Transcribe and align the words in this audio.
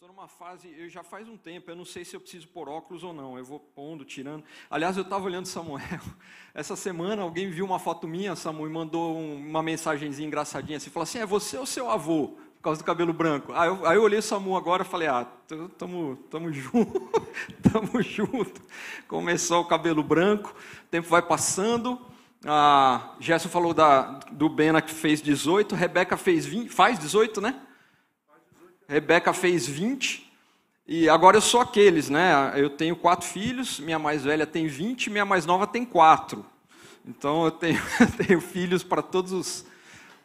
estou 0.00 0.14
numa 0.14 0.28
fase, 0.28 0.72
eu 0.78 0.88
já 0.88 1.02
faz 1.02 1.28
um 1.28 1.36
tempo, 1.36 1.68
eu 1.68 1.74
não 1.74 1.84
sei 1.84 2.04
se 2.04 2.14
eu 2.14 2.20
preciso 2.20 2.46
pôr 2.46 2.68
óculos 2.68 3.02
ou 3.02 3.12
não, 3.12 3.36
eu 3.36 3.44
vou 3.44 3.58
pondo, 3.58 4.04
tirando. 4.04 4.44
Aliás, 4.70 4.96
eu 4.96 5.02
estava 5.02 5.24
olhando 5.24 5.46
Samuel, 5.46 5.98
essa 6.54 6.76
semana 6.76 7.22
alguém 7.22 7.50
viu 7.50 7.64
uma 7.64 7.80
foto 7.80 8.06
minha, 8.06 8.36
Samuel, 8.36 8.70
e 8.70 8.72
mandou 8.72 9.18
uma 9.18 9.60
mensagenzinha 9.60 10.24
engraçadinha 10.24 10.76
assim, 10.76 10.88
falou 10.88 11.02
assim, 11.02 11.18
é 11.18 11.26
você 11.26 11.58
ou 11.58 11.66
seu 11.66 11.90
avô? 11.90 12.28
Por 12.28 12.62
causa 12.62 12.80
do 12.80 12.84
cabelo 12.84 13.12
branco. 13.12 13.52
Aí 13.52 13.68
eu, 13.68 13.86
aí 13.86 13.96
eu 13.96 14.02
olhei 14.04 14.20
o 14.20 14.56
agora 14.56 14.84
e 14.84 14.86
falei, 14.86 15.08
ah, 15.08 15.26
tamo, 15.76 16.14
tamo 16.30 16.52
junto, 16.52 17.10
tamo 17.60 18.00
junto. 18.00 18.62
Começou 19.08 19.62
o 19.62 19.66
cabelo 19.66 20.04
branco, 20.04 20.54
o 20.84 20.86
tempo 20.86 21.08
vai 21.08 21.22
passando, 21.22 22.00
a 22.46 23.16
Gerson 23.18 23.48
falou 23.48 23.74
da, 23.74 24.20
do 24.30 24.48
Bena 24.48 24.80
que 24.80 24.94
fez 24.94 25.20
18, 25.20 25.74
Rebeca 25.74 26.16
fez 26.16 26.46
20, 26.46 26.68
faz 26.68 27.00
18, 27.00 27.40
né? 27.40 27.62
Rebeca 28.88 29.34
fez 29.34 29.66
20. 29.66 30.26
E 30.86 31.10
agora 31.10 31.36
eu 31.36 31.42
sou 31.42 31.60
aqueles, 31.60 32.08
né? 32.08 32.54
Eu 32.56 32.70
tenho 32.70 32.96
quatro 32.96 33.26
filhos, 33.26 33.78
minha 33.78 33.98
mais 33.98 34.24
velha 34.24 34.46
tem 34.46 34.66
20, 34.66 35.10
minha 35.10 35.26
mais 35.26 35.44
nova 35.44 35.66
tem 35.66 35.84
quatro. 35.84 36.44
Então 37.04 37.44
eu 37.44 37.50
tenho, 37.50 37.78
tenho 38.26 38.40
filhos 38.40 38.82
para 38.82 39.02
todos 39.02 39.32
os, 39.32 39.66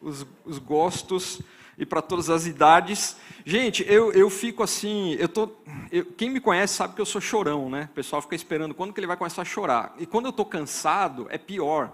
os, 0.00 0.26
os 0.46 0.58
gostos 0.58 1.42
e 1.76 1.84
para 1.84 2.00
todas 2.00 2.30
as 2.30 2.46
idades. 2.46 3.18
Gente, 3.44 3.84
eu, 3.86 4.10
eu 4.14 4.30
fico 4.30 4.62
assim, 4.62 5.14
eu 5.18 5.28
tô, 5.28 5.50
eu, 5.92 6.06
quem 6.06 6.30
me 6.30 6.40
conhece 6.40 6.72
sabe 6.72 6.94
que 6.94 7.00
eu 7.02 7.06
sou 7.06 7.20
chorão, 7.20 7.68
né? 7.68 7.90
O 7.92 7.94
pessoal 7.94 8.22
fica 8.22 8.34
esperando 8.34 8.74
quando 8.74 8.94
que 8.94 9.00
ele 9.00 9.06
vai 9.06 9.18
começar 9.18 9.42
a 9.42 9.44
chorar. 9.44 9.94
E 9.98 10.06
quando 10.06 10.24
eu 10.24 10.30
estou 10.30 10.46
cansado, 10.46 11.26
é 11.28 11.36
pior 11.36 11.92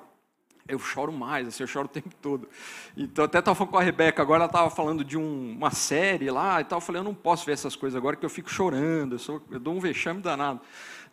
eu 0.69 0.79
choro 0.79 1.13
mais, 1.13 1.49
assim, 1.49 1.63
eu 1.63 1.67
choro 1.67 1.87
o 1.87 1.89
tempo 1.89 2.11
todo. 2.21 2.49
Então, 2.97 3.25
até 3.25 3.39
estava 3.39 3.55
falando 3.55 3.71
com 3.73 3.79
a 3.79 3.83
Rebeca, 3.83 4.23
agora 4.23 4.45
ela 4.45 4.47
estava 4.47 4.71
falando 4.71 5.05
de 5.05 5.17
um, 5.17 5.53
uma 5.53 5.71
série 5.71 6.31
lá 6.31 6.61
e 6.61 6.65
tal. 6.65 6.79
Eu 6.79 6.81
falei, 6.81 7.01
eu 7.01 7.05
não 7.05 7.15
posso 7.15 7.45
ver 7.45 7.53
essas 7.53 7.75
coisas 7.77 7.97
agora 7.97 8.17
que 8.17 8.25
eu 8.25 8.31
fico 8.31 8.51
chorando, 8.51 9.15
eu, 9.15 9.19
sou, 9.19 9.43
eu 9.51 9.59
dou 9.59 9.75
um 9.75 9.81
vexame 9.81 10.21
danado 10.21 10.61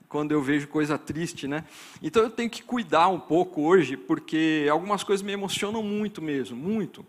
quando 0.07 0.31
eu 0.31 0.41
vejo 0.41 0.67
coisa 0.67 0.97
triste, 0.97 1.47
né? 1.47 1.65
Então, 2.01 2.23
eu 2.23 2.29
tenho 2.29 2.49
que 2.49 2.63
cuidar 2.63 3.09
um 3.09 3.19
pouco 3.19 3.61
hoje, 3.61 3.97
porque 3.97 4.67
algumas 4.71 5.03
coisas 5.03 5.21
me 5.21 5.33
emocionam 5.33 5.83
muito 5.83 6.21
mesmo, 6.21 6.55
muito. 6.55 7.05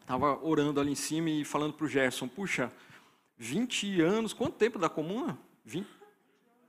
Estava 0.00 0.38
orando 0.44 0.80
ali 0.80 0.92
em 0.92 0.96
cima 0.96 1.30
e 1.30 1.44
falando 1.44 1.72
para 1.72 1.84
o 1.84 1.88
Gerson, 1.88 2.28
puxa, 2.28 2.72
20 3.38 4.00
anos, 4.00 4.32
quanto 4.32 4.54
tempo 4.54 4.78
da 4.78 4.88
comuna? 4.88 5.38
20, 5.64 5.86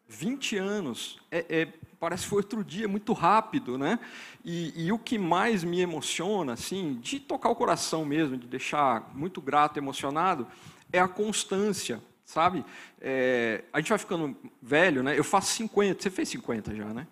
20 0.08 0.58
anos. 0.58 1.20
É, 1.32 1.46
é, 1.50 1.74
parece 2.00 2.24
que 2.24 2.30
foi 2.30 2.38
outro 2.40 2.64
dia, 2.64 2.88
muito 2.88 3.14
rápido, 3.14 3.78
né? 3.78 4.00
E, 4.44 4.86
e, 4.86 4.92
o 4.92 5.00
que 5.00 5.18
mais 5.18 5.64
me 5.64 5.80
emociona, 5.80 6.54
assim, 6.54 7.00
de 7.02 7.20
tocar 7.20 7.50
o 7.50 7.56
coração 7.56 8.06
mesmo, 8.06 8.38
de 8.38 8.48
deixar 8.48 9.12
muito 9.14 9.42
grato, 9.42 9.78
emocionado, 9.78 10.48
é 10.92 11.00
a 11.00 11.08
constância, 11.08 12.02
sabe? 12.24 12.64
É, 13.02 13.64
a 13.74 13.80
gente 13.80 13.90
vai 13.90 13.98
ficando 13.98 14.36
velho, 14.62 15.04
né? 15.04 15.18
Eu 15.18 15.24
faço 15.24 15.54
50, 15.54 16.02
você 16.02 16.10
fez 16.10 16.30
50 16.30 16.76
já, 16.76 16.86
né? 16.86 17.08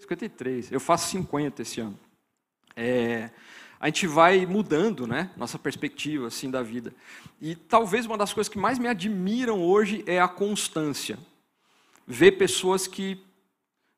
53, 0.00 0.72
eu 0.72 0.80
faço 0.80 1.10
50 1.10 1.62
esse 1.62 1.80
ano. 1.80 1.98
É, 2.74 3.30
a 3.78 3.86
gente 3.86 4.06
vai 4.06 4.46
mudando, 4.46 5.06
né? 5.06 5.30
Nossa 5.36 5.58
perspectiva, 5.58 6.28
assim, 6.28 6.50
da 6.50 6.62
vida. 6.62 6.94
E 7.40 7.54
talvez 7.54 8.06
uma 8.06 8.16
das 8.16 8.32
coisas 8.32 8.48
que 8.48 8.58
mais 8.58 8.78
me 8.78 8.88
admiram 8.88 9.60
hoje 9.62 10.04
é 10.06 10.20
a 10.20 10.28
constância 10.28 11.18
ver 12.06 12.32
pessoas 12.32 12.86
que. 12.86 13.20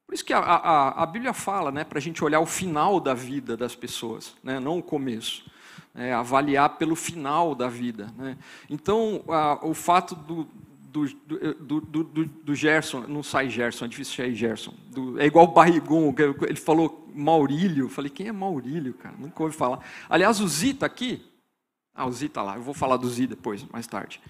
Por 0.06 0.14
isso 0.14 0.24
que 0.24 0.32
a, 0.32 0.38
a, 0.38 1.02
a 1.02 1.06
Bíblia 1.06 1.32
fala 1.32 1.72
né, 1.72 1.84
para 1.84 1.98
a 1.98 2.02
gente 2.02 2.22
olhar 2.22 2.40
o 2.40 2.46
final 2.46 3.00
da 3.00 3.14
vida 3.14 3.56
das 3.56 3.74
pessoas, 3.74 4.34
né, 4.42 4.60
não 4.60 4.78
o 4.78 4.82
começo. 4.82 5.44
É, 5.96 6.12
avaliar 6.12 6.70
pelo 6.70 6.96
final 6.96 7.54
da 7.54 7.68
vida. 7.68 8.12
Né? 8.16 8.36
Então, 8.68 9.22
a, 9.28 9.64
o 9.64 9.72
fato 9.72 10.16
do, 10.16 10.48
do, 10.94 11.06
do, 11.54 11.80
do, 11.80 12.24
do, 12.26 12.54
Gerson, 12.54 13.00
não 13.08 13.22
sai 13.22 13.48
Gerson, 13.48 13.84
é 13.84 13.88
difícil 13.88 14.14
sair 14.16 14.34
Gerson. 14.34 14.74
Do, 14.88 15.20
é 15.20 15.26
igual 15.26 15.44
o 15.44 15.52
Barrigon, 15.52 16.12
ele 16.42 16.56
falou 16.56 17.08
Maurílio. 17.14 17.88
Falei, 17.88 18.10
quem 18.10 18.28
é 18.28 18.32
Maurílio, 18.32 18.94
cara? 18.94 19.14
Nunca 19.18 19.42
ouvi 19.42 19.54
falar. 19.54 19.80
Aliás, 20.08 20.40
o 20.40 20.48
Zi 20.48 20.70
está 20.70 20.86
aqui. 20.86 21.24
Ah, 21.94 22.06
o 22.06 22.12
Zi 22.12 22.26
está 22.26 22.42
lá. 22.42 22.56
Eu 22.56 22.62
vou 22.62 22.74
falar 22.74 22.96
do 22.96 23.08
Zi 23.08 23.26
depois, 23.26 23.64
mais 23.64 23.86
tarde. 23.86 24.20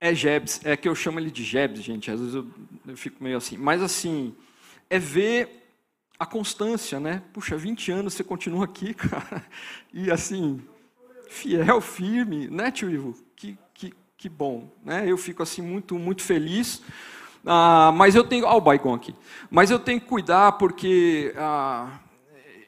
É 0.00 0.14
Jebs, 0.14 0.60
é 0.64 0.76
que 0.76 0.88
eu 0.88 0.94
chamo 0.94 1.20
ele 1.20 1.30
de 1.30 1.44
Jebs, 1.44 1.82
gente, 1.82 2.10
às 2.10 2.18
vezes 2.18 2.34
eu, 2.34 2.46
eu 2.86 2.96
fico 2.96 3.22
meio 3.22 3.36
assim. 3.36 3.58
Mas 3.58 3.82
assim, 3.82 4.34
é 4.88 4.98
ver 4.98 5.60
a 6.18 6.24
constância, 6.24 6.98
né? 6.98 7.22
Puxa, 7.34 7.56
20 7.56 7.92
anos 7.92 8.14
você 8.14 8.24
continua 8.24 8.64
aqui, 8.64 8.92
cara. 8.94 9.44
E 9.92 10.10
assim, 10.10 10.62
fiel, 11.28 11.80
firme, 11.82 12.48
né, 12.48 12.70
tio 12.70 12.90
Ivo? 12.90 13.14
Que, 13.36 13.58
que, 13.74 13.92
que 14.16 14.28
bom, 14.28 14.74
né? 14.82 15.04
Eu 15.06 15.18
fico 15.18 15.42
assim 15.42 15.60
muito, 15.60 15.98
muito 15.98 16.22
feliz. 16.22 16.82
Ah, 17.44 17.92
mas 17.94 18.14
eu 18.14 18.24
tenho, 18.24 18.46
olha 18.46 18.56
o 18.56 18.60
Baicon 18.60 18.94
aqui. 18.94 19.14
Mas 19.50 19.70
eu 19.70 19.78
tenho 19.78 20.00
que 20.00 20.06
cuidar 20.06 20.52
porque 20.52 21.34
ah, 21.36 22.00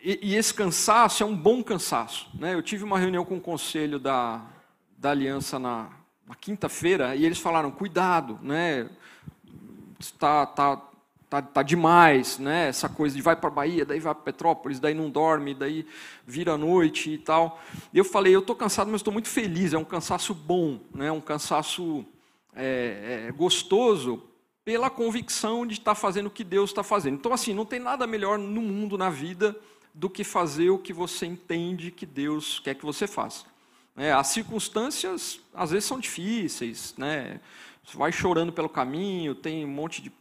e, 0.02 0.18
e, 0.22 0.34
esse 0.34 0.52
cansaço 0.52 1.22
é 1.22 1.26
um 1.26 1.36
bom 1.36 1.62
cansaço, 1.62 2.28
né? 2.34 2.54
Eu 2.54 2.62
tive 2.62 2.84
uma 2.84 2.98
reunião 2.98 3.24
com 3.24 3.36
o 3.36 3.40
conselho 3.40 3.98
da, 3.98 4.44
da 4.98 5.10
aliança 5.10 5.58
na 5.58 6.01
uma 6.26 6.34
quinta-feira, 6.34 7.14
e 7.16 7.24
eles 7.24 7.38
falaram: 7.38 7.70
cuidado, 7.70 8.38
né? 8.42 8.88
Está 9.98 10.46
tá, 10.46 10.76
tá, 11.28 11.42
tá 11.42 11.62
demais, 11.62 12.38
né? 12.38 12.68
Essa 12.68 12.88
coisa 12.88 13.14
de 13.14 13.22
vai 13.22 13.36
para 13.36 13.48
a 13.48 13.52
Bahia, 13.52 13.84
daí 13.84 14.00
vai 14.00 14.14
para 14.14 14.24
Petrópolis, 14.24 14.80
daí 14.80 14.94
não 14.94 15.10
dorme, 15.10 15.54
daí 15.54 15.86
vira 16.26 16.56
noite 16.56 17.10
e 17.10 17.18
tal. 17.18 17.60
Eu 17.92 18.04
falei: 18.04 18.34
eu 18.34 18.40
estou 18.40 18.56
cansado, 18.56 18.90
mas 18.90 19.00
estou 19.00 19.12
muito 19.12 19.28
feliz. 19.28 19.72
É 19.72 19.78
um 19.78 19.84
cansaço 19.84 20.34
bom, 20.34 20.80
né? 20.94 21.10
Um 21.10 21.20
cansaço 21.20 22.04
é, 22.54 23.26
é, 23.28 23.32
gostoso 23.32 24.22
pela 24.64 24.88
convicção 24.88 25.66
de 25.66 25.74
estar 25.74 25.94
fazendo 25.94 26.26
o 26.26 26.30
que 26.30 26.44
Deus 26.44 26.70
está 26.70 26.82
fazendo. 26.82 27.14
Então, 27.14 27.32
assim, 27.32 27.52
não 27.52 27.64
tem 27.64 27.80
nada 27.80 28.06
melhor 28.06 28.38
no 28.38 28.60
mundo, 28.60 28.96
na 28.96 29.10
vida, 29.10 29.56
do 29.92 30.08
que 30.08 30.22
fazer 30.24 30.70
o 30.70 30.78
que 30.78 30.92
você 30.92 31.26
entende 31.26 31.90
que 31.90 32.06
Deus 32.06 32.60
quer 32.60 32.74
que 32.74 32.84
você 32.84 33.06
faça. 33.06 33.51
É, 33.96 34.12
as 34.12 34.28
circunstâncias, 34.28 35.40
às 35.54 35.70
vezes, 35.70 35.84
são 35.84 36.00
difíceis. 36.00 36.94
Né? 36.96 37.40
Você 37.84 37.96
vai 37.96 38.10
chorando 38.10 38.52
pelo 38.52 38.68
caminho, 38.68 39.34
tem 39.34 39.64
um 39.64 39.68
monte 39.68 40.00
de 40.00 40.12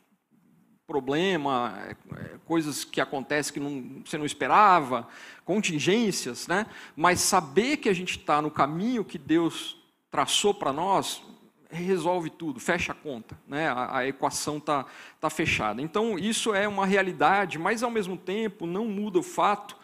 problema, 0.86 1.74
é, 1.88 1.92
é, 1.92 2.38
coisas 2.46 2.84
que 2.84 3.00
acontecem 3.00 3.54
que 3.54 3.59
não, 3.62 4.04
você 4.06 4.18
não 4.18 4.26
esperava, 4.26 5.08
contingências, 5.46 6.48
né? 6.48 6.66
mas 6.98 7.22
saber 7.22 7.78
que 7.78 7.88
a 7.88 7.94
gente 7.94 8.18
está 8.18 8.42
no 8.42 8.52
caminho 8.52 9.06
que 9.06 9.18
Deus 9.18 9.78
traçou 10.09 10.53
para 10.53 10.74
nós, 10.74 11.24
resolve 11.70 12.30
tudo, 12.30 12.59
fecha 12.59 12.92
a 12.92 12.96
conta, 12.96 13.40
né? 13.48 13.70
a, 13.70 14.00
a 14.00 14.08
equação 14.08 14.58
está 14.58 14.86
tá 15.22 15.30
fechada. 15.30 15.82
Então, 15.82 16.20
isso 16.20 16.53
é 16.53 16.68
uma 16.68 16.86
realidade, 16.86 17.58
mas, 17.58 17.84
ao 17.84 17.90
mesmo 17.90 18.18
tempo, 18.18 18.66
não 18.66 18.86
muda 18.86 19.18
o 19.20 19.24
fato 19.24 19.78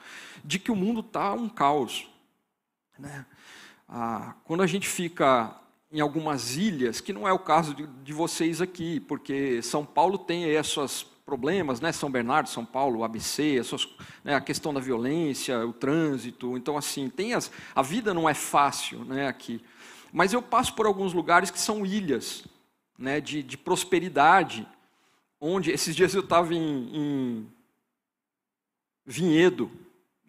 de 0.44 0.60
que 0.60 0.72
o 0.72 0.76
mundo 0.76 1.00
está 1.00 1.32
um 1.32 1.48
caos. 1.48 2.10
Né? 3.00 3.26
Ah, 3.88 4.36
quando 4.44 4.64
a 4.64 4.68
gente 4.68 4.88
fica 4.88 5.56
em 5.92 6.02
algumas 6.02 6.58
ilhas, 6.58 7.00
que 7.00 7.14
não 7.14 7.28
é 7.28 7.32
o 7.32 7.40
caso 7.40 7.74
de, 7.74 7.88
de 7.88 8.12
vocês 8.12 8.62
aqui, 8.62 9.00
porque 9.00 9.62
São 9.62 9.86
Paulo 9.86 10.18
tem 10.18 10.44
aí 10.44 10.58
as 10.58 10.68
suas 10.68 11.04
problemas, 11.04 11.82
né? 11.82 11.92
São 11.92 12.10
Bernardo, 12.10 12.50
São 12.50 12.66
Paulo, 12.66 13.04
ABC, 13.04 13.62
suas, 13.64 13.88
né? 14.24 14.36
a 14.36 14.42
questão 14.42 14.74
da 14.74 14.80
violência, 14.80 15.66
o 15.66 15.74
trânsito. 15.74 16.58
Então, 16.58 16.78
assim, 16.78 17.10
tem 17.10 17.34
as, 17.34 17.52
a 17.76 17.82
vida 17.82 18.14
não 18.14 18.30
é 18.30 18.34
fácil 18.34 19.04
né, 19.04 19.28
aqui. 19.28 19.62
Mas 20.12 20.32
eu 20.32 20.42
passo 20.42 20.74
por 20.74 20.86
alguns 20.86 21.14
lugares 21.14 21.52
que 21.52 21.60
são 21.60 21.86
ilhas 21.86 22.46
né, 22.98 23.20
de, 23.20 23.44
de 23.44 23.58
prosperidade, 23.58 24.68
onde 25.40 25.70
esses 25.70 25.96
dias 25.96 26.14
eu 26.14 26.22
estava 26.22 26.54
em, 26.54 26.90
em 26.94 27.48
Vinhedo, 29.06 29.70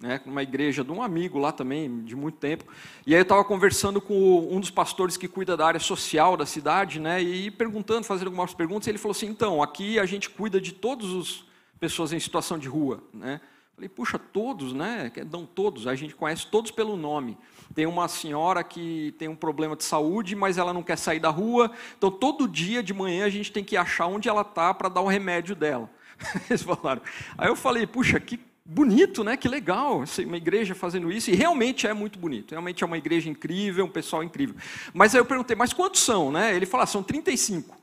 né, 0.01 0.21
numa 0.25 0.43
igreja 0.43 0.85
de 0.85 0.93
um 0.93 1.03
amigo 1.03 1.39
lá 1.39 1.51
também, 1.51 2.05
de 2.05 2.15
muito 2.15 2.39
tempo. 2.39 2.65
E 3.07 3.15
aí 3.15 3.21
eu 3.21 3.23
estava 3.23 3.45
conversando 3.45 4.01
com 4.01 4.49
um 4.51 4.61
dos 4.61 4.71
pastores 4.71 5.17
que 5.17 5.27
cuida 5.27 5.57
da 5.57 5.67
área 5.67 5.81
social 5.81 6.37
da 6.37 6.47
cidade, 6.47 7.01
né, 7.01 7.21
e 7.23 7.51
perguntando, 7.51 8.05
fazendo 8.05 8.29
algumas 8.29 8.55
perguntas, 8.55 8.87
e 8.87 8.91
ele 8.91 8.99
falou 8.99 9.13
assim, 9.13 9.27
então, 9.27 9.63
aqui 9.63 9.99
a 9.99 10.07
gente 10.07 10.31
cuida 10.31 10.61
de 10.61 10.73
todas 10.73 11.11
as 11.15 11.45
pessoas 11.81 12.13
em 12.13 12.21
situação 12.21 12.59
de 12.59 12.69
rua. 12.69 13.03
Né? 13.13 13.41
Falei, 13.79 13.89
puxa, 13.89 14.19
todos, 14.19 14.73
né? 14.73 15.09
Dão 15.27 15.47
todos, 15.47 15.87
a 15.87 15.95
gente 15.95 16.13
conhece 16.13 16.49
todos 16.49 16.73
pelo 16.73 16.97
nome. 16.97 17.39
Tem 17.77 17.87
uma 17.87 18.09
senhora 18.09 18.65
que 18.65 19.15
tem 19.17 19.29
um 19.29 19.37
problema 19.37 19.77
de 19.77 19.85
saúde, 19.85 20.35
mas 20.35 20.59
ela 20.59 20.73
não 20.73 20.83
quer 20.83 20.99
sair 20.99 21.21
da 21.21 21.29
rua, 21.29 21.71
então 21.97 22.11
todo 22.11 22.49
dia 22.49 22.83
de 22.83 22.93
manhã 22.93 23.25
a 23.25 23.31
gente 23.31 23.53
tem 23.53 23.63
que 23.63 23.77
achar 23.77 24.07
onde 24.07 24.29
ela 24.29 24.41
está 24.41 24.75
para 24.75 24.89
dar 24.89 25.01
o 25.01 25.07
remédio 25.07 25.55
dela. 25.55 25.89
Eles 26.51 26.63
falaram. 26.63 27.01
Aí 27.37 27.47
eu 27.47 27.55
falei, 27.55 27.87
puxa, 27.87 28.19
que 28.19 28.37
bonito, 28.71 29.25
né? 29.25 29.35
Que 29.35 29.49
legal, 29.49 30.05
uma 30.27 30.37
igreja 30.37 30.75
fazendo 30.75 31.11
isso, 31.11 31.31
e 31.31 31.35
realmente 31.35 31.87
é 31.87 31.95
muito 31.95 32.19
bonito, 32.19 32.51
realmente 32.51 32.85
é 32.85 32.87
uma 32.87 32.99
igreja 32.99 33.31
incrível, 33.31 33.87
um 33.87 33.91
pessoal 33.91 34.23
incrível. 34.23 34.55
Mas 34.93 35.15
aí 35.15 35.21
eu 35.23 35.25
perguntei, 35.25 35.57
mas 35.57 35.73
quantos 35.73 36.03
são, 36.03 36.31
né? 36.31 36.55
Ele 36.55 36.67
falou, 36.67 36.85
ah, 36.85 36.87
são 36.87 37.03
35 37.03 37.75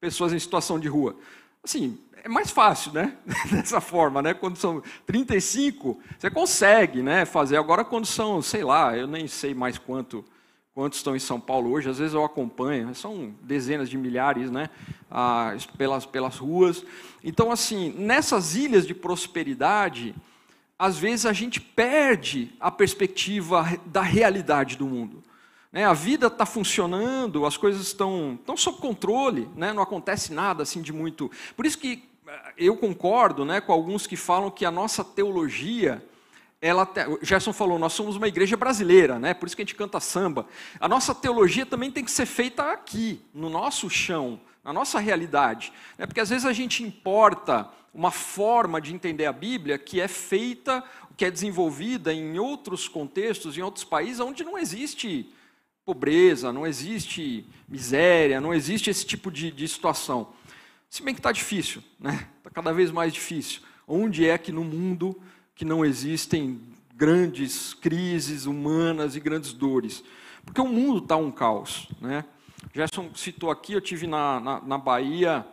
pessoas 0.00 0.32
em 0.32 0.38
situação 0.38 0.78
de 0.78 0.86
rua. 0.86 1.16
Assim, 1.64 1.98
é 2.22 2.28
mais 2.28 2.50
fácil, 2.50 2.92
né? 2.92 3.16
Dessa 3.50 3.80
forma, 3.80 4.22
né? 4.22 4.32
Quando 4.32 4.56
são 4.56 4.80
35, 5.04 6.00
você 6.16 6.30
consegue, 6.30 7.02
né? 7.02 7.24
Fazer. 7.24 7.56
Agora, 7.56 7.84
quando 7.84 8.06
são, 8.06 8.40
sei 8.40 8.62
lá, 8.62 8.96
eu 8.96 9.08
nem 9.08 9.26
sei 9.26 9.52
mais 9.52 9.78
quanto 9.78 10.24
quantos 10.80 10.98
estão 10.98 11.14
em 11.14 11.18
São 11.18 11.38
Paulo 11.38 11.72
hoje, 11.72 11.90
às 11.90 11.98
vezes 11.98 12.14
eu 12.14 12.24
acompanho, 12.24 12.94
são 12.94 13.34
dezenas 13.42 13.90
de 13.90 13.98
milhares 13.98 14.50
né, 14.50 14.70
pelas, 15.76 16.06
pelas 16.06 16.38
ruas. 16.38 16.82
Então, 17.22 17.52
assim, 17.52 17.92
nessas 17.98 18.54
ilhas 18.54 18.86
de 18.86 18.94
prosperidade, 18.94 20.14
às 20.78 20.96
vezes 20.96 21.26
a 21.26 21.34
gente 21.34 21.60
perde 21.60 22.50
a 22.58 22.70
perspectiva 22.70 23.78
da 23.84 24.00
realidade 24.00 24.74
do 24.74 24.86
mundo. 24.86 25.22
Né, 25.70 25.84
a 25.84 25.92
vida 25.92 26.28
está 26.28 26.46
funcionando, 26.46 27.44
as 27.44 27.58
coisas 27.58 27.82
estão, 27.82 28.38
estão 28.40 28.56
sob 28.56 28.78
controle, 28.78 29.50
né, 29.54 29.74
não 29.74 29.82
acontece 29.82 30.32
nada 30.32 30.62
assim 30.62 30.80
de 30.80 30.94
muito. 30.94 31.30
Por 31.54 31.66
isso 31.66 31.76
que 31.76 32.08
eh, 32.26 32.54
eu 32.56 32.74
concordo 32.74 33.44
né, 33.44 33.60
com 33.60 33.70
alguns 33.70 34.06
que 34.06 34.16
falam 34.16 34.50
que 34.50 34.64
a 34.64 34.70
nossa 34.70 35.04
teologia 35.04 36.02
ela, 36.60 36.86
Gerson 37.22 37.52
falou, 37.52 37.78
nós 37.78 37.94
somos 37.94 38.16
uma 38.16 38.28
igreja 38.28 38.56
brasileira, 38.56 39.18
né? 39.18 39.32
por 39.32 39.46
isso 39.46 39.56
que 39.56 39.62
a 39.62 39.64
gente 39.64 39.74
canta 39.74 39.98
samba. 39.98 40.46
A 40.78 40.86
nossa 40.86 41.14
teologia 41.14 41.64
também 41.64 41.90
tem 41.90 42.04
que 42.04 42.10
ser 42.10 42.26
feita 42.26 42.70
aqui, 42.70 43.22
no 43.32 43.48
nosso 43.48 43.88
chão, 43.88 44.38
na 44.62 44.72
nossa 44.72 44.98
realidade. 44.98 45.72
Né? 45.96 46.06
Porque 46.06 46.20
às 46.20 46.28
vezes 46.28 46.44
a 46.44 46.52
gente 46.52 46.82
importa 46.82 47.70
uma 47.94 48.10
forma 48.10 48.80
de 48.80 48.94
entender 48.94 49.24
a 49.24 49.32
Bíblia 49.32 49.78
que 49.78 50.00
é 50.00 50.06
feita, 50.06 50.84
que 51.16 51.24
é 51.24 51.30
desenvolvida 51.30 52.12
em 52.12 52.38
outros 52.38 52.86
contextos, 52.86 53.56
em 53.56 53.62
outros 53.62 53.84
países, 53.84 54.20
onde 54.20 54.44
não 54.44 54.58
existe 54.58 55.32
pobreza, 55.84 56.52
não 56.52 56.66
existe 56.66 57.44
miséria, 57.66 58.40
não 58.40 58.52
existe 58.52 58.90
esse 58.90 59.04
tipo 59.04 59.30
de, 59.30 59.50
de 59.50 59.66
situação. 59.66 60.32
Se 60.90 61.02
bem 61.02 61.14
que 61.14 61.20
está 61.20 61.32
difícil, 61.32 61.82
né? 61.98 62.28
Está 62.38 62.50
cada 62.50 62.72
vez 62.72 62.90
mais 62.90 63.12
difícil. 63.12 63.62
Onde 63.88 64.28
é 64.28 64.36
que 64.36 64.52
no 64.52 64.62
mundo 64.62 65.20
que 65.60 65.64
não 65.66 65.84
existem 65.84 66.58
grandes 66.94 67.74
crises 67.74 68.46
humanas 68.46 69.14
e 69.14 69.20
grandes 69.20 69.52
dores. 69.52 70.02
Porque 70.42 70.58
o 70.58 70.66
mundo 70.66 71.02
está 71.02 71.16
um 71.16 71.30
caos. 71.30 71.86
Né? 72.00 72.24
Gerson 72.72 73.10
citou 73.14 73.50
aqui, 73.50 73.74
eu 73.74 73.80
tive 73.82 74.06
na, 74.06 74.40
na, 74.40 74.60
na 74.62 74.78
Bahia, 74.78 75.46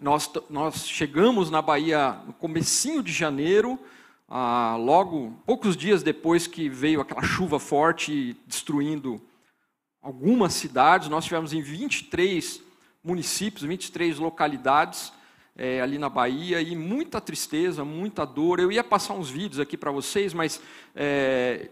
nós, 0.00 0.30
nós 0.48 0.88
chegamos 0.88 1.50
na 1.50 1.60
Bahia 1.60 2.20
no 2.24 2.32
comecinho 2.32 3.02
de 3.02 3.12
janeiro, 3.12 3.80
ah, 4.28 4.76
logo, 4.78 5.36
poucos 5.44 5.76
dias 5.76 6.04
depois 6.04 6.46
que 6.46 6.68
veio 6.68 7.00
aquela 7.00 7.24
chuva 7.24 7.58
forte 7.58 8.36
destruindo 8.46 9.20
algumas 10.00 10.52
cidades, 10.52 11.08
nós 11.08 11.24
tivemos 11.24 11.52
em 11.52 11.60
23 11.60 12.62
municípios, 13.02 13.64
23 13.64 14.20
localidades, 14.20 15.12
é, 15.62 15.80
ali 15.80 15.96
na 15.96 16.08
Bahia 16.08 16.60
e 16.60 16.74
muita 16.74 17.20
tristeza, 17.20 17.84
muita 17.84 18.24
dor. 18.24 18.58
Eu 18.58 18.72
ia 18.72 18.82
passar 18.82 19.14
uns 19.14 19.30
vídeos 19.30 19.60
aqui 19.60 19.76
para 19.76 19.92
vocês, 19.92 20.34
mas 20.34 20.60
é, 20.92 21.70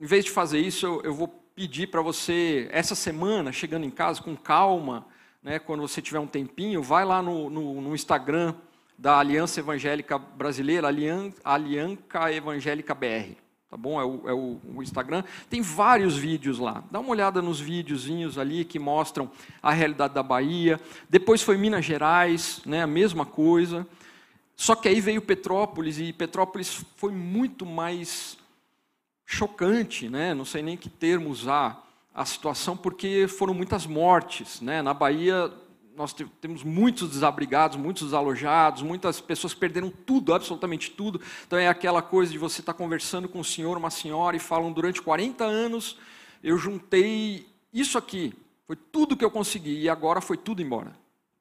em 0.00 0.06
vez 0.06 0.24
de 0.24 0.32
fazer 0.32 0.58
isso, 0.58 0.84
eu, 0.84 1.02
eu 1.04 1.14
vou 1.14 1.28
pedir 1.54 1.86
para 1.86 2.02
você, 2.02 2.68
essa 2.72 2.96
semana, 2.96 3.52
chegando 3.52 3.84
em 3.84 3.90
casa, 3.90 4.20
com 4.20 4.34
calma, 4.36 5.06
né, 5.40 5.60
quando 5.60 5.82
você 5.82 6.02
tiver 6.02 6.18
um 6.18 6.26
tempinho, 6.26 6.82
vai 6.82 7.04
lá 7.04 7.22
no, 7.22 7.48
no, 7.48 7.80
no 7.80 7.94
Instagram 7.94 8.56
da 8.98 9.20
Aliança 9.20 9.60
Evangélica 9.60 10.18
Brasileira, 10.18 10.88
Alian, 10.88 11.32
Alianca 11.44 12.32
Evangélica 12.32 12.92
BR 12.92 13.41
tá 13.72 13.76
bom? 13.78 13.98
É, 13.98 14.04
o, 14.04 14.28
é 14.28 14.34
o, 14.34 14.82
Instagram. 14.82 15.24
Tem 15.48 15.62
vários 15.62 16.14
vídeos 16.14 16.58
lá. 16.58 16.84
Dá 16.90 17.00
uma 17.00 17.08
olhada 17.08 17.40
nos 17.40 17.58
videozinhos 17.58 18.36
ali 18.36 18.66
que 18.66 18.78
mostram 18.78 19.30
a 19.62 19.72
realidade 19.72 20.12
da 20.12 20.22
Bahia. 20.22 20.78
Depois 21.08 21.40
foi 21.40 21.56
Minas 21.56 21.82
Gerais, 21.82 22.60
né? 22.66 22.82
A 22.82 22.86
mesma 22.86 23.24
coisa. 23.24 23.86
Só 24.54 24.74
que 24.74 24.88
aí 24.88 25.00
veio 25.00 25.22
Petrópolis 25.22 25.98
e 25.98 26.12
Petrópolis 26.12 26.84
foi 26.96 27.12
muito 27.12 27.64
mais 27.64 28.36
chocante, 29.24 30.06
né? 30.06 30.34
Não 30.34 30.44
sei 30.44 30.60
nem 30.60 30.76
que 30.76 30.90
termo 30.90 31.30
usar 31.30 31.82
a 32.14 32.26
situação 32.26 32.76
porque 32.76 33.26
foram 33.26 33.54
muitas 33.54 33.86
mortes, 33.86 34.60
né? 34.60 34.82
Na 34.82 34.92
Bahia 34.92 35.50
nós 35.96 36.14
temos 36.40 36.62
muitos 36.62 37.10
desabrigados, 37.10 37.76
muitos 37.76 38.04
desalojados, 38.04 38.82
muitas 38.82 39.20
pessoas 39.20 39.54
perderam 39.54 39.90
tudo, 39.90 40.32
absolutamente 40.32 40.90
tudo. 40.90 41.20
Então 41.46 41.58
é 41.58 41.68
aquela 41.68 42.00
coisa 42.00 42.32
de 42.32 42.38
você 42.38 42.60
estar 42.60 42.74
conversando 42.74 43.28
com 43.28 43.40
um 43.40 43.44
senhor, 43.44 43.76
uma 43.76 43.90
senhora 43.90 44.36
e 44.36 44.40
falam 44.40 44.72
durante 44.72 45.02
40 45.02 45.44
anos 45.44 45.98
eu 46.42 46.58
juntei 46.58 47.46
isso 47.72 47.96
aqui, 47.96 48.34
foi 48.66 48.74
tudo 48.74 49.16
que 49.16 49.24
eu 49.24 49.30
consegui 49.30 49.80
e 49.80 49.88
agora 49.88 50.20
foi 50.20 50.36
tudo 50.36 50.60
embora, 50.60 50.92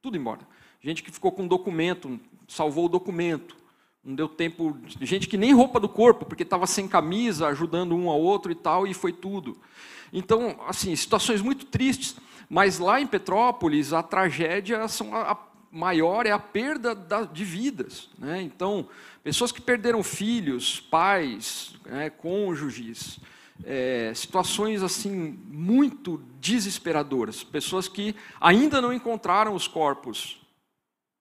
tudo 0.02 0.16
embora. 0.16 0.42
Gente 0.80 1.02
que 1.02 1.12
ficou 1.12 1.32
com 1.32 1.48
documento, 1.48 2.20
salvou 2.48 2.86
o 2.86 2.90
documento, 2.90 3.56
não 4.04 4.16
deu 4.16 4.30
tempo, 4.30 4.78
gente 5.02 5.28
que 5.28 5.38
nem 5.38 5.54
roupa 5.54 5.80
do 5.80 5.90
corpo, 5.90 6.26
porque 6.26 6.44
estava 6.44 6.68
sem 6.68 6.88
camisa, 6.88 7.48
ajudando 7.48 7.96
um 7.96 8.10
ao 8.10 8.20
outro 8.20 8.52
e 8.52 8.56
tal, 8.56 8.86
e 8.86 8.94
foi 8.94 9.12
tudo. 9.12 9.58
Então, 10.12 10.60
assim, 10.68 10.96
situações 10.96 11.42
muito 11.42 11.66
tristes. 11.66 12.16
Mas 12.50 12.80
lá 12.80 13.00
em 13.00 13.08
Petrópolis, 13.08 13.94
a 13.94 14.04
tragédia 14.04 14.88
são 14.88 15.16
a, 15.16 15.32
a 15.32 15.38
maior 15.72 16.26
é 16.26 16.32
a 16.32 16.40
perda 16.40 16.94
da, 16.94 17.24
de 17.24 17.46
vidas. 17.46 18.10
Né? 18.18 18.42
Então, 18.42 18.90
pessoas 19.24 19.52
que 19.52 19.62
perderam 19.62 20.04
filhos, 20.04 20.82
pais, 20.82 21.74
né, 21.86 22.10
cônjuges, 22.10 23.20
é, 23.64 24.12
situações 24.14 24.84
assim 24.84 25.40
muito 25.48 26.18
desesperadoras, 26.40 27.44
pessoas 27.44 27.88
que 27.88 28.16
ainda 28.40 28.82
não 28.82 28.92
encontraram 28.92 29.56
os 29.56 29.68
corpos 29.68 30.42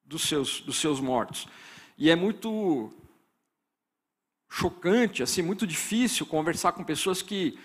dos 0.04 0.22
seus, 0.22 0.60
dos 0.60 0.76
seus 0.78 0.98
mortos. 0.98 1.46
E 1.96 2.10
é 2.10 2.16
muito 2.16 2.90
chocante, 4.48 5.22
assim, 5.22 5.42
muito 5.42 5.64
difícil 5.66 6.26
conversar 6.26 6.72
com 6.72 6.82
pessoas 6.82 7.22
que 7.22 7.56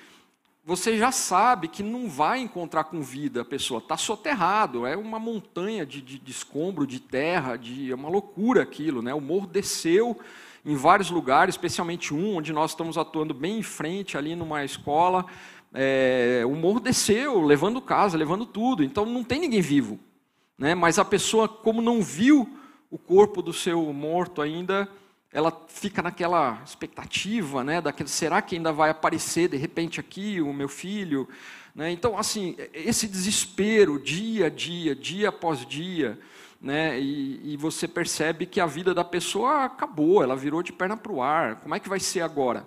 você 0.66 0.98
já 0.98 1.12
sabe 1.12 1.68
que 1.68 1.84
não 1.84 2.10
vai 2.10 2.40
encontrar 2.40 2.86
com 2.86 3.00
vida 3.00 3.42
a 3.42 3.46
pessoa, 3.46 3.78
está 3.78 3.96
soterrado, 3.96 4.88
é 4.88 4.98
uma 4.98 5.20
montanha 5.20 5.86
de, 5.86 6.02
de, 6.02 6.18
de, 6.18 6.32
escombro, 6.32 6.88
de 6.88 7.00
terra, 7.00 7.56
de, 7.56 7.92
é 7.92 7.96
uma 7.96 8.10
loucura 8.10 8.64
aquilo. 8.64 9.00
Né? 9.04 9.14
O 9.14 9.22
morro 9.22 9.46
desceu 9.46 10.20
em 10.66 10.76
vários 10.76 11.12
lugares, 11.12 11.54
especialmente 11.54 12.16
um, 12.16 12.38
onde 12.38 12.52
nós 12.52 12.72
estamos 12.72 12.98
atuando 12.98 13.32
bem 13.32 13.60
em 13.60 13.64
frente, 13.64 14.18
ali 14.18 14.36
numa 14.36 14.66
escola. 14.66 15.28
É, 15.72 16.42
o 16.48 16.56
morro 16.56 16.80
desceu, 16.80 17.44
levando 17.44 17.80
casa, 17.80 18.18
levando 18.18 18.44
tudo, 18.44 18.84
então 18.84 19.06
não 19.06 19.24
tem 19.24 19.40
ninguém 19.40 19.62
vivo. 19.62 20.00
Né? 20.58 20.74
Mas 20.74 20.98
a 20.98 21.06
pessoa, 21.06 21.48
como 21.48 21.80
não 21.80 22.02
viu 22.02 22.58
o 22.90 22.98
corpo 22.98 23.44
do 23.44 23.54
seu 23.54 23.94
morto 23.94 24.42
ainda, 24.42 24.90
ela 25.36 25.52
fica 25.68 26.02
naquela 26.02 26.62
expectativa, 26.66 27.62
né, 27.62 27.82
daquele, 27.82 28.08
será 28.08 28.42
que 28.42 28.56
ainda 28.56 28.72
vai 28.72 28.90
aparecer 28.90 29.50
de 29.50 29.58
repente 29.58 30.00
aqui 30.00 30.40
o 30.40 30.54
meu 30.54 30.70
filho? 30.70 31.28
Né? 31.76 31.92
Então, 31.92 32.18
assim, 32.18 32.56
esse 32.74 33.06
desespero, 33.06 34.00
dia 34.00 34.46
a 34.46 34.50
dia, 34.50 34.96
dia 34.96 35.28
após 35.28 35.66
dia, 35.66 36.18
né, 36.62 36.98
e, 36.98 37.52
e 37.52 37.57
você 37.57 37.86
percebe 37.86 38.45
que 38.45 38.62
a 38.62 38.66
vida 38.66 38.94
da 38.94 39.04
pessoa 39.04 39.66
acabou, 39.66 40.24
ela 40.24 40.38
virou 40.38 40.64
de 40.64 40.71
perna 40.71 40.95
para 40.95 41.12
o 41.12 41.21
ar, 41.21 41.57
como 41.57 41.76
é 41.76 41.81
que 41.81 41.90
vai 41.90 42.00
ser 42.00 42.21
agora? 42.21 42.66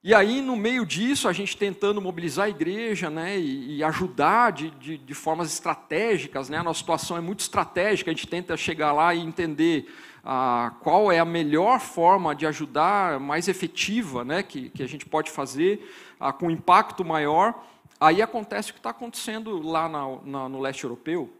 E 0.00 0.14
aí, 0.14 0.40
no 0.40 0.54
meio 0.54 0.86
disso, 0.86 1.26
a 1.26 1.32
gente 1.32 1.56
tentando 1.56 2.00
mobilizar 2.00 2.46
a 2.46 2.50
igreja 2.50 3.10
né, 3.10 3.36
e, 3.36 3.78
e 3.78 3.84
ajudar 3.84 4.52
de, 4.52 4.70
de, 4.70 4.96
de, 4.96 5.12
formas 5.14 5.52
estratégicas, 5.52 6.48
né, 6.48 6.58
a 6.58 6.62
nossa 6.62 6.78
situação 6.78 7.16
é 7.16 7.20
muito 7.20 7.40
estratégica, 7.40 8.12
a 8.12 8.14
gente 8.14 8.28
tenta 8.28 8.56
chegar 8.56 8.92
lá 8.92 9.12
e 9.12 9.18
entender 9.18 9.92
ah, 10.24 10.74
qual 10.80 11.10
é 11.10 11.18
a 11.18 11.24
melhor 11.24 11.80
forma 11.80 12.34
de 12.34 12.46
ajudar, 12.46 13.18
mais 13.18 13.48
efetiva, 13.48 14.24
né, 14.24 14.42
que, 14.42 14.68
que 14.70 14.82
a 14.82 14.86
gente 14.86 15.06
pode 15.06 15.30
fazer, 15.30 15.90
ah, 16.18 16.32
com 16.32 16.50
impacto 16.50 17.04
maior, 17.04 17.64
aí 17.98 18.20
acontece 18.20 18.70
o 18.70 18.74
que 18.74 18.78
está 18.78 18.90
acontecendo 18.90 19.60
lá 19.66 19.88
na, 19.88 20.18
na, 20.24 20.48
no 20.48 20.60
leste 20.60 20.84
europeu, 20.84 21.32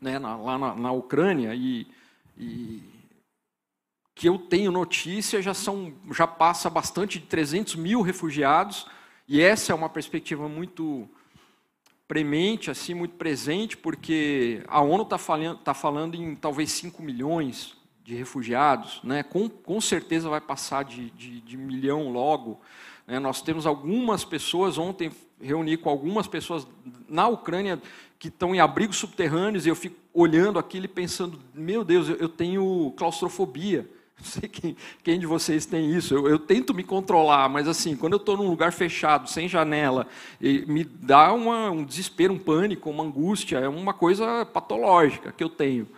né, 0.00 0.18
na, 0.18 0.36
lá 0.36 0.58
na, 0.58 0.74
na 0.74 0.92
Ucrânia, 0.92 1.54
e, 1.54 1.86
e, 2.36 2.82
que 4.14 4.28
eu 4.28 4.38
tenho 4.38 4.72
notícia, 4.72 5.40
já, 5.40 5.54
são, 5.54 5.94
já 6.12 6.26
passa 6.26 6.68
bastante 6.68 7.18
de 7.18 7.26
300 7.26 7.76
mil 7.76 8.02
refugiados, 8.02 8.86
e 9.28 9.40
essa 9.40 9.72
é 9.72 9.74
uma 9.74 9.88
perspectiva 9.88 10.48
muito 10.48 11.08
premente, 12.08 12.72
assim, 12.72 12.92
muito 12.92 13.14
presente, 13.14 13.76
porque 13.76 14.64
a 14.66 14.80
ONU 14.80 15.04
está 15.04 15.16
falando, 15.16 15.58
tá 15.58 15.72
falando 15.72 16.16
em 16.16 16.34
talvez 16.34 16.72
5 16.72 17.00
milhões 17.00 17.79
de 18.10 18.16
refugiados, 18.16 19.00
né, 19.04 19.22
com, 19.22 19.48
com 19.48 19.80
certeza 19.80 20.28
vai 20.28 20.40
passar 20.40 20.82
de, 20.82 21.10
de, 21.10 21.40
de 21.40 21.56
milhão 21.56 22.10
logo. 22.10 22.60
Né, 23.06 23.20
nós 23.20 23.40
temos 23.40 23.66
algumas 23.66 24.24
pessoas, 24.24 24.78
ontem 24.78 25.12
reuni 25.40 25.76
com 25.76 25.88
algumas 25.88 26.26
pessoas 26.26 26.66
na 27.08 27.28
Ucrânia 27.28 27.80
que 28.18 28.26
estão 28.26 28.52
em 28.52 28.58
abrigos 28.58 28.96
subterrâneos, 28.96 29.64
e 29.64 29.68
eu 29.68 29.76
fico 29.76 29.94
olhando 30.12 30.58
aquilo 30.58 30.86
e 30.86 30.88
pensando, 30.88 31.38
meu 31.54 31.84
Deus, 31.84 32.08
eu, 32.08 32.16
eu 32.16 32.28
tenho 32.28 32.92
claustrofobia. 32.96 33.88
Não 34.18 34.26
sei 34.26 34.48
quem, 34.48 34.76
quem 35.04 35.18
de 35.18 35.24
vocês 35.24 35.64
tem 35.64 35.94
isso. 35.94 36.12
Eu, 36.12 36.28
eu 36.28 36.38
tento 36.38 36.74
me 36.74 36.82
controlar, 36.82 37.48
mas 37.48 37.68
assim, 37.68 37.96
quando 37.96 38.14
eu 38.14 38.18
estou 38.18 38.36
num 38.36 38.48
lugar 38.48 38.72
fechado, 38.72 39.30
sem 39.30 39.48
janela, 39.48 40.06
me 40.40 40.82
dá 40.82 41.32
uma, 41.32 41.70
um 41.70 41.84
desespero, 41.84 42.34
um 42.34 42.38
pânico, 42.38 42.90
uma 42.90 43.04
angústia. 43.04 43.58
É 43.58 43.68
uma 43.68 43.94
coisa 43.94 44.44
patológica 44.44 45.32
que 45.32 45.42
eu 45.42 45.48
tenho. 45.48 45.88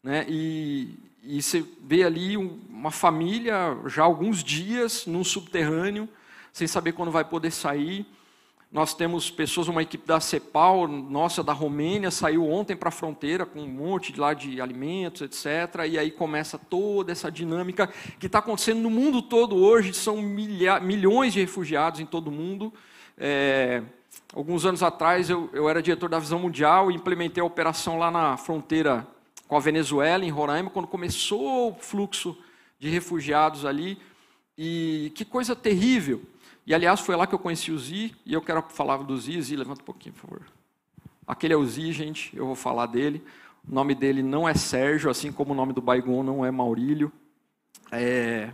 Né? 0.00 0.24
E, 0.28 0.96
e 1.24 1.40
você 1.40 1.64
vê 1.80 2.02
ali 2.02 2.36
uma 2.36 2.90
família 2.90 3.78
já 3.86 4.02
alguns 4.02 4.42
dias 4.42 5.06
num 5.06 5.22
subterrâneo, 5.22 6.08
sem 6.52 6.66
saber 6.66 6.92
quando 6.92 7.12
vai 7.12 7.24
poder 7.24 7.52
sair. 7.52 8.04
Nós 8.72 8.92
temos 8.94 9.30
pessoas, 9.30 9.68
uma 9.68 9.82
equipe 9.82 10.06
da 10.06 10.18
CEPAL, 10.18 10.88
nossa, 10.88 11.42
da 11.42 11.52
Romênia, 11.52 12.10
saiu 12.10 12.48
ontem 12.48 12.74
para 12.74 12.88
a 12.88 12.92
fronteira 12.92 13.46
com 13.46 13.60
um 13.60 13.68
monte 13.68 14.12
de, 14.12 14.18
lá 14.18 14.34
de 14.34 14.60
alimentos, 14.60 15.22
etc. 15.22 15.86
E 15.88 15.98
aí 15.98 16.10
começa 16.10 16.58
toda 16.58 17.12
essa 17.12 17.30
dinâmica 17.30 17.86
que 18.18 18.26
está 18.26 18.38
acontecendo 18.38 18.80
no 18.80 18.90
mundo 18.90 19.22
todo 19.22 19.56
hoje. 19.56 19.92
São 19.92 20.20
milha, 20.20 20.80
milhões 20.80 21.34
de 21.34 21.40
refugiados 21.40 22.00
em 22.00 22.06
todo 22.06 22.28
o 22.28 22.32
mundo. 22.32 22.72
É, 23.16 23.82
alguns 24.34 24.64
anos 24.64 24.82
atrás, 24.82 25.30
eu, 25.30 25.50
eu 25.52 25.68
era 25.68 25.82
diretor 25.82 26.08
da 26.08 26.18
Visão 26.18 26.38
Mundial 26.38 26.90
e 26.90 26.94
implementei 26.94 27.42
a 27.42 27.46
operação 27.46 27.98
lá 27.98 28.10
na 28.10 28.36
fronteira 28.38 29.06
com 29.52 29.56
a 29.58 29.60
Venezuela, 29.60 30.24
em 30.24 30.30
Roraima, 30.30 30.70
quando 30.70 30.88
começou 30.88 31.72
o 31.72 31.74
fluxo 31.74 32.34
de 32.78 32.88
refugiados 32.88 33.66
ali. 33.66 33.98
E 34.56 35.12
que 35.14 35.26
coisa 35.26 35.54
terrível. 35.54 36.22
E, 36.66 36.72
aliás, 36.72 37.00
foi 37.00 37.14
lá 37.16 37.26
que 37.26 37.34
eu 37.34 37.38
conheci 37.38 37.70
o 37.70 37.78
Zi, 37.78 38.16
e 38.24 38.32
eu 38.32 38.40
quero 38.40 38.62
falar 38.70 38.96
do 39.02 39.14
Zi. 39.14 39.42
Zi, 39.42 39.54
levanta 39.54 39.82
um 39.82 39.84
pouquinho, 39.84 40.14
por 40.14 40.22
favor. 40.22 40.42
Aquele 41.26 41.52
é 41.52 41.56
o 41.58 41.66
Zi, 41.66 41.92
gente, 41.92 42.34
eu 42.34 42.46
vou 42.46 42.54
falar 42.54 42.86
dele. 42.86 43.22
O 43.68 43.74
nome 43.74 43.94
dele 43.94 44.22
não 44.22 44.48
é 44.48 44.54
Sérgio, 44.54 45.10
assim 45.10 45.30
como 45.30 45.52
o 45.52 45.54
nome 45.54 45.74
do 45.74 45.82
Baigon 45.82 46.22
não 46.22 46.42
é 46.42 46.50
Maurílio. 46.50 47.12
É, 47.90 48.48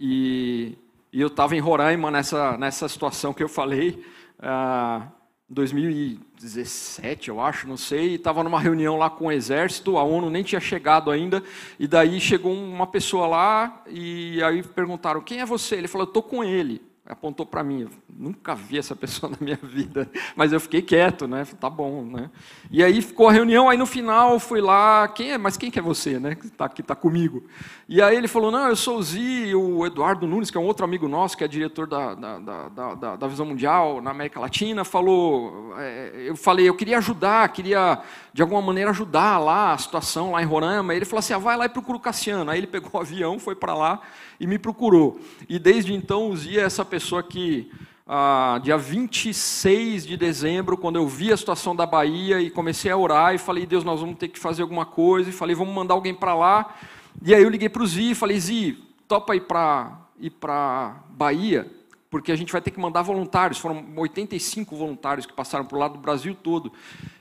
e, 0.00 0.78
e, 1.12 1.20
eu 1.20 1.26
estava 1.26 1.54
em 1.54 1.60
Roraima 1.60 2.10
nessa, 2.10 2.56
nessa 2.56 2.88
situação 2.88 3.34
que 3.34 3.42
eu 3.42 3.50
falei, 3.50 4.02
ah, 4.38 5.08
2017, 5.48 7.28
eu 7.28 7.40
acho, 7.40 7.68
não 7.68 7.76
sei, 7.76 8.16
estava 8.16 8.42
numa 8.42 8.60
reunião 8.60 8.96
lá 8.96 9.08
com 9.08 9.26
o 9.26 9.32
exército, 9.32 9.96
a 9.96 10.02
ONU 10.02 10.28
nem 10.28 10.42
tinha 10.42 10.60
chegado 10.60 11.10
ainda, 11.10 11.42
e 11.78 11.86
daí 11.86 12.20
chegou 12.20 12.52
uma 12.52 12.86
pessoa 12.86 13.26
lá, 13.26 13.82
e 13.86 14.42
aí 14.42 14.62
perguntaram, 14.62 15.20
quem 15.20 15.40
é 15.40 15.46
você? 15.46 15.76
Ele 15.76 15.88
falou, 15.88 16.06
eu 16.06 16.10
estou 16.10 16.22
com 16.22 16.42
ele 16.42 16.82
apontou 17.08 17.46
para 17.46 17.62
mim. 17.62 17.88
Nunca 18.08 18.54
vi 18.54 18.78
essa 18.78 18.96
pessoa 18.96 19.30
na 19.38 19.38
minha 19.40 19.58
vida, 19.62 20.10
mas 20.34 20.52
eu 20.52 20.60
fiquei 20.60 20.82
quieto, 20.82 21.26
né? 21.26 21.46
Tá 21.60 21.70
bom, 21.70 22.04
né? 22.04 22.30
E 22.70 22.82
aí 22.82 23.00
ficou 23.00 23.28
a 23.28 23.32
reunião, 23.32 23.68
aí 23.68 23.78
no 23.78 23.86
final 23.86 24.38
fui 24.38 24.60
lá, 24.60 25.06
quem 25.08 25.32
é? 25.32 25.38
Mas 25.38 25.56
quem 25.56 25.70
que 25.70 25.78
é 25.78 25.82
você, 25.82 26.18
né? 26.18 26.34
Que 26.34 26.46
está 26.46 26.64
aqui, 26.64 26.82
tá 26.82 26.94
comigo. 26.94 27.44
E 27.88 28.02
aí 28.02 28.16
ele 28.16 28.28
falou, 28.28 28.50
não, 28.50 28.68
eu 28.68 28.76
sou 28.76 28.98
o 28.98 29.02
Zi, 29.02 29.54
o 29.54 29.86
Eduardo 29.86 30.26
Nunes, 30.26 30.50
que 30.50 30.56
é 30.56 30.60
um 30.60 30.66
outro 30.66 30.84
amigo 30.84 31.06
nosso, 31.06 31.36
que 31.36 31.44
é 31.44 31.48
diretor 31.48 31.86
da, 31.86 32.14
da, 32.14 32.38
da, 32.38 32.94
da, 32.94 33.16
da 33.16 33.28
Visão 33.28 33.46
Mundial 33.46 34.00
na 34.00 34.10
América 34.10 34.40
Latina, 34.40 34.84
falou, 34.84 35.74
é, 35.78 36.12
eu 36.26 36.36
falei, 36.36 36.68
eu 36.68 36.74
queria 36.74 36.98
ajudar, 36.98 37.48
queria 37.50 38.00
de 38.32 38.42
alguma 38.42 38.60
maneira 38.60 38.90
ajudar 38.90 39.38
lá 39.38 39.72
a 39.72 39.78
situação 39.78 40.32
lá 40.32 40.42
em 40.42 40.46
Roraima. 40.46 40.94
Ele 40.94 41.04
falou 41.04 41.20
assim, 41.20 41.32
ah, 41.32 41.38
vai 41.38 41.56
lá 41.56 41.66
e 41.66 41.68
procura 41.68 41.96
o 41.96 42.00
Cassiano. 42.00 42.50
Aí 42.50 42.58
ele 42.58 42.66
pegou 42.66 42.90
o 42.92 42.98
avião, 43.00 43.38
foi 43.38 43.54
para 43.54 43.74
lá 43.74 44.00
e 44.38 44.46
me 44.46 44.58
procurou. 44.58 45.18
E 45.48 45.58
desde 45.58 45.94
então 45.94 46.30
o 46.30 46.36
Zi 46.36 46.58
é 46.58 46.62
essa 46.62 46.84
pessoa 46.84 46.95
que 47.22 47.70
ah, 48.06 48.60
dia 48.62 48.78
26 48.78 50.06
de 50.06 50.16
dezembro, 50.16 50.76
quando 50.76 50.96
eu 50.96 51.08
vi 51.08 51.32
a 51.32 51.36
situação 51.36 51.74
da 51.74 51.84
Bahia 51.84 52.40
e 52.40 52.50
comecei 52.50 52.90
a 52.90 52.96
orar 52.96 53.34
e 53.34 53.38
falei, 53.38 53.66
Deus, 53.66 53.82
nós 53.82 54.00
vamos 54.00 54.16
ter 54.16 54.28
que 54.28 54.38
fazer 54.38 54.62
alguma 54.62 54.86
coisa. 54.86 55.28
E 55.28 55.32
falei, 55.32 55.56
vamos 55.56 55.74
mandar 55.74 55.94
alguém 55.94 56.14
para 56.14 56.34
lá. 56.34 56.76
E 57.22 57.34
aí 57.34 57.42
eu 57.42 57.48
liguei 57.48 57.68
para 57.68 57.82
o 57.82 57.86
Zi 57.86 58.10
e 58.10 58.14
falei, 58.14 58.38
Zi, 58.38 58.78
topa 59.08 59.34
ir 59.34 59.40
para 59.42 60.06
ir 60.18 60.30
para 60.30 61.02
Bahia, 61.10 61.70
porque 62.08 62.32
a 62.32 62.36
gente 62.36 62.52
vai 62.52 62.60
ter 62.60 62.70
que 62.70 62.80
mandar 62.80 63.02
voluntários. 63.02 63.58
Foram 63.58 63.84
85 63.96 64.76
voluntários 64.76 65.26
que 65.26 65.32
passaram 65.32 65.64
para 65.64 65.76
o 65.76 65.80
lado 65.80 65.94
do 65.94 65.98
Brasil 65.98 66.34
todo. 66.34 66.72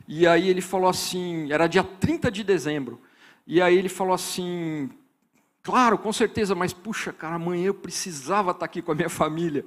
E 0.08 0.27
aí 0.27 0.48
ele 0.50 0.62
falou 0.62 0.89
assim, 0.89 1.51
era 1.51 1.67
dia 1.67 1.84
30 1.84 2.32
de 2.32 2.44
dezembro. 2.44 3.01
E 3.48 3.62
aí 3.62 3.75
ele 3.75 3.89
falou 3.89 4.13
assim, 4.13 4.89
claro, 5.65 5.98
com 5.98 6.13
certeza, 6.13 6.55
mas 6.55 6.72
puxa, 6.72 7.12
cara, 7.12 7.36
amanhã 7.36 7.65
eu 7.65 7.74
precisava 7.74 8.51
estar 8.51 8.65
aqui 8.65 8.81
com 8.81 8.93
a 8.93 8.95
minha 8.95 9.10
família 9.10 9.65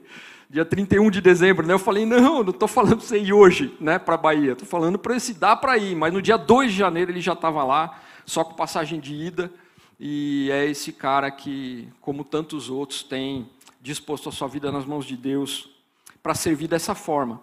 dia 0.50 0.64
31 0.64 1.10
de 1.10 1.20
dezembro, 1.20 1.66
né? 1.66 1.74
Eu 1.74 1.78
falei, 1.78 2.06
não, 2.06 2.42
não 2.42 2.50
estou 2.50 2.68
falando 2.68 2.96
para 2.96 3.06
você 3.06 3.18
ir 3.18 3.32
hoje, 3.32 3.76
né, 3.78 3.98
para 3.98 4.16
Bahia. 4.16 4.52
Estou 4.52 4.66
falando 4.66 4.98
para 4.98 5.14
esse 5.14 5.34
dar 5.34 5.56
para 5.56 5.76
ir. 5.76 5.94
Mas 5.94 6.12
no 6.12 6.22
dia 6.22 6.38
2 6.38 6.72
de 6.72 6.78
janeiro 6.78 7.10
ele 7.10 7.20
já 7.20 7.34
estava 7.34 7.62
lá, 7.64 8.00
só 8.24 8.42
com 8.42 8.54
passagem 8.54 8.98
de 8.98 9.14
ida. 9.14 9.52
E 10.00 10.48
é 10.50 10.64
esse 10.64 10.92
cara 10.92 11.30
que, 11.30 11.88
como 12.00 12.24
tantos 12.24 12.70
outros, 12.70 13.02
tem 13.02 13.50
disposto 13.82 14.28
a 14.28 14.32
sua 14.32 14.48
vida 14.48 14.72
nas 14.72 14.86
mãos 14.86 15.04
de 15.04 15.16
Deus 15.16 15.68
para 16.22 16.34
servir 16.34 16.68
dessa 16.68 16.94
forma. 16.94 17.42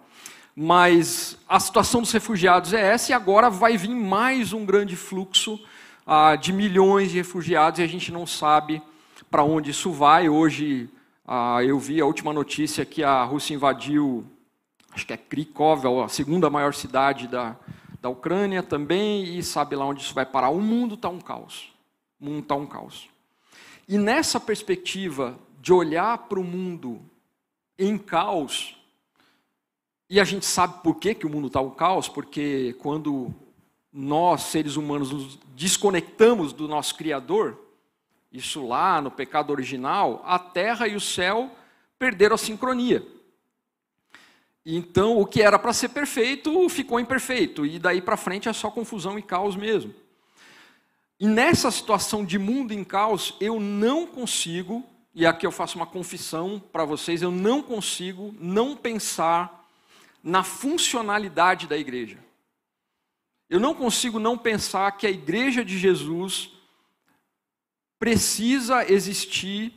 Mas 0.54 1.38
a 1.48 1.60
situação 1.60 2.00
dos 2.00 2.10
refugiados 2.12 2.72
é 2.72 2.80
essa, 2.80 3.12
e 3.12 3.14
agora 3.14 3.50
vai 3.50 3.76
vir 3.76 3.94
mais 3.94 4.52
um 4.52 4.64
grande 4.64 4.96
fluxo 4.96 5.60
ah, 6.06 6.36
de 6.36 6.52
milhões 6.52 7.10
de 7.10 7.16
refugiados, 7.16 7.80
e 7.80 7.82
a 7.82 7.86
gente 7.86 8.12
não 8.12 8.24
sabe 8.24 8.80
para 9.28 9.42
onde 9.42 9.72
isso 9.72 9.90
vai. 9.90 10.28
Hoje 10.28 10.88
ah, 11.26 11.58
eu 11.64 11.80
vi 11.80 12.00
a 12.00 12.06
última 12.06 12.32
notícia 12.32 12.84
que 12.84 13.02
a 13.02 13.24
Rússia 13.24 13.54
invadiu, 13.54 14.24
acho 14.92 15.04
que 15.04 15.12
é 15.12 15.16
Krikov, 15.16 15.84
a 16.04 16.08
segunda 16.08 16.48
maior 16.48 16.72
cidade 16.72 17.26
da, 17.26 17.56
da 18.00 18.08
Ucrânia 18.08 18.62
também, 18.62 19.36
e 19.36 19.42
sabe 19.42 19.74
lá 19.74 19.84
onde 19.84 20.02
isso 20.02 20.14
vai 20.14 20.24
parar. 20.24 20.50
O 20.50 20.60
mundo 20.60 20.94
está 20.94 21.08
um 21.08 21.20
caos. 21.20 21.72
O 22.20 22.26
mundo 22.26 22.42
está 22.42 22.54
um 22.54 22.66
caos. 22.66 23.08
E 23.88 23.98
nessa 23.98 24.38
perspectiva 24.38 25.36
de 25.60 25.72
olhar 25.72 26.16
para 26.18 26.38
o 26.38 26.44
mundo 26.44 27.00
em 27.76 27.98
caos, 27.98 28.76
e 30.08 30.20
a 30.20 30.24
gente 30.24 30.46
sabe 30.46 30.82
por 30.84 30.94
que, 30.94 31.14
que 31.14 31.26
o 31.26 31.30
mundo 31.30 31.48
está 31.48 31.60
um 31.60 31.70
caos, 31.70 32.08
porque 32.08 32.76
quando 32.78 33.34
nós, 33.92 34.42
seres 34.42 34.76
humanos, 34.76 35.10
nos 35.10 35.38
desconectamos 35.56 36.52
do 36.52 36.68
nosso 36.68 36.94
Criador, 36.94 37.58
isso 38.30 38.66
lá 38.66 39.00
no 39.00 39.10
pecado 39.10 39.50
original, 39.50 40.22
a 40.26 40.38
terra 40.38 40.86
e 40.86 40.94
o 40.94 41.00
céu 41.00 41.50
perderam 41.98 42.34
a 42.34 42.38
sincronia. 42.38 43.02
Então, 44.66 45.18
o 45.18 45.24
que 45.24 45.40
era 45.40 45.58
para 45.58 45.72
ser 45.72 45.88
perfeito 45.88 46.68
ficou 46.68 47.00
imperfeito, 47.00 47.64
e 47.64 47.78
daí 47.78 48.02
para 48.02 48.18
frente 48.18 48.50
é 48.50 48.52
só 48.52 48.70
confusão 48.70 49.18
e 49.18 49.22
caos 49.22 49.56
mesmo. 49.56 49.94
E 51.18 51.26
nessa 51.26 51.70
situação 51.70 52.22
de 52.22 52.38
mundo 52.38 52.74
em 52.74 52.84
caos, 52.84 53.34
eu 53.40 53.58
não 53.58 54.06
consigo, 54.06 54.84
e 55.14 55.24
aqui 55.24 55.46
eu 55.46 55.50
faço 55.50 55.78
uma 55.78 55.86
confissão 55.86 56.62
para 56.70 56.84
vocês, 56.84 57.22
eu 57.22 57.30
não 57.30 57.62
consigo 57.62 58.34
não 58.38 58.76
pensar 58.76 59.66
na 60.22 60.42
funcionalidade 60.42 61.66
da 61.66 61.78
igreja. 61.78 62.25
Eu 63.48 63.60
não 63.60 63.74
consigo 63.74 64.18
não 64.18 64.36
pensar 64.36 64.90
que 64.92 65.06
a 65.06 65.10
igreja 65.10 65.64
de 65.64 65.78
Jesus 65.78 66.50
precisa 67.98 68.90
existir, 68.90 69.72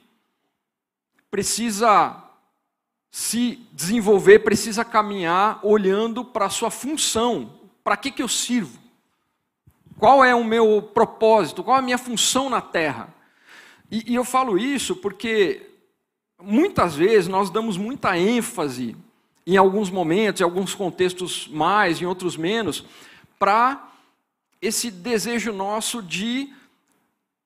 precisa 1.29 2.23
se 3.11 3.59
desenvolver, 3.71 4.39
precisa 4.39 4.83
caminhar 4.83 5.59
olhando 5.63 6.23
para 6.25 6.45
a 6.45 6.49
sua 6.49 6.71
função. 6.71 7.59
Para 7.83 7.97
que, 7.97 8.11
que 8.11 8.21
eu 8.21 8.27
sirvo? 8.27 8.79
Qual 9.97 10.23
é 10.23 10.33
o 10.33 10.43
meu 10.43 10.81
propósito? 10.81 11.63
Qual 11.63 11.75
é 11.75 11.79
a 11.79 11.83
minha 11.83 11.97
função 11.97 12.49
na 12.49 12.61
terra? 12.61 13.13
E, 13.91 14.13
e 14.13 14.15
eu 14.15 14.23
falo 14.23 14.57
isso 14.57 14.95
porque 14.95 15.69
muitas 16.41 16.95
vezes 16.95 17.27
nós 17.27 17.49
damos 17.49 17.77
muita 17.77 18.17
ênfase, 18.17 18.95
em 19.45 19.57
alguns 19.57 19.89
momentos, 19.89 20.41
em 20.41 20.43
alguns 20.43 20.75
contextos 20.75 21.47
mais, 21.47 22.01
em 22.01 22.05
outros 22.05 22.37
menos, 22.37 22.85
para 23.39 23.89
esse 24.61 24.91
desejo 24.91 25.53
nosso 25.53 26.03
de 26.03 26.53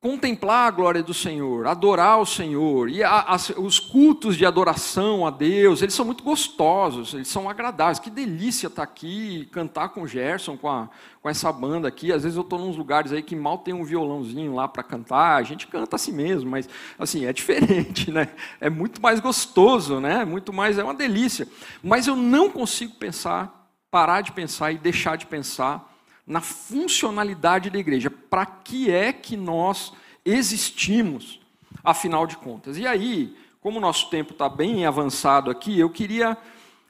contemplar 0.03 0.67
a 0.67 0.71
glória 0.71 1.01
do 1.01 1.13
Senhor, 1.13 1.65
adorar 1.65 2.19
o 2.19 2.25
Senhor. 2.25 2.89
E 2.89 3.01
a, 3.01 3.21
a, 3.21 3.37
os 3.57 3.79
cultos 3.79 4.35
de 4.35 4.45
adoração 4.45 5.25
a 5.25 5.29
Deus, 5.29 5.81
eles 5.81 5.95
são 5.95 6.03
muito 6.03 6.25
gostosos, 6.25 7.13
eles 7.13 7.29
são 7.29 7.49
agradáveis. 7.49 7.99
Que 7.99 8.09
delícia 8.09 8.67
estar 8.67 8.83
aqui 8.83 9.39
e 9.39 9.45
cantar 9.45 9.89
com 9.89 10.01
o 10.01 10.07
Gerson, 10.07 10.57
com, 10.57 10.67
a, 10.67 10.89
com 11.21 11.29
essa 11.29 11.49
banda 11.53 11.87
aqui. 11.87 12.11
Às 12.11 12.23
vezes 12.23 12.35
eu 12.35 12.43
estou 12.43 12.59
nos 12.59 12.75
lugares 12.75 13.13
aí 13.13 13.23
que 13.23 13.33
mal 13.33 13.59
tem 13.59 13.73
um 13.73 13.85
violãozinho 13.85 14.53
lá 14.53 14.67
para 14.67 14.83
cantar. 14.83 15.37
A 15.37 15.43
gente 15.43 15.67
canta 15.67 15.95
assim 15.95 16.11
mesmo, 16.11 16.51
mas 16.51 16.67
assim, 16.99 17.25
é 17.25 17.31
diferente, 17.31 18.11
né? 18.11 18.27
É 18.59 18.69
muito 18.69 19.01
mais 19.01 19.21
gostoso, 19.21 20.01
né? 20.01 20.25
Muito 20.25 20.51
mais, 20.51 20.77
é 20.77 20.83
uma 20.83 20.93
delícia. 20.93 21.47
Mas 21.81 22.07
eu 22.07 22.15
não 22.17 22.49
consigo 22.49 22.93
pensar, 22.95 23.62
parar 23.93 24.21
de 24.21 24.31
pensar 24.31 24.71
e 24.71 24.79
deixar 24.79 25.15
de 25.15 25.27
pensar 25.27 25.95
na 26.25 26.41
funcionalidade 26.41 27.69
da 27.69 27.77
igreja. 27.77 28.09
Para 28.09 28.43
que 28.43 28.89
é 28.89 29.13
que 29.13 29.37
nós 29.37 29.93
existimos, 30.25 31.39
afinal 31.83 32.25
de 32.25 32.35
contas? 32.35 32.79
E 32.79 32.87
aí, 32.87 33.37
como 33.61 33.77
o 33.77 33.81
nosso 33.81 34.09
tempo 34.09 34.31
está 34.31 34.49
bem 34.49 34.83
avançado 34.83 35.51
aqui, 35.51 35.79
eu 35.79 35.91
queria 35.91 36.35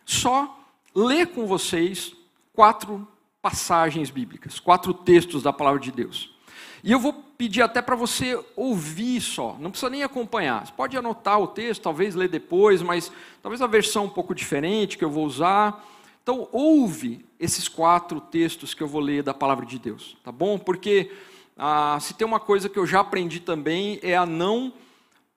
só 0.05 0.57
ler 0.95 1.27
com 1.27 1.45
vocês 1.45 2.15
quatro 2.53 3.05
passagens 3.41 4.09
bíblicas, 4.09 4.57
quatro 4.57 4.93
textos 4.93 5.43
da 5.43 5.51
palavra 5.51 5.81
de 5.81 5.91
Deus. 5.91 6.33
E 6.81 6.89
eu 6.93 6.99
vou 6.99 7.11
pedir 7.37 7.63
até 7.63 7.81
para 7.81 7.97
você 7.97 8.41
ouvir 8.55 9.19
só, 9.19 9.57
não 9.59 9.71
precisa 9.71 9.89
nem 9.89 10.03
acompanhar. 10.03 10.65
Você 10.65 10.71
pode 10.71 10.95
anotar 10.95 11.37
o 11.37 11.47
texto, 11.47 11.81
talvez 11.81 12.15
ler 12.15 12.29
depois, 12.29 12.81
mas 12.81 13.11
talvez 13.41 13.61
a 13.61 13.67
versão 13.67 14.05
um 14.05 14.09
pouco 14.09 14.33
diferente 14.33 14.97
que 14.97 15.03
eu 15.03 15.09
vou 15.09 15.25
usar. 15.25 15.85
Então, 16.23 16.47
ouve 16.53 17.25
esses 17.37 17.67
quatro 17.67 18.21
textos 18.21 18.73
que 18.73 18.81
eu 18.81 18.87
vou 18.87 19.01
ler 19.01 19.21
da 19.21 19.33
palavra 19.33 19.65
de 19.65 19.77
Deus, 19.77 20.15
tá 20.23 20.31
bom? 20.31 20.57
Porque 20.57 21.11
ah, 21.57 21.97
se 21.99 22.13
tem 22.13 22.25
uma 22.25 22.39
coisa 22.39 22.69
que 22.69 22.79
eu 22.79 22.87
já 22.87 23.01
aprendi 23.01 23.41
também 23.41 23.99
é 24.01 24.15
a 24.15 24.25
não 24.25 24.73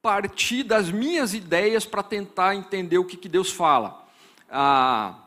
partir 0.00 0.62
das 0.62 0.88
minhas 0.88 1.34
ideias 1.34 1.84
para 1.84 2.04
tentar 2.04 2.54
entender 2.54 2.98
o 2.98 3.04
que, 3.04 3.16
que 3.16 3.28
Deus 3.28 3.50
fala. 3.50 4.06
Ah, 4.48 5.25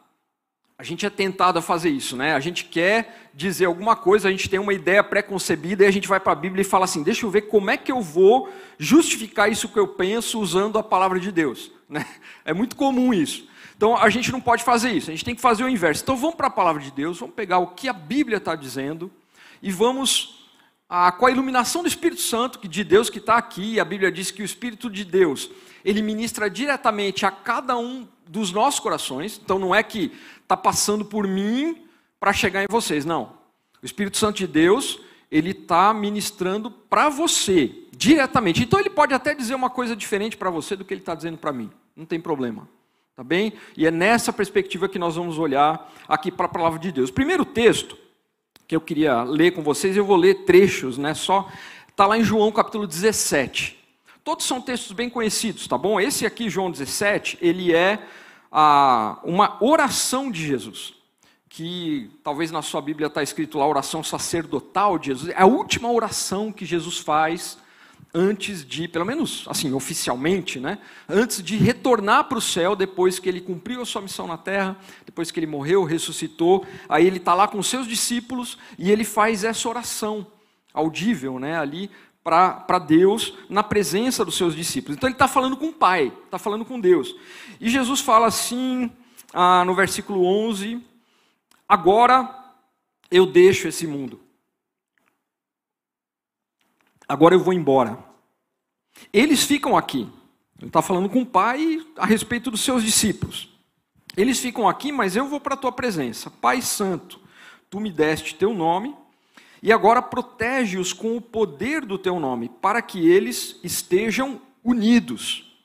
a 0.80 0.84
gente 0.84 1.06
é 1.06 1.10
tentado 1.10 1.60
a 1.60 1.62
fazer 1.62 1.90
isso, 1.90 2.16
né? 2.16 2.34
A 2.34 2.40
gente 2.40 2.64
quer 2.64 3.30
dizer 3.34 3.66
alguma 3.66 3.98
coisa, 3.98 4.30
a 4.30 4.32
gente 4.32 4.50
tem 4.50 4.58
uma 4.58 4.74
ideia 4.74 5.04
pré-concebida 5.04 5.84
e 5.84 5.88
a 5.88 5.92
gente 5.92 6.08
vai 6.08 6.22
para 6.22 6.32
a 6.32 6.36
Bíblia 6.36 6.62
e 6.62 6.66
fala 6.66 6.86
assim: 6.86 7.04
deixa 7.04 7.26
eu 7.26 7.30
ver 7.30 7.42
como 7.44 7.70
é 7.70 7.76
que 7.76 7.92
eu 7.92 8.02
vou 8.02 8.50
justificar 8.78 9.52
isso 9.52 9.68
que 9.68 9.78
eu 9.78 9.90
penso 9.90 10.40
usando 10.40 10.80
a 10.80 10.84
palavra 10.84 11.20
de 11.20 11.32
Deus. 11.32 11.72
Né? 11.90 12.06
É 12.46 12.54
muito 12.54 12.76
comum 12.76 13.12
isso. 13.12 13.50
Então 13.76 13.98
a 13.98 14.12
gente 14.12 14.32
não 14.32 14.40
pode 14.40 14.64
fazer 14.64 14.92
isso, 14.92 15.10
a 15.10 15.12
gente 15.12 15.26
tem 15.26 15.34
que 15.34 15.42
fazer 15.42 15.64
o 15.64 15.70
inverso. 15.70 16.04
Então 16.04 16.16
vamos 16.16 16.36
para 16.36 16.46
a 16.46 16.52
palavra 16.52 16.80
de 16.80 16.92
Deus, 16.92 17.18
vamos 17.18 17.34
pegar 17.34 17.58
o 17.58 17.70
que 17.70 17.90
a 17.90 17.94
Bíblia 17.94 18.38
está 18.38 18.54
dizendo 18.54 19.12
e 19.60 19.72
vamos, 19.72 20.46
ah, 20.88 21.12
com 21.12 21.26
a 21.26 21.32
iluminação 21.32 21.82
do 21.82 21.88
Espírito 21.88 22.22
Santo, 22.22 22.68
de 22.68 22.84
Deus 22.84 23.10
que 23.10 23.18
está 23.18 23.38
aqui, 23.38 23.80
a 23.80 23.86
Bíblia 23.86 24.12
diz 24.12 24.30
que 24.30 24.44
o 24.44 24.46
Espírito 24.46 24.88
de 24.88 25.04
Deus, 25.04 25.50
ele 25.84 26.04
ministra 26.04 26.48
diretamente 26.48 27.26
a 27.26 27.32
cada 27.32 27.76
um 27.76 28.08
dos 28.28 28.52
nossos 28.52 28.80
corações, 28.80 29.42
então 29.44 29.58
não 29.58 29.74
é 29.74 29.82
que 29.82 30.12
está 30.50 30.58
passando 30.58 31.06
por 31.06 31.28
mim 31.28 31.86
para 32.20 32.34
chegar 32.34 32.64
em 32.64 32.68
vocês, 32.68 33.06
não. 33.06 33.38
O 33.84 33.86
Espírito 33.86 34.18
Santo 34.18 34.38
de 34.38 34.48
Deus, 34.48 35.00
ele 35.30 35.52
está 35.52 35.94
ministrando 35.94 36.72
para 36.72 37.08
você, 37.08 37.72
diretamente. 37.92 38.64
Então 38.64 38.80
ele 38.80 38.90
pode 38.90 39.14
até 39.14 39.36
dizer 39.36 39.54
uma 39.54 39.70
coisa 39.70 39.96
diferente 39.96 40.36
para 40.36 40.50
você 40.50 40.76
do 40.76 40.84
que 40.84 40.92
ele 40.92 41.02
está 41.02 41.14
dizendo 41.14 41.38
para 41.38 41.54
mim, 41.54 41.70
não 41.96 42.04
tem 42.04 42.20
problema. 42.20 42.68
Tá 43.16 43.24
bem? 43.24 43.54
E 43.78 43.86
é 43.86 43.92
nessa 43.92 44.34
perspectiva 44.34 44.90
que 44.90 44.98
nós 44.98 45.18
vamos 45.18 45.38
olhar 45.38 45.94
aqui 46.08 46.32
para 46.32 46.48
a 46.48 46.50
palavra 46.50 46.80
de 46.80 46.92
Deus. 46.92 47.12
O 47.12 47.14
primeiro 47.14 47.46
texto 47.46 47.96
que 48.66 48.76
eu 48.76 48.82
queria 48.82 49.24
ler 49.24 49.52
com 49.52 49.62
vocês, 49.62 49.96
eu 49.96 50.06
vou 50.06 50.16
ler 50.16 50.46
trechos, 50.46 50.98
né? 50.98 51.14
Só 51.14 51.48
está 51.88 52.08
lá 52.08 52.18
em 52.18 52.24
João 52.24 52.52
capítulo 52.52 52.88
17. 52.88 53.78
Todos 54.24 54.46
são 54.46 54.62
textos 54.62 54.94
bem 54.94 55.10
conhecidos, 55.10 55.68
tá 55.68 55.78
bom? 55.78 56.00
Esse 56.00 56.26
aqui, 56.26 56.50
João 56.50 56.72
17, 56.72 57.38
ele 57.42 57.74
é 57.74 58.00
ah, 58.52 59.20
uma 59.24 59.58
oração 59.64 60.32
de 60.32 60.46
Jesus. 60.46 60.94
Que 61.48 62.12
talvez 62.24 62.52
na 62.52 62.62
sua 62.62 62.82
Bíblia 62.82 63.08
está 63.08 63.24
escrito 63.24 63.58
lá, 63.58 63.68
oração 63.68 64.04
sacerdotal 64.04 65.00
de 65.00 65.08
Jesus. 65.08 65.30
É 65.30 65.42
a 65.42 65.46
última 65.46 65.92
oração 65.92 66.52
que 66.52 66.66
Jesus 66.66 67.00
faz 67.00 67.58
antes 68.14 68.66
de, 68.66 68.88
pelo 68.88 69.06
menos 69.06 69.46
assim, 69.48 69.72
oficialmente, 69.74 70.60
né? 70.60 70.80
antes 71.08 71.44
de 71.44 71.58
retornar 71.58 72.26
para 72.26 72.38
o 72.38 72.42
céu, 72.42 72.76
depois 72.76 73.20
que 73.20 73.30
ele 73.30 73.42
cumpriu 73.42 73.82
a 73.82 73.86
sua 73.86 74.02
missão 74.02 74.26
na 74.26 74.38
terra, 74.38 74.78
depois 75.06 75.32
que 75.32 75.40
ele 75.40 75.48
morreu, 75.48 75.84
ressuscitou, 75.84 76.66
aí 76.88 77.06
ele 77.06 77.18
está 77.18 77.34
lá 77.34 77.48
com 77.48 77.62
seus 77.62 77.88
discípulos 77.88 78.58
e 78.78 78.92
ele 78.92 79.04
faz 79.04 79.44
essa 79.44 79.68
oração 79.70 80.26
audível 80.74 81.40
né? 81.40 81.58
ali 81.58 81.90
para 82.30 82.80
Deus 82.80 83.34
na 83.50 83.64
presença 83.64 84.24
dos 84.24 84.38
seus 84.38 84.56
discípulos. 84.56 84.98
Então 84.98 85.08
ele 85.08 85.16
está 85.16 85.28
falando 85.28 85.58
com 85.58 85.68
o 85.68 85.74
Pai, 85.74 86.14
está 86.26 86.38
falando 86.38 86.64
com 86.64 86.80
Deus. 86.80 87.16
E 87.60 87.70
Jesus 87.70 88.00
fala 88.02 88.28
assim 88.28 88.92
ah, 89.34 89.64
no 89.66 89.74
versículo 89.74 90.24
11: 90.26 90.84
Agora 91.68 92.54
eu 93.10 93.26
deixo 93.26 93.68
esse 93.68 93.88
mundo. 93.88 94.20
Agora 97.08 97.34
eu 97.34 97.40
vou 97.40 97.54
embora. 97.54 97.98
Eles 99.12 99.44
ficam 99.44 99.76
aqui. 99.76 100.08
Ele 100.60 100.68
está 100.68 100.82
falando 100.82 101.10
com 101.10 101.22
o 101.22 101.26
Pai 101.26 101.84
a 101.98 102.06
respeito 102.06 102.52
dos 102.52 102.62
seus 102.62 102.84
discípulos. 102.84 103.50
Eles 104.16 104.40
ficam 104.40 104.68
aqui, 104.68 104.92
mas 104.92 105.16
eu 105.16 105.28
vou 105.28 105.40
para 105.40 105.56
a 105.56 105.58
tua 105.58 105.72
presença. 105.72 106.30
Pai 106.30 106.62
Santo, 106.62 107.20
tu 107.70 107.80
me 107.80 107.92
deste 107.92 108.36
teu 108.36 108.54
nome 108.54 108.96
e 109.62 109.72
agora 109.72 110.02
protege-os 110.02 110.94
com 110.94 111.18
o 111.18 111.22
poder 111.22 111.86
do 111.86 111.98
teu 111.98 112.20
nome, 112.20 112.50
para 112.62 112.82
que 112.82 113.08
eles 113.08 113.60
estejam 113.64 114.42
unidos, 114.64 115.58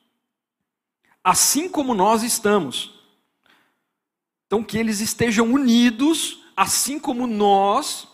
assim 1.23 1.69
como 1.69 1.95
nós 1.95 2.23
estamos. 2.23 2.95
Então, 4.47 4.63
que 4.63 4.79
eles 4.79 5.01
estejam 5.01 5.53
unidos, 5.53 6.45
assim 6.57 6.99
como 6.99 7.27
nós, 7.27 8.07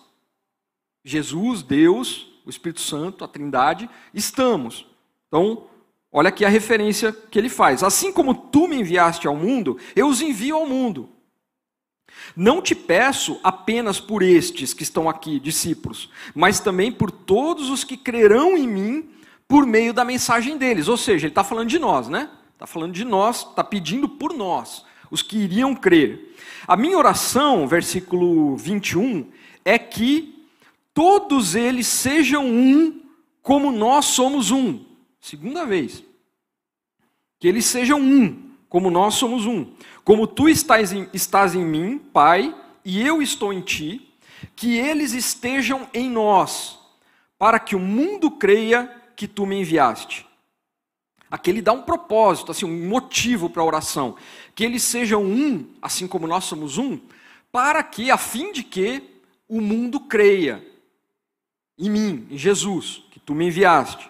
Jesus, 1.05 1.63
Deus, 1.63 2.29
o 2.45 2.51
Espírito 2.51 2.81
Santo, 2.81 3.25
a 3.25 3.29
Trindade, 3.29 3.89
estamos. 4.15 4.87
Então, 5.29 5.67
olha 6.13 6.29
aqui 6.29 6.45
a 6.45 6.49
referência 6.49 7.13
que 7.13 7.39
ele 7.39 7.49
faz. 7.49 7.83
Assim 7.83 8.13
como 8.13 8.35
tu 8.35 8.69
me 8.69 8.77
enviaste 8.77 9.27
ao 9.27 9.37
mundo, 9.37 9.79
eu 9.95 10.09
os 10.09 10.21
envio 10.21 10.57
ao 10.57 10.67
mundo. 10.67 11.09
Não 12.37 12.63
te 12.63 12.75
peço 12.75 13.39
apenas 13.43 14.01
por 14.01 14.23
estes 14.23 14.73
que 14.73 14.83
estão 14.83 15.09
aqui, 15.09 15.41
discípulos, 15.41 16.11
mas 16.35 16.61
também 16.61 16.93
por 16.93 17.11
todos 17.11 17.71
os 17.71 17.85
que 17.85 17.97
crerão 17.97 18.57
em 18.57 18.67
mim 18.67 19.09
por 19.49 19.67
meio 19.67 19.93
da 19.93 20.05
mensagem 20.05 20.57
deles. 20.57 20.89
Ou 20.89 20.97
seja, 20.97 21.27
ele 21.27 21.33
está 21.33 21.43
falando 21.43 21.69
de 21.69 21.79
nós, 21.79 22.09
né? 22.09 22.31
Está 22.53 22.67
falando 22.67 22.93
de 22.93 23.05
nós, 23.05 23.39
está 23.39 23.65
pedindo 23.65 24.09
por 24.09 24.33
nós, 24.33 24.85
os 25.11 25.23
que 25.23 25.39
iriam 25.39 25.75
crer. 25.75 26.37
A 26.69 26.77
minha 26.77 26.97
oração, 26.97 27.67
versículo 27.67 28.57
21, 28.57 29.29
é 29.65 29.79
que 29.79 30.47
todos 30.95 31.55
eles 31.55 31.87
sejam 31.87 32.47
um, 32.47 33.01
como 33.43 33.73
nós 33.73 34.05
somos 34.07 34.51
um. 34.51 34.85
Segunda 35.21 35.65
vez. 35.67 36.05
Que 37.39 37.49
eles 37.49 37.65
sejam 37.65 38.01
um, 38.01 38.50
como 38.71 38.89
nós 38.91 39.17
somos 39.17 39.45
um. 39.45 39.67
Como 40.05 40.29
tu 40.29 40.49
estás 40.49 40.93
em, 40.93 41.09
estás 41.13 41.55
em 41.57 41.65
mim, 41.65 41.99
Pai, 41.99 42.55
e 42.83 43.05
eu 43.05 43.21
estou 43.21 43.53
em 43.53 43.61
ti, 43.61 44.15
que 44.55 44.79
eles 44.79 45.13
estejam 45.13 45.89
em 45.93 46.09
nós, 46.09 46.79
para 47.37 47.59
que 47.59 47.75
o 47.75 47.81
mundo 47.81 48.31
creia 48.31 48.89
que 49.17 49.27
tu 49.27 49.45
me 49.45 49.61
enviaste. 49.61 50.25
Aqui 51.29 51.51
ele 51.51 51.61
dá 51.61 51.73
um 51.73 51.83
propósito, 51.83 52.53
assim, 52.53 52.65
um 52.65 52.89
motivo 52.89 53.51
para 53.51 53.61
a 53.61 53.67
oração. 53.67 54.17
Que 54.55 54.65
eles 54.65 54.83
sejam 54.85 55.25
um, 55.25 55.67
assim 55.83 56.07
como 56.07 56.27
nós 56.27 56.45
somos 56.45 56.79
um, 56.79 56.99
para 57.51 57.83
que, 57.83 58.11
a 58.11 58.17
fim 58.17 58.53
de 58.53 58.63
que 58.63 59.03
o 59.49 59.61
mundo 59.61 59.99
creia 60.01 60.65
em 61.77 61.91
mim, 61.91 62.27
em 62.31 62.39
Jesus, 62.39 63.03
que 63.11 63.19
tu 63.19 63.35
me 63.35 63.47
enviaste. 63.47 64.09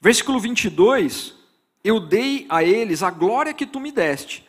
Versículo 0.00 0.38
22, 0.38 1.37
eu 1.82 2.00
dei 2.00 2.46
a 2.48 2.62
eles 2.62 3.02
a 3.02 3.10
glória 3.10 3.54
que 3.54 3.66
tu 3.66 3.80
me 3.80 3.92
deste, 3.92 4.46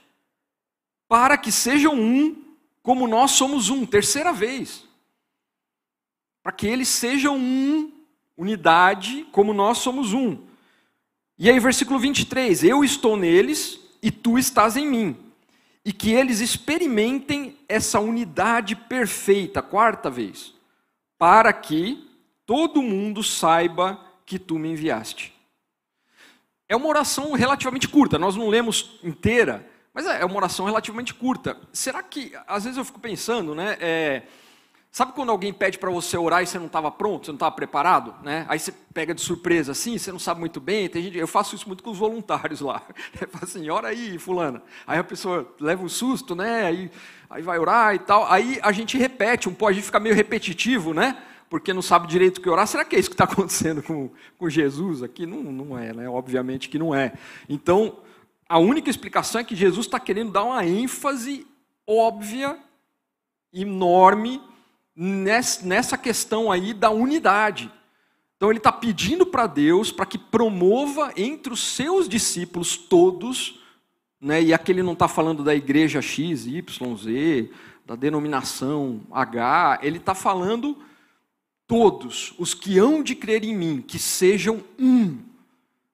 para 1.08 1.38
que 1.38 1.52
sejam 1.52 1.94
um, 1.94 2.36
como 2.82 3.08
nós 3.08 3.32
somos 3.32 3.70
um, 3.70 3.86
terceira 3.86 4.32
vez. 4.32 4.84
Para 6.42 6.52
que 6.52 6.68
eles 6.68 6.88
sejam 6.88 7.38
um, 7.38 7.92
unidade, 8.38 9.28
como 9.32 9.54
nós 9.54 9.80
somos 9.80 10.13
um. 10.13 10.38
E 11.38 11.50
aí, 11.50 11.60
versículo 11.60 12.00
23: 12.00 12.63
Eu 12.63 12.84
estou 12.84 13.15
neles 13.15 13.80
e 14.02 14.12
tu 14.12 14.38
estás 14.38 14.76
em 14.78 14.88
mim. 14.88 15.18
E 15.86 15.94
que 15.94 16.12
eles 16.12 16.39
experimentem 16.39 17.58
essa 17.68 18.00
unidade 18.00 18.76
perfeita, 18.76 19.62
quarta 19.62 20.10
vez, 20.10 20.54
para 21.18 21.52
que 21.54 22.08
todo 22.46 22.82
mundo 22.82 23.24
saiba 23.24 24.00
que 24.26 24.38
tu 24.38 24.60
me 24.60 24.70
enviaste. 24.70 25.34
É 26.70 26.76
uma 26.76 26.88
oração 26.88 27.32
relativamente 27.32 27.88
curta, 27.88 28.20
nós 28.20 28.36
não 28.36 28.48
lemos 28.48 29.00
inteira, 29.04 29.68
mas 29.92 30.06
é, 30.06 30.22
é 30.22 30.26
uma 30.26 30.36
oração 30.36 30.68
relativamente 30.68 31.16
curta. 31.16 31.58
Será 31.74 32.04
que, 32.04 32.32
às 32.48 32.64
vezes 32.64 32.78
eu 32.78 32.86
fico 32.86 33.00
pensando, 33.00 33.56
né? 33.56 33.76
É, 33.80 34.22
sabe 34.92 35.14
quando 35.14 35.32
alguém 35.32 35.52
pede 35.52 35.80
para 35.80 35.90
você 35.90 36.16
orar 36.16 36.44
e 36.44 36.46
você 36.46 36.60
não 36.60 36.68
estava 36.68 36.92
pronto, 36.92 37.26
você 37.26 37.32
não 37.32 37.38
estava 37.38 37.56
preparado? 37.56 38.14
Né? 38.24 38.46
Aí 38.48 38.60
você 38.60 38.72
pega 38.94 39.16
de 39.16 39.22
surpresa 39.22 39.72
assim, 39.72 39.98
você 39.98 40.12
não 40.12 40.20
sabe 40.20 40.42
muito 40.42 40.60
bem. 40.62 40.88
Tem 40.88 41.02
gente, 41.02 41.18
eu 41.18 41.28
faço 41.28 41.56
isso 41.56 41.68
muito 41.68 41.84
com 41.84 41.90
os 41.90 41.98
voluntários 41.98 42.62
lá. 42.62 42.84
Eu 43.20 43.28
falo 43.28 43.44
assim, 43.46 43.68
ora 43.72 43.88
aí, 43.88 44.20
fulana. 44.20 44.62
Aí 44.86 45.00
a 45.00 45.04
pessoa 45.04 45.52
leva 45.60 45.84
um 45.84 45.90
susto, 45.90 46.36
né? 46.36 46.66
Aí, 46.66 46.92
aí 47.32 47.42
vai 47.42 47.58
orar 47.58 47.96
e 47.96 48.00
tal. 48.00 48.32
Aí 48.32 48.60
a 48.62 48.72
gente 48.72 48.96
repete 48.96 49.50
um 49.50 49.54
pouco, 49.56 49.72
a 49.72 49.74
gente 49.74 49.86
fica 49.86 50.00
meio 50.00 50.14
repetitivo, 50.14 50.94
né? 50.94 51.18
Porque 51.50 51.74
não 51.74 51.82
sabe 51.82 52.08
direito 52.08 52.38
o 52.38 52.42
que 52.42 52.50
orar. 52.50 52.68
Será 52.68 52.86
que 52.86 52.96
é 52.96 53.00
isso 53.00 53.10
que 53.10 53.16
está 53.16 53.24
acontecendo 53.32 53.82
com, 53.82 54.10
com 54.38 54.50
Jesus 54.50 55.02
aqui? 55.02 55.26
Não, 55.26 55.42
não 55.44 55.78
é, 55.78 55.94
né? 55.94 56.08
Obviamente 56.10 56.70
que 56.70 56.78
não 56.78 56.94
é. 56.94 57.14
Então, 57.48 57.98
a 58.48 58.60
única 58.60 58.90
explicação 58.90 59.42
é 59.42 59.44
que 59.44 59.56
Jesus 59.56 59.86
está 59.86 60.00
querendo 60.00 60.32
dar 60.32 60.44
uma 60.44 60.66
ênfase 60.66 61.46
óbvia, 61.86 62.58
enorme, 63.52 64.42
nessa 64.96 65.98
questão 65.98 66.52
aí 66.52 66.74
da 66.74 66.92
unidade. 66.92 67.72
Então 68.36 68.50
ele 68.50 68.60
está 68.60 68.72
pedindo 68.72 69.26
para 69.26 69.48
Deus 69.48 69.92
para 69.92 70.06
que 70.06 70.18
promova 70.18 71.12
entre 71.18 71.52
os 71.52 71.62
seus 71.62 72.08
discípulos 72.08 72.78
todos, 72.78 73.60
né, 74.22 74.42
e 74.42 74.54
aqui 74.54 74.72
ele 74.72 74.84
não 74.84 74.94
está 74.94 75.08
falando 75.08 75.44
da 75.44 75.56
igreja 75.56 76.02
X, 76.02 76.46
Y, 76.46 76.96
Z, 76.98 77.52
da 77.86 77.96
denominação 77.96 79.02
H, 79.12 79.80
ele 79.82 79.98
está 79.98 80.14
falando 80.14 80.78
todos 81.70 82.34
os 82.40 82.56
que 82.56 82.80
hão 82.80 83.04
de 83.04 83.14
crer 83.14 83.44
em 83.46 83.56
mim, 83.56 83.86
que 83.88 84.00
sejam 84.00 84.64
um 84.78 85.20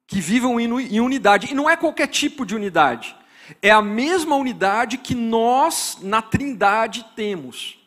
que 0.07 0.21
vivam 0.21 0.57
em 0.57 1.01
unidade. 1.01 1.51
E 1.51 1.53
não 1.53 1.69
é 1.69 1.75
qualquer 1.75 2.07
tipo 2.07 2.45
de 2.45 2.55
unidade. 2.55 3.13
É 3.61 3.71
a 3.71 3.81
mesma 3.81 4.37
unidade 4.37 4.97
que 4.97 5.13
nós, 5.13 5.97
na 6.01 6.21
Trindade, 6.21 7.05
temos. 7.13 7.77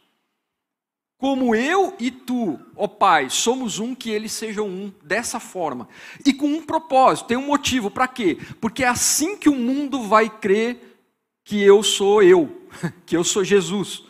Como 1.17 1.55
eu 1.55 1.97
e 1.99 2.11
tu, 2.11 2.61
ó 2.77 2.87
Pai, 2.87 3.31
somos 3.31 3.79
um, 3.79 3.95
que 3.95 4.11
eles 4.11 4.33
sejam 4.33 4.69
um, 4.69 4.93
dessa 5.03 5.41
forma. 5.41 5.89
E 6.27 6.35
com 6.35 6.47
um 6.47 6.63
propósito, 6.63 7.29
tem 7.29 7.39
um 7.39 7.47
motivo, 7.47 7.91
para 7.91 8.07
quê? 8.07 8.37
Porque 8.61 8.85
é 8.85 8.89
assim 8.89 9.35
que 9.35 9.49
o 9.49 9.55
mundo 9.55 10.03
vai 10.03 10.29
crer 10.29 11.01
que 11.43 11.63
eu 11.63 11.83
sou 11.83 12.23
eu, 12.23 12.69
que 13.07 13.17
eu 13.17 13.25
sou 13.25 13.43
Jesus, 13.43 14.05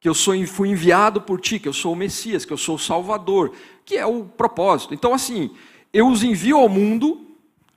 que 0.00 0.08
eu 0.08 0.14
sou, 0.14 0.34
fui 0.46 0.68
enviado 0.68 1.20
por 1.20 1.40
ti, 1.40 1.58
que 1.58 1.68
eu 1.68 1.72
sou 1.72 1.92
o 1.92 1.96
Messias, 1.96 2.44
que 2.44 2.52
eu 2.52 2.56
sou 2.56 2.76
o 2.76 2.78
Salvador, 2.78 3.52
que 3.84 3.96
é 3.96 4.06
o 4.06 4.24
propósito. 4.24 4.94
Então, 4.94 5.12
assim, 5.12 5.50
eu 5.92 6.08
os 6.08 6.22
envio 6.22 6.58
ao 6.58 6.68
mundo 6.68 7.26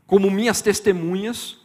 como 0.05 0.29
minhas 0.29 0.61
testemunhas 0.61 1.57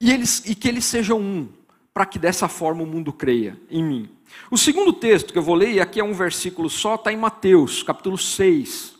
e, 0.00 0.10
eles, 0.10 0.42
e 0.44 0.54
que 0.54 0.68
eles 0.68 0.84
sejam 0.84 1.20
um, 1.20 1.48
para 1.94 2.04
que 2.04 2.18
dessa 2.18 2.48
forma 2.48 2.82
o 2.82 2.86
mundo 2.86 3.12
creia 3.12 3.58
em 3.70 3.82
mim. 3.82 4.10
O 4.50 4.58
segundo 4.58 4.92
texto 4.92 5.32
que 5.32 5.38
eu 5.38 5.42
vou 5.42 5.54
ler, 5.54 5.72
e 5.72 5.80
aqui 5.80 6.00
é 6.00 6.04
um 6.04 6.12
versículo 6.12 6.68
só, 6.68 6.96
está 6.96 7.12
em 7.12 7.16
Mateus, 7.16 7.82
capítulo 7.82 8.18
6. 8.18 8.94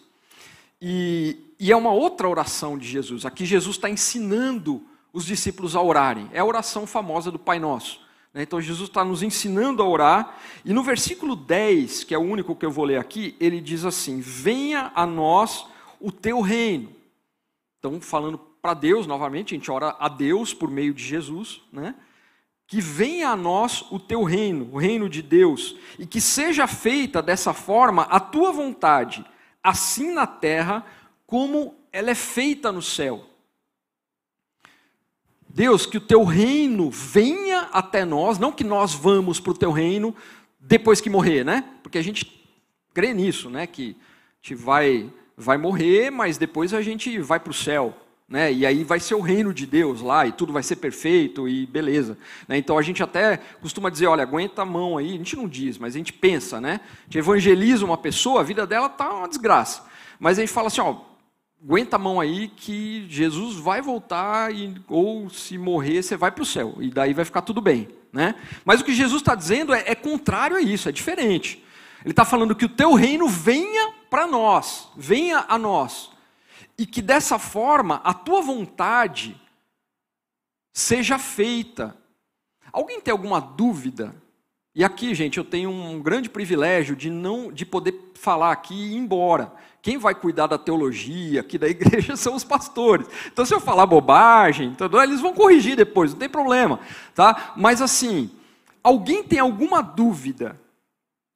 E, 0.81 1.37
e 1.59 1.73
é 1.73 1.77
uma 1.77 1.93
outra 1.93 2.29
oração 2.29 2.79
de 2.79 2.87
Jesus. 2.89 3.27
Aqui 3.27 3.45
Jesus 3.45 3.77
está 3.77 3.91
ensinando 3.91 4.83
os 5.13 5.27
discípulos 5.27 5.77
a 5.77 5.83
orarem. 5.83 6.29
É 6.33 6.39
a 6.39 6.45
oração 6.45 6.87
famosa 6.87 7.31
do 7.31 7.39
Pai 7.39 7.59
Nosso. 7.59 8.06
Né? 8.37 8.43
Então 8.43 8.61
Jesus 8.61 8.91
está 8.91 9.03
nos 9.03 9.23
ensinando 9.23 9.83
a 9.83 9.89
orar. 9.89 10.37
E 10.63 10.75
no 10.75 10.83
versículo 10.83 11.35
10, 11.35 12.05
que 12.05 12.15
é 12.15 12.19
o 12.19 12.23
único 12.23 12.55
que 12.55 12.67
eu 12.67 12.71
vou 12.71 12.85
ler 12.85 13.01
aqui, 13.01 13.35
ele 13.41 13.63
diz 13.63 13.87
assim: 13.87 14.21
Venha 14.21 14.93
a 14.95 15.07
nós 15.07 15.67
o 15.99 16.13
teu 16.13 16.43
reino. 16.43 16.93
Então, 17.79 17.99
falando 17.99 18.37
para 18.37 18.75
Deus, 18.75 19.07
novamente, 19.07 19.55
a 19.55 19.57
gente 19.57 19.71
ora 19.71 19.97
a 19.99 20.09
Deus 20.09 20.53
por 20.53 20.71
meio 20.71 20.93
de 20.93 21.03
Jesus, 21.03 21.63
né? 21.73 21.95
Que 22.67 22.79
venha 22.81 23.31
a 23.31 23.37
nós 23.37 23.87
o 23.91 23.99
teu 23.99 24.23
reino, 24.23 24.69
o 24.73 24.77
reino 24.77 25.09
de 25.09 25.23
Deus, 25.23 25.77
e 25.99 26.05
que 26.05 26.21
seja 26.21 26.67
feita 26.67 27.23
dessa 27.23 27.55
forma 27.55 28.03
a 28.03 28.21
tua 28.21 28.53
vontade, 28.53 29.25
assim 29.63 30.13
na 30.13 30.27
terra 30.27 30.85
como 31.27 31.75
ela 31.91 32.11
é 32.11 32.15
feita 32.15 32.71
no 32.71 32.83
céu. 32.83 33.25
Deus, 35.57 35.87
que 35.87 35.97
o 35.97 36.03
teu 36.03 36.23
reino 36.23 36.91
venha 36.91 37.71
até 37.73 38.05
nós, 38.05 38.39
não 38.39 38.53
que 38.53 38.63
nós 38.63 38.93
vamos 38.93 39.41
para 39.41 39.53
o 39.53 39.57
teu 39.57 39.73
reino 39.73 40.15
depois 40.61 41.01
que 41.01 41.09
morrer, 41.09 41.45
né? 41.47 41.65
Porque 41.83 41.97
a 41.97 42.05
gente 42.05 42.47
crê 42.93 43.15
nisso, 43.15 43.49
né? 43.49 43.67
Que 43.67 43.97
a 43.99 44.47
gente 44.47 44.55
vai, 44.55 45.11
vai 45.35 45.57
morrer, 45.57 46.11
mas 46.11 46.37
depois 46.37 46.75
a 46.75 46.83
gente 46.83 47.19
vai 47.21 47.41
para 47.41 47.53
o 47.53 47.55
céu. 47.55 47.97
Né? 48.29 48.53
E 48.53 48.67
aí 48.67 48.85
vai 48.85 49.01
ser 49.01 49.15
o 49.15 49.23
reino 49.23 49.55
de 49.55 49.65
Deus 49.65 50.03
lá 50.03 50.27
e 50.27 50.33
tudo 50.33 50.53
vai 50.53 50.63
ser 50.63 50.77
perfeito 50.77 51.49
e 51.49 51.65
beleza. 51.65 52.19
Né? 52.47 52.59
Então 52.59 52.77
a 52.77 52.83
gente 52.83 53.03
até 53.03 53.39
costuma 53.63 53.89
dizer, 53.89 54.09
olha, 54.09 54.25
aguenta 54.25 54.61
a 54.61 54.67
mão 54.67 54.99
aí. 54.99 55.15
A 55.15 55.17
gente 55.17 55.37
não 55.37 55.49
diz, 55.49 55.79
mas 55.79 55.95
a 55.95 55.99
gente 55.99 56.13
pensa, 56.13 56.61
né? 56.61 56.81
A 57.01 57.05
gente 57.05 57.17
evangeliza 57.17 57.83
uma 57.83 57.97
pessoa, 57.97 58.41
a 58.41 58.45
vida 58.45 58.67
dela 58.67 58.91
tá 58.91 59.11
uma 59.11 59.29
desgraça. 59.29 59.87
Mas 60.21 60.37
a 60.37 60.43
gente 60.43 60.53
fala 60.53 60.67
assim, 60.67 60.83
ó, 60.83 60.97
aguenta 61.63 61.97
a 61.97 61.99
mão 61.99 62.21
aí 62.21 62.49
que 62.49 63.07
Jesus 63.09 63.57
vai 63.57 63.81
voltar 63.81 64.55
e 64.55 64.75
ou 64.89 65.29
se 65.31 65.59
morrer 65.59 66.03
você 66.03 66.17
vai 66.17 66.31
para 66.31 66.43
o 66.43 66.47
céu 66.47 66.77
e 66.81 66.91
daí 66.91 67.13
vai 67.13 67.25
ficar 67.25 67.43
tudo 67.43 67.61
bem, 67.61 67.89
né? 68.13 68.35
Mas 68.65 68.81
o 68.81 68.85
que 68.85 68.95
Jesus 68.95 69.23
está 69.23 69.35
dizendo 69.35 69.75
é, 69.75 69.85
é 69.87 69.95
contrário 69.95 70.57
a 70.57 70.61
isso, 70.61 70.89
é 70.89 70.93
diferente. 70.93 71.63
Ele 72.05 72.13
está 72.13 72.25
falando 72.25 72.55
que 72.55 72.65
o 72.65 72.69
teu 72.69 72.95
reino 72.95 73.29
venha 73.29 73.93
para 74.11 74.27
nós, 74.27 74.89
venha 74.97 75.45
a 75.49 75.59
nós 75.59 76.11
e 76.79 76.87
que 76.87 77.01
dessa 77.01 77.39
forma 77.39 78.01
a 78.05 78.13
tua 78.13 78.43
vontade 78.43 79.41
seja 80.73 81.19
feita. 81.19 81.97
Alguém 82.73 83.01
tem 83.01 83.11
alguma 83.11 83.41
dúvida? 83.41 84.15
E 84.75 84.85
aqui, 84.85 85.15
gente, 85.15 85.39
eu 85.39 85.45
tenho 85.45 85.71
um 85.71 86.03
grande 86.03 86.29
privilégio 86.29 86.95
de 86.95 87.09
não 87.09 87.51
de 87.51 87.65
poder 87.65 88.13
falar 88.15 88.53
aqui 88.53 88.75
e 88.75 88.93
ir 88.93 88.97
embora. 88.97 89.53
Quem 89.87 89.99
vai 89.99 90.17
cuidar 90.17 90.49
da 90.49 90.59
teologia 90.59 91.43
aqui 91.43 91.57
da 91.57 91.69
igreja 91.69 92.17
são 92.19 92.35
os 92.35 92.43
pastores. 92.43 93.07
Então, 93.29 93.47
se 93.47 93.55
eu 93.55 93.61
falar 93.61 93.87
bobagem, 93.87 94.71
então, 94.71 94.91
eles 95.01 95.21
vão 95.21 95.33
corrigir 95.33 95.77
depois, 95.77 96.11
não 96.11 96.19
tem 96.19 96.29
problema, 96.29 96.81
tá? 97.15 97.55
Mas 97.57 97.81
assim, 97.81 98.29
alguém 98.83 99.23
tem 99.23 99.39
alguma 99.39 99.81
dúvida 99.81 100.61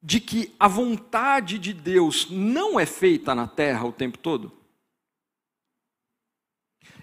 de 0.03 0.19
que 0.19 0.53
a 0.59 0.67
vontade 0.67 1.57
de 1.57 1.71
Deus 1.71 2.27
não 2.29 2.77
é 2.77 2.85
feita 2.85 3.33
na 3.33 3.47
terra 3.47 3.85
o 3.85 3.93
tempo 3.93 4.17
todo? 4.17 4.51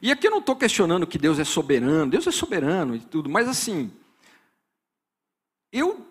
E 0.02 0.12
aqui 0.12 0.26
eu 0.26 0.32
não 0.32 0.40
estou 0.40 0.54
questionando 0.54 1.06
que 1.06 1.16
Deus 1.16 1.38
é 1.38 1.44
soberano, 1.44 2.10
Deus 2.10 2.26
é 2.26 2.30
soberano 2.30 2.94
e 2.94 3.00
tudo, 3.00 3.30
mas 3.30 3.48
assim, 3.48 3.90
eu 5.72 6.06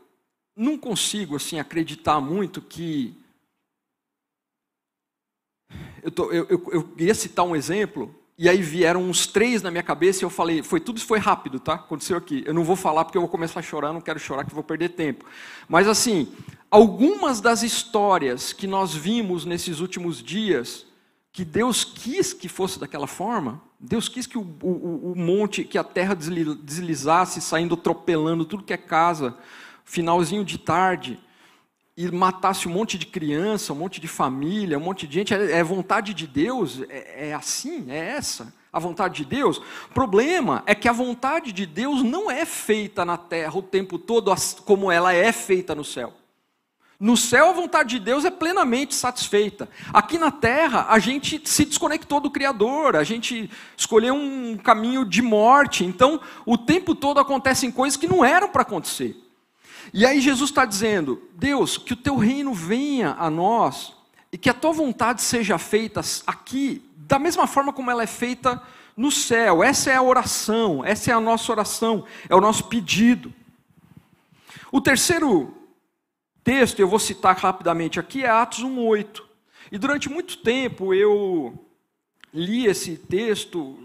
não 0.56 0.80
consigo 0.80 1.36
assim 1.36 1.60
acreditar 1.60 2.20
muito 2.20 2.60
que. 2.60 3.16
Eu, 6.08 6.12
tô, 6.12 6.32
eu, 6.32 6.48
eu, 6.50 6.64
eu 6.72 6.84
queria 6.84 7.14
citar 7.14 7.44
um 7.44 7.54
exemplo, 7.54 8.16
e 8.38 8.48
aí 8.48 8.62
vieram 8.62 9.02
uns 9.02 9.28
três 9.28 9.62
na 9.62 9.70
minha 9.70 9.84
cabeça 9.84 10.24
e 10.24 10.26
eu 10.26 10.30
falei, 10.30 10.64
foi 10.64 10.80
tudo 10.80 11.02
foi 11.02 11.20
rápido, 11.20 11.60
tá? 11.60 11.74
Aconteceu 11.74 12.16
aqui. 12.16 12.44
Eu 12.48 12.54
não 12.54 12.64
vou 12.64 12.78
falar 12.78 13.04
porque 13.04 13.18
eu 13.18 13.22
vou 13.22 13.30
começar 13.30 13.60
a 13.60 13.64
chorar, 13.64 13.92
não 13.92 14.00
quero 14.00 14.18
chorar 14.18 14.46
que 14.46 14.56
vou 14.56 14.64
perder 14.64 14.92
tempo. 14.92 15.26
Mas 15.68 15.86
assim, 15.86 16.32
algumas 16.72 17.42
das 17.42 17.62
histórias 17.62 18.54
que 18.54 18.68
nós 18.68 18.94
vimos 18.94 19.44
nesses 19.44 19.82
últimos 19.82 20.24
dias, 20.24 20.86
que 21.34 21.44
Deus 21.44 21.84
quis 21.84 22.32
que 22.32 22.48
fosse 22.48 22.80
daquela 22.80 23.06
forma, 23.06 23.62
Deus 23.78 24.08
quis 24.08 24.26
que 24.26 24.38
o, 24.38 24.48
o, 24.64 25.12
o 25.12 25.14
monte, 25.14 25.66
que 25.66 25.78
a 25.78 25.84
terra 25.84 26.16
deslizasse, 26.16 27.42
saindo 27.42 27.74
atropelando 27.74 28.46
tudo 28.46 28.64
que 28.64 28.72
é 28.72 28.78
casa, 28.78 29.38
finalzinho 29.84 30.46
de 30.46 30.58
tarde, 30.58 31.20
e 31.98 32.12
matasse 32.12 32.68
um 32.68 32.72
monte 32.72 32.96
de 32.96 33.08
criança, 33.08 33.74
um 33.74 33.78
monte 33.78 34.00
de 34.00 34.08
família, 34.08 34.78
um 34.78 34.82
monte 34.82 35.08
de 35.08 35.16
gente. 35.16 35.34
É, 35.34 35.54
é 35.54 35.64
vontade 35.64 36.14
de 36.14 36.28
Deus? 36.28 36.84
É, 36.90 37.30
é 37.30 37.34
assim? 37.34 37.90
É 37.90 38.12
essa? 38.12 38.54
A 38.72 38.80
vontade 38.80 39.16
de 39.16 39.26
Deus? 39.26 39.58
O 39.58 39.94
problema 39.96 40.62
é 40.68 40.76
que 40.76 40.88
a 40.88 40.94
vontade 40.94 41.52
de 41.52 41.66
Deus 41.66 42.04
não 42.04 42.30
é 42.30 42.46
feita 42.46 43.04
na 43.04 43.18
terra 43.18 43.58
o 43.58 43.64
tempo 43.64 43.98
todo 43.98 44.32
como 44.64 44.92
ela 44.92 45.12
é 45.12 45.32
feita 45.32 45.74
no 45.74 45.84
céu. 45.84 46.14
No 47.00 47.18
céu, 47.18 47.50
a 47.50 47.54
vontade 47.54 47.90
de 47.98 48.00
Deus 48.00 48.26
é 48.26 48.32
plenamente 48.32 48.94
satisfeita. 48.94 49.70
Aqui 49.92 50.20
na 50.20 50.32
terra, 50.32 50.88
a 50.90 51.00
gente 51.00 51.42
se 51.46 51.66
desconectou 51.66 52.20
do 52.20 52.30
Criador, 52.30 52.96
a 52.96 53.04
gente 53.04 53.50
escolheu 53.76 54.16
um 54.16 54.58
caminho 54.58 55.06
de 55.06 55.22
morte. 55.22 55.84
Então, 55.84 56.20
o 56.46 56.58
tempo 56.58 56.94
todo 56.94 57.20
acontecem 57.20 57.72
coisas 57.72 57.98
que 57.98 58.08
não 58.08 58.26
eram 58.26 58.50
para 58.50 58.64
acontecer. 58.64 59.16
E 59.94 60.06
aí, 60.06 60.20
Jesus 60.22 60.50
está 60.50 60.66
dizendo: 60.66 61.22
Deus, 61.34 61.78
que 61.78 61.94
o 61.94 61.98
teu 61.98 62.18
reino 62.18 62.54
venha 62.54 63.16
a 63.18 63.30
nós 63.30 63.94
e 64.32 64.38
que 64.38 64.50
a 64.50 64.54
tua 64.54 64.72
vontade 64.72 65.22
seja 65.22 65.58
feita 65.58 66.02
aqui, 66.26 66.82
da 66.96 67.18
mesma 67.18 67.48
forma 67.48 67.72
como 67.72 67.90
ela 67.90 68.04
é 68.04 68.08
feita 68.08 68.62
no 68.96 69.12
céu. 69.12 69.64
Essa 69.64 69.92
é 69.92 69.96
a 69.96 70.02
oração, 70.02 70.84
essa 70.84 71.12
é 71.12 71.14
a 71.14 71.20
nossa 71.20 71.52
oração, 71.52 72.06
é 72.28 72.36
o 72.36 72.42
nosso 72.42 72.66
pedido. 72.66 73.34
O 74.72 74.82
terceiro 74.82 75.56
texto, 76.44 76.80
eu 76.80 76.88
vou 76.88 77.00
citar 77.00 77.38
rapidamente 77.38 78.00
aqui, 78.00 78.24
é 78.24 78.30
Atos 78.30 78.64
1,8. 78.64 79.22
E 79.72 79.78
durante 79.78 80.10
muito 80.10 80.38
tempo 80.38 80.94
eu 80.94 81.66
li 82.34 82.66
esse 82.66 82.98
texto 82.98 83.78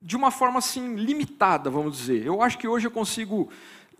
de 0.00 0.16
uma 0.16 0.30
forma 0.30 0.58
assim 0.58 0.94
limitada, 0.94 1.70
vamos 1.70 1.96
dizer. 1.96 2.24
Eu 2.24 2.42
acho 2.42 2.58
que 2.58 2.68
hoje 2.68 2.86
eu 2.86 2.90
consigo 2.90 3.50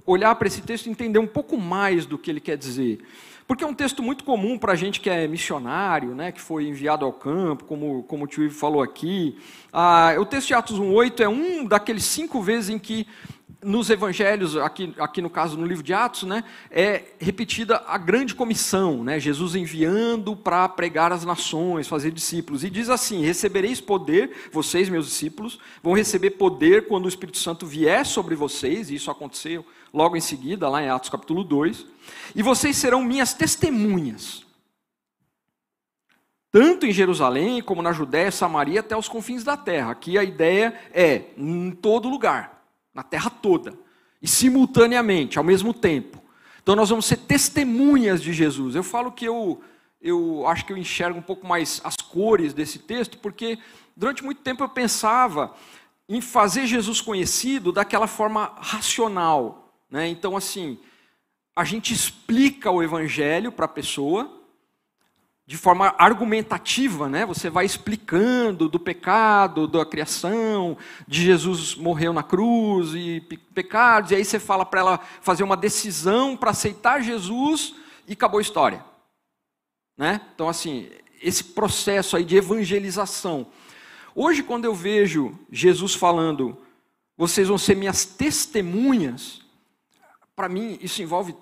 olhar 0.06 0.34
para 0.36 0.46
esse 0.46 0.62
texto 0.62 0.86
e 0.86 0.90
entender 0.90 1.18
um 1.18 1.26
pouco 1.26 1.58
mais 1.58 2.06
do 2.06 2.16
que 2.16 2.30
ele 2.30 2.40
quer 2.40 2.56
dizer. 2.56 3.00
Porque 3.46 3.62
é 3.62 3.66
um 3.66 3.74
texto 3.74 4.02
muito 4.02 4.24
comum 4.24 4.58
para 4.58 4.72
a 4.72 4.76
gente 4.76 5.00
que 5.00 5.08
é 5.08 5.26
missionário, 5.28 6.14
né, 6.14 6.32
que 6.32 6.40
foi 6.40 6.66
enviado 6.66 7.04
ao 7.04 7.12
campo, 7.12 7.64
como, 7.64 8.02
como 8.04 8.24
o 8.24 8.26
tio 8.26 8.44
Ivo 8.44 8.54
falou 8.54 8.82
aqui. 8.82 9.36
Ah, 9.72 10.14
o 10.18 10.24
texto 10.24 10.48
de 10.48 10.54
Atos 10.54 10.80
1,8 10.80 11.20
é 11.20 11.28
um 11.28 11.64
daqueles 11.64 12.04
cinco 12.04 12.42
vezes 12.42 12.70
em 12.70 12.78
que 12.78 13.06
nos 13.62 13.88
evangelhos, 13.88 14.56
aqui, 14.56 14.92
aqui 14.98 15.22
no 15.22 15.30
caso 15.30 15.56
no 15.56 15.64
livro 15.64 15.82
de 15.82 15.94
Atos, 15.94 16.24
né, 16.24 16.42
é 16.70 17.04
repetida 17.20 17.82
a 17.86 17.96
grande 17.96 18.34
comissão, 18.34 19.04
né, 19.04 19.18
Jesus 19.20 19.54
enviando 19.54 20.36
para 20.36 20.68
pregar 20.68 21.12
as 21.12 21.24
nações, 21.24 21.86
fazer 21.86 22.10
discípulos. 22.10 22.64
E 22.64 22.70
diz 22.70 22.90
assim: 22.90 23.24
Recebereis 23.24 23.80
poder, 23.80 24.30
vocês, 24.52 24.88
meus 24.88 25.06
discípulos, 25.06 25.58
vão 25.82 25.94
receber 25.94 26.30
poder 26.30 26.86
quando 26.88 27.06
o 27.06 27.08
Espírito 27.08 27.38
Santo 27.38 27.64
vier 27.64 28.04
sobre 28.04 28.34
vocês, 28.34 28.90
e 28.90 28.96
isso 28.96 29.10
aconteceu 29.10 29.64
logo 29.92 30.16
em 30.16 30.20
seguida, 30.20 30.68
lá 30.68 30.82
em 30.82 30.88
Atos 30.88 31.10
capítulo 31.10 31.44
2, 31.44 31.86
e 32.34 32.42
vocês 32.42 32.76
serão 32.76 33.02
minhas 33.02 33.34
testemunhas. 33.34 34.44
Tanto 36.50 36.86
em 36.86 36.92
Jerusalém, 36.92 37.62
como 37.62 37.82
na 37.82 37.92
Judéia, 37.92 38.30
Samaria, 38.30 38.80
até 38.80 38.96
os 38.96 39.08
confins 39.08 39.44
da 39.44 39.56
terra. 39.56 39.90
Aqui 39.90 40.16
a 40.16 40.24
ideia 40.24 40.74
é 40.92 41.24
em 41.36 41.70
todo 41.70 42.08
lugar 42.08 42.64
na 42.94 43.02
terra 43.02 43.28
toda, 43.28 43.74
e 44.22 44.26
simultaneamente, 44.26 45.38
ao 45.38 45.44
mesmo 45.44 45.74
tempo. 45.74 46.22
Então 46.62 46.74
nós 46.74 46.88
vamos 46.88 47.04
ser 47.04 47.18
testemunhas 47.18 48.22
de 48.22 48.32
Jesus. 48.32 48.74
Eu 48.74 48.82
falo 48.82 49.12
que 49.12 49.26
eu, 49.26 49.62
eu 50.00 50.46
acho 50.48 50.64
que 50.64 50.72
eu 50.72 50.78
enxergo 50.78 51.18
um 51.18 51.22
pouco 51.22 51.46
mais 51.46 51.80
as 51.84 51.94
cores 51.96 52.54
desse 52.54 52.78
texto, 52.78 53.18
porque 53.18 53.58
durante 53.94 54.24
muito 54.24 54.40
tempo 54.40 54.64
eu 54.64 54.68
pensava 54.68 55.54
em 56.08 56.20
fazer 56.20 56.66
Jesus 56.66 57.00
conhecido 57.00 57.70
daquela 57.70 58.06
forma 58.06 58.52
racional. 58.56 59.65
Né? 59.90 60.08
Então, 60.08 60.36
assim, 60.36 60.78
a 61.54 61.64
gente 61.64 61.92
explica 61.92 62.70
o 62.70 62.82
evangelho 62.82 63.50
para 63.50 63.64
a 63.64 63.68
pessoa, 63.68 64.30
de 65.46 65.56
forma 65.56 65.94
argumentativa, 65.96 67.08
né? 67.08 67.24
Você 67.24 67.48
vai 67.48 67.64
explicando 67.64 68.68
do 68.68 68.80
pecado, 68.80 69.68
da 69.68 69.86
criação, 69.86 70.76
de 71.06 71.22
Jesus 71.22 71.76
morreu 71.76 72.12
na 72.12 72.24
cruz 72.24 72.94
e 72.94 73.20
pecados, 73.54 74.10
e 74.10 74.16
aí 74.16 74.24
você 74.24 74.40
fala 74.40 74.66
para 74.66 74.80
ela 74.80 75.00
fazer 75.20 75.44
uma 75.44 75.56
decisão 75.56 76.36
para 76.36 76.50
aceitar 76.50 77.00
Jesus 77.00 77.76
e 78.08 78.14
acabou 78.14 78.38
a 78.38 78.42
história, 78.42 78.84
né? 79.96 80.20
Então 80.34 80.48
assim, 80.48 80.90
esse 81.22 81.44
processo 81.44 82.16
aí 82.16 82.24
de 82.24 82.36
evangelização. 82.36 83.46
Hoje 84.16 84.42
quando 84.42 84.64
eu 84.64 84.74
vejo 84.74 85.38
Jesus 85.50 85.94
falando, 85.94 86.58
vocês 87.16 87.46
vão 87.46 87.56
ser 87.56 87.76
minhas 87.76 88.04
testemunhas, 88.04 89.45
para 90.36 90.50
mim 90.50 90.78
isso 90.82 91.02
envolve 91.02 91.34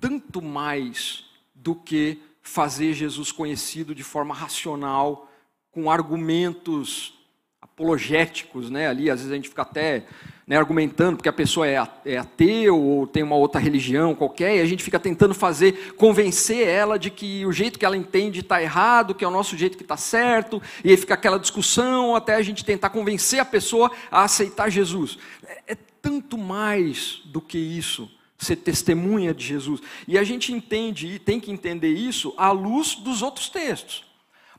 tanto 0.00 0.42
mais 0.42 1.24
do 1.54 1.76
que 1.76 2.20
fazer 2.42 2.92
Jesus 2.92 3.30
conhecido 3.30 3.94
de 3.94 4.02
forma 4.02 4.34
racional, 4.34 5.30
com 5.70 5.88
argumentos 5.88 7.14
apologéticos, 7.60 8.68
né? 8.68 8.88
Ali 8.88 9.08
às 9.08 9.20
vezes 9.20 9.32
a 9.32 9.36
gente 9.36 9.48
fica 9.48 9.62
até 9.62 10.04
né, 10.44 10.56
argumentando 10.56 11.16
porque 11.16 11.28
a 11.28 11.32
pessoa 11.32 11.68
é, 11.68 11.80
é 12.04 12.18
ateu 12.18 12.76
ou 12.76 13.06
tem 13.06 13.22
uma 13.22 13.36
outra 13.36 13.60
religião 13.60 14.12
qualquer, 14.12 14.56
e 14.56 14.60
a 14.60 14.66
gente 14.66 14.82
fica 14.82 14.98
tentando 14.98 15.34
fazer, 15.34 15.94
convencer 15.94 16.66
ela 16.66 16.98
de 16.98 17.10
que 17.10 17.46
o 17.46 17.52
jeito 17.52 17.78
que 17.78 17.84
ela 17.84 17.96
entende 17.96 18.40
está 18.40 18.60
errado, 18.60 19.14
que 19.14 19.24
é 19.24 19.28
o 19.28 19.30
nosso 19.30 19.56
jeito 19.56 19.76
que 19.76 19.84
está 19.84 19.96
certo, 19.96 20.60
e 20.84 20.90
aí 20.90 20.96
fica 20.96 21.14
aquela 21.14 21.38
discussão 21.38 22.16
até 22.16 22.34
a 22.34 22.42
gente 22.42 22.64
tentar 22.64 22.90
convencer 22.90 23.38
a 23.38 23.44
pessoa 23.44 23.90
a 24.10 24.24
aceitar 24.24 24.68
Jesus. 24.68 25.16
É, 25.46 25.74
é 25.74 25.76
tanto 26.02 26.36
mais 26.36 27.22
do 27.26 27.40
que 27.40 27.56
isso 27.56 28.10
ser 28.44 28.56
testemunha 28.56 29.32
de 29.32 29.44
Jesus. 29.44 29.80
E 30.06 30.18
a 30.18 30.24
gente 30.24 30.52
entende 30.52 31.06
e 31.06 31.18
tem 31.18 31.40
que 31.40 31.50
entender 31.50 31.92
isso 31.92 32.34
à 32.36 32.50
luz 32.50 32.94
dos 32.96 33.22
outros 33.22 33.48
textos. 33.48 34.04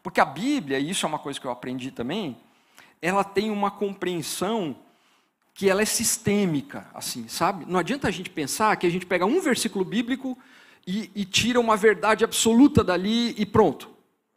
Porque 0.02 0.20
a 0.20 0.26
Bíblia, 0.26 0.80
e 0.80 0.90
isso 0.90 1.06
é 1.06 1.10
uma 1.10 1.20
coisa 1.20 1.40
que 1.40 1.48
eu 1.48 1.52
aprendi 1.52 1.92
também, 1.92 2.38
ela 3.02 3.24
tem 3.24 3.50
uma 3.50 3.72
compreensão 3.72 4.76
que 5.54 5.70
ela 5.70 5.82
é 5.82 5.86
sistêmica, 5.86 6.90
assim, 6.94 7.28
sabe? 7.28 7.66
Não 7.68 7.80
adianta 7.80 8.08
a 8.08 8.12
gente 8.12 8.30
pensar 8.30 8.76
que 8.76 8.88
a 8.88 8.90
gente 8.90 9.06
pega 9.06 9.26
um 9.26 9.40
versículo 9.40 9.86
bíblico 9.86 10.38
e, 10.86 11.12
e 11.16 11.26
tira 11.26 11.60
uma 11.60 11.78
verdade 11.78 12.24
absoluta 12.24 12.84
dali 12.84 13.36
e 13.38 13.46
pronto. 13.46 13.90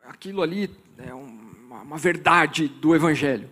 Aquilo 0.05 0.43
ali 0.43 0.71
é 0.99 1.15
uma, 1.15 1.81
uma 1.81 1.99
verdade 1.99 2.69
do 2.69 2.95
Evangelho. 2.95 3.51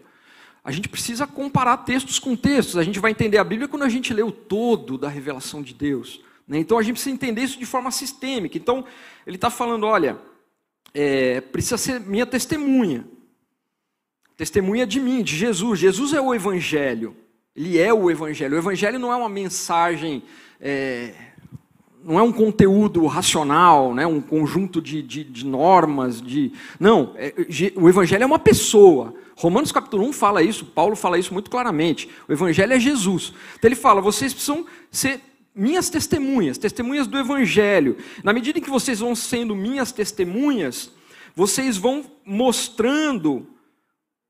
A 0.64 0.72
gente 0.72 0.88
precisa 0.88 1.26
comparar 1.26 1.76
textos 1.78 2.18
com 2.18 2.34
textos. 2.34 2.78
A 2.78 2.82
gente 2.82 2.98
vai 2.98 3.10
entender 3.10 3.36
a 3.36 3.44
Bíblia 3.44 3.68
quando 3.68 3.82
a 3.82 3.88
gente 3.88 4.14
lê 4.14 4.22
o 4.22 4.32
todo 4.32 4.96
da 4.96 5.08
revelação 5.10 5.62
de 5.62 5.74
Deus. 5.74 6.22
Né? 6.48 6.58
Então 6.58 6.78
a 6.78 6.82
gente 6.82 6.94
precisa 6.94 7.14
entender 7.14 7.42
isso 7.42 7.58
de 7.58 7.66
forma 7.66 7.90
sistêmica. 7.90 8.56
Então 8.56 8.84
ele 9.26 9.36
está 9.36 9.50
falando: 9.50 9.84
olha, 9.84 10.18
é, 10.94 11.42
precisa 11.42 11.76
ser 11.76 12.00
minha 12.00 12.24
testemunha. 12.24 13.04
Testemunha 14.38 14.86
de 14.86 14.98
mim, 15.00 15.22
de 15.22 15.36
Jesus. 15.36 15.78
Jesus 15.78 16.14
é 16.14 16.20
o 16.20 16.34
Evangelho. 16.34 17.14
Ele 17.54 17.78
é 17.78 17.92
o 17.92 18.10
Evangelho. 18.10 18.56
O 18.56 18.58
Evangelho 18.58 18.98
não 18.98 19.12
é 19.12 19.16
uma 19.16 19.28
mensagem. 19.28 20.22
É, 20.60 21.14
não 22.04 22.18
é 22.18 22.22
um 22.22 22.32
conteúdo 22.32 23.06
racional, 23.06 23.94
né, 23.94 24.06
um 24.06 24.20
conjunto 24.20 24.80
de, 24.80 25.02
de, 25.02 25.24
de 25.24 25.46
normas, 25.46 26.20
de 26.20 26.52
não, 26.78 27.14
é, 27.16 27.32
o 27.76 27.88
Evangelho 27.88 28.22
é 28.22 28.26
uma 28.26 28.38
pessoa. 28.38 29.14
Romanos 29.36 29.72
capítulo 29.72 30.06
1 30.08 30.12
fala 30.12 30.42
isso, 30.42 30.66
Paulo 30.66 30.94
fala 30.94 31.18
isso 31.18 31.32
muito 31.32 31.50
claramente. 31.50 32.08
O 32.28 32.32
Evangelho 32.32 32.72
é 32.74 32.78
Jesus. 32.78 33.32
Então 33.58 33.68
ele 33.68 33.74
fala: 33.74 34.00
vocês 34.00 34.32
precisam 34.32 34.66
ser 34.90 35.20
minhas 35.54 35.88
testemunhas, 35.88 36.58
testemunhas 36.58 37.06
do 37.06 37.18
Evangelho. 37.18 37.96
Na 38.22 38.32
medida 38.32 38.58
em 38.58 38.62
que 38.62 38.70
vocês 38.70 39.00
vão 39.00 39.14
sendo 39.14 39.56
minhas 39.56 39.90
testemunhas, 39.90 40.92
vocês 41.34 41.76
vão 41.76 42.04
mostrando 42.24 43.46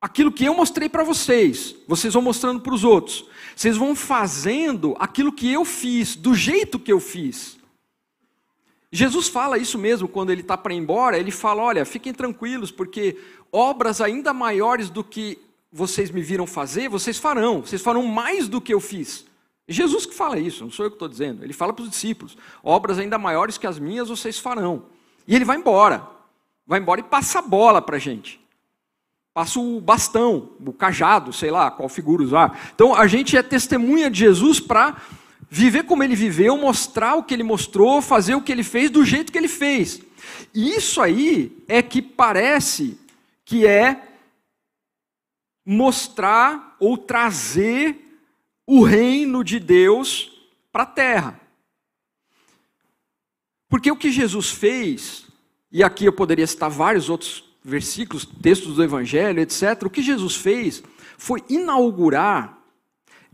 aquilo 0.00 0.30
que 0.30 0.44
eu 0.44 0.54
mostrei 0.54 0.88
para 0.88 1.02
vocês, 1.02 1.74
vocês 1.88 2.12
vão 2.14 2.22
mostrando 2.22 2.60
para 2.60 2.74
os 2.74 2.84
outros. 2.84 3.26
Vocês 3.56 3.76
vão 3.76 3.94
fazendo 3.94 4.94
aquilo 4.98 5.32
que 5.32 5.50
eu 5.50 5.64
fiz, 5.64 6.14
do 6.14 6.34
jeito 6.34 6.78
que 6.78 6.92
eu 6.92 7.00
fiz. 7.00 7.56
Jesus 8.94 9.26
fala 9.26 9.58
isso 9.58 9.76
mesmo 9.76 10.06
quando 10.06 10.30
ele 10.30 10.42
está 10.42 10.56
para 10.56 10.72
ir 10.72 10.76
embora. 10.76 11.18
Ele 11.18 11.32
fala: 11.32 11.60
Olha, 11.60 11.84
fiquem 11.84 12.14
tranquilos, 12.14 12.70
porque 12.70 13.18
obras 13.50 14.00
ainda 14.00 14.32
maiores 14.32 14.88
do 14.88 15.02
que 15.02 15.36
vocês 15.72 16.12
me 16.12 16.22
viram 16.22 16.46
fazer, 16.46 16.88
vocês 16.88 17.18
farão. 17.18 17.60
Vocês 17.60 17.82
farão 17.82 18.06
mais 18.06 18.46
do 18.46 18.60
que 18.60 18.72
eu 18.72 18.78
fiz. 18.78 19.26
Jesus 19.66 20.06
que 20.06 20.14
fala 20.14 20.38
isso, 20.38 20.62
não 20.62 20.70
sou 20.70 20.86
eu 20.86 20.90
que 20.92 20.94
estou 20.94 21.08
dizendo. 21.08 21.42
Ele 21.42 21.52
fala 21.52 21.72
para 21.72 21.82
os 21.82 21.90
discípulos: 21.90 22.38
Obras 22.62 22.96
ainda 22.96 23.18
maiores 23.18 23.58
que 23.58 23.66
as 23.66 23.80
minhas 23.80 24.08
vocês 24.08 24.38
farão. 24.38 24.84
E 25.26 25.34
ele 25.34 25.44
vai 25.44 25.56
embora. 25.56 26.06
Vai 26.64 26.78
embora 26.78 27.00
e 27.00 27.02
passa 27.04 27.40
a 27.40 27.42
bola 27.42 27.82
para 27.82 27.96
a 27.96 27.98
gente. 27.98 28.40
Passa 29.34 29.58
o 29.58 29.80
bastão, 29.80 30.50
o 30.64 30.72
cajado, 30.72 31.32
sei 31.32 31.50
lá 31.50 31.68
qual 31.68 31.88
figura 31.88 32.22
usar. 32.22 32.70
Então 32.72 32.94
a 32.94 33.08
gente 33.08 33.36
é 33.36 33.42
testemunha 33.42 34.08
de 34.08 34.20
Jesus 34.20 34.60
para 34.60 35.02
viver 35.50 35.84
como 35.84 36.02
ele 36.02 36.16
viveu, 36.16 36.56
mostrar 36.56 37.14
o 37.16 37.22
que 37.22 37.34
ele 37.34 37.42
mostrou, 37.42 38.02
fazer 38.02 38.34
o 38.34 38.42
que 38.42 38.52
ele 38.52 38.62
fez 38.62 38.90
do 38.90 39.04
jeito 39.04 39.32
que 39.32 39.38
ele 39.38 39.48
fez. 39.48 40.00
E 40.54 40.74
isso 40.74 41.00
aí 41.00 41.56
é 41.68 41.82
que 41.82 42.00
parece 42.00 42.98
que 43.44 43.66
é 43.66 44.08
mostrar 45.64 46.76
ou 46.78 46.96
trazer 46.98 47.96
o 48.66 48.82
reino 48.82 49.42
de 49.44 49.58
Deus 49.58 50.32
para 50.72 50.82
a 50.82 50.86
terra. 50.86 51.40
Porque 53.68 53.90
o 53.90 53.96
que 53.96 54.10
Jesus 54.10 54.50
fez, 54.50 55.26
e 55.70 55.82
aqui 55.82 56.04
eu 56.04 56.12
poderia 56.12 56.46
citar 56.46 56.70
vários 56.70 57.08
outros 57.08 57.44
versículos, 57.62 58.24
textos 58.24 58.76
do 58.76 58.84
Evangelho, 58.84 59.40
etc. 59.40 59.82
O 59.84 59.90
que 59.90 60.02
Jesus 60.02 60.36
fez 60.36 60.82
foi 61.16 61.42
inaugurar 61.48 62.53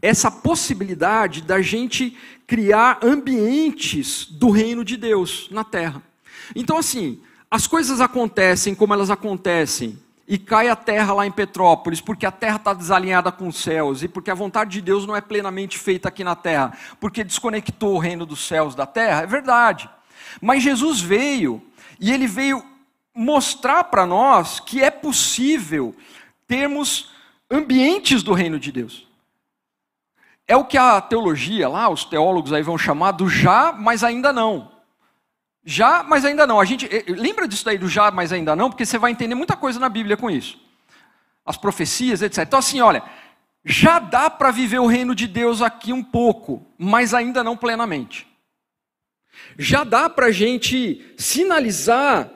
essa 0.02 0.30
possibilidade 0.30 1.42
da 1.42 1.60
gente 1.60 2.16
criar 2.46 2.98
ambientes 3.02 4.26
do 4.26 4.50
reino 4.50 4.84
de 4.84 4.96
Deus 4.96 5.48
na 5.50 5.64
terra. 5.64 6.02
Então, 6.54 6.76
assim, 6.76 7.20
as 7.50 7.66
coisas 7.66 8.00
acontecem 8.00 8.74
como 8.74 8.94
elas 8.94 9.10
acontecem, 9.10 9.98
e 10.30 10.38
cai 10.38 10.68
a 10.68 10.76
terra 10.76 11.12
lá 11.12 11.26
em 11.26 11.32
Petrópolis, 11.32 12.00
porque 12.00 12.24
a 12.24 12.30
terra 12.30 12.54
está 12.54 12.72
desalinhada 12.72 13.32
com 13.32 13.48
os 13.48 13.56
céus, 13.56 14.04
e 14.04 14.08
porque 14.08 14.30
a 14.30 14.34
vontade 14.34 14.70
de 14.70 14.80
Deus 14.80 15.04
não 15.04 15.16
é 15.16 15.20
plenamente 15.20 15.76
feita 15.76 16.06
aqui 16.08 16.22
na 16.22 16.36
terra, 16.36 16.72
porque 17.00 17.24
desconectou 17.24 17.96
o 17.96 17.98
reino 17.98 18.24
dos 18.24 18.46
céus 18.46 18.76
da 18.76 18.86
terra, 18.86 19.22
é 19.22 19.26
verdade. 19.26 19.90
Mas 20.40 20.62
Jesus 20.62 21.00
veio, 21.00 21.60
e 21.98 22.12
ele 22.12 22.28
veio 22.28 22.64
mostrar 23.12 23.82
para 23.82 24.06
nós 24.06 24.60
que 24.60 24.80
é 24.80 24.88
possível 24.88 25.96
termos 26.46 27.10
ambientes 27.50 28.22
do 28.22 28.32
reino 28.32 28.60
de 28.60 28.70
Deus. 28.70 29.09
É 30.50 30.56
o 30.56 30.64
que 30.64 30.76
a 30.76 31.00
teologia 31.00 31.68
lá, 31.68 31.88
os 31.88 32.04
teólogos 32.04 32.52
aí 32.52 32.60
vão 32.60 32.76
chamar 32.76 33.12
do 33.12 33.28
já, 33.28 33.70
mas 33.70 34.02
ainda 34.02 34.32
não. 34.32 34.72
Já, 35.64 36.02
mas 36.02 36.24
ainda 36.24 36.44
não. 36.44 36.58
A 36.58 36.64
gente 36.64 36.88
eh, 36.90 37.04
lembra 37.06 37.46
disso 37.46 37.64
daí 37.64 37.78
do 37.78 37.88
já, 37.88 38.10
mas 38.10 38.32
ainda 38.32 38.56
não, 38.56 38.68
porque 38.68 38.84
você 38.84 38.98
vai 38.98 39.12
entender 39.12 39.36
muita 39.36 39.56
coisa 39.56 39.78
na 39.78 39.88
Bíblia 39.88 40.16
com 40.16 40.28
isso. 40.28 40.58
As 41.46 41.56
profecias, 41.56 42.20
etc. 42.20 42.38
Então 42.38 42.58
assim, 42.58 42.80
olha, 42.80 43.00
já 43.64 44.00
dá 44.00 44.28
para 44.28 44.50
viver 44.50 44.80
o 44.80 44.88
reino 44.88 45.14
de 45.14 45.28
Deus 45.28 45.62
aqui 45.62 45.92
um 45.92 46.02
pouco, 46.02 46.66
mas 46.76 47.14
ainda 47.14 47.44
não 47.44 47.56
plenamente. 47.56 48.26
Já 49.56 49.84
dá 49.84 50.10
para 50.10 50.26
a 50.26 50.32
gente 50.32 51.14
sinalizar 51.16 52.28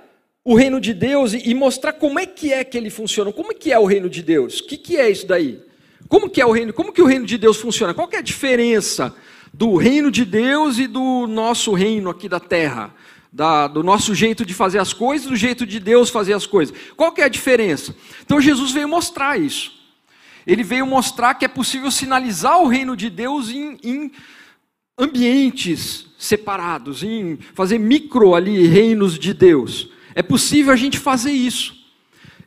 o 0.45 0.55
reino 0.55 0.81
de 0.81 0.95
Deus 0.95 1.33
e 1.33 1.53
mostrar 1.53 1.93
como 1.93 2.21
é 2.21 2.27
que 2.27 2.53
é 2.53 2.63
que 2.63 2.79
ele 2.79 2.91
funciona, 2.91 3.33
como 3.33 3.51
é 3.51 3.55
que 3.57 3.73
é 3.73 3.79
o 3.81 3.87
reino 3.87 4.09
de 4.09 4.23
Deus, 4.23 4.61
o 4.61 4.69
que, 4.69 4.77
que 4.77 4.97
é 4.97 5.11
isso 5.11 5.27
daí? 5.27 5.74
Como 6.15 6.31
que 6.31 6.41
é 6.41 6.47
o 6.47 6.53
reino? 6.53 6.73
Como 6.73 6.93
que 6.93 7.03
o 7.03 7.07
reino 7.07 7.27
de 7.27 7.37
Deus 7.37 7.57
funciona? 7.57 7.93
Qual 7.93 8.09
é 8.13 8.19
a 8.19 8.23
diferença 8.23 9.13
do 9.53 9.75
reino 9.75 10.13
de 10.13 10.25
Deus 10.25 10.79
e 10.79 10.87
do 10.87 11.27
nosso 11.27 11.73
reino 11.73 12.09
aqui 12.09 12.29
da 12.29 12.39
terra? 12.39 12.95
Da, 13.33 13.67
do 13.67 13.83
nosso 13.83 14.15
jeito 14.15 14.47
de 14.47 14.55
fazer 14.55 14.79
as 14.79 14.93
coisas, 14.93 15.27
do 15.27 15.35
jeito 15.35 15.67
de 15.67 15.81
Deus 15.81 16.11
fazer 16.11 16.33
as 16.33 16.47
coisas. 16.47 16.73
Qual 16.97 17.11
que 17.11 17.21
é 17.21 17.25
a 17.25 17.29
diferença? 17.29 17.97
Então 18.25 18.41
Jesus 18.41 18.71
veio 18.71 18.89
mostrar 18.89 19.41
isso. 19.41 19.73
Ele 20.47 20.63
veio 20.63 20.87
mostrar 20.87 21.35
que 21.35 21.45
é 21.45 21.49
possível 21.49 21.91
sinalizar 21.91 22.63
o 22.63 22.69
reino 22.69 22.97
de 22.97 23.11
Deus 23.11 23.51
em, 23.51 23.77
em 23.83 24.13
ambientes 24.97 26.07
separados, 26.17 27.03
em 27.03 27.41
fazer 27.55 27.81
micro 27.81 28.37
ali 28.37 28.69
reinos 28.69 29.19
de 29.19 29.35
Deus. 29.35 29.91
É 30.15 30.23
possível 30.23 30.73
a 30.73 30.77
gente 30.77 30.97
fazer 30.97 31.33
isso. 31.33 31.84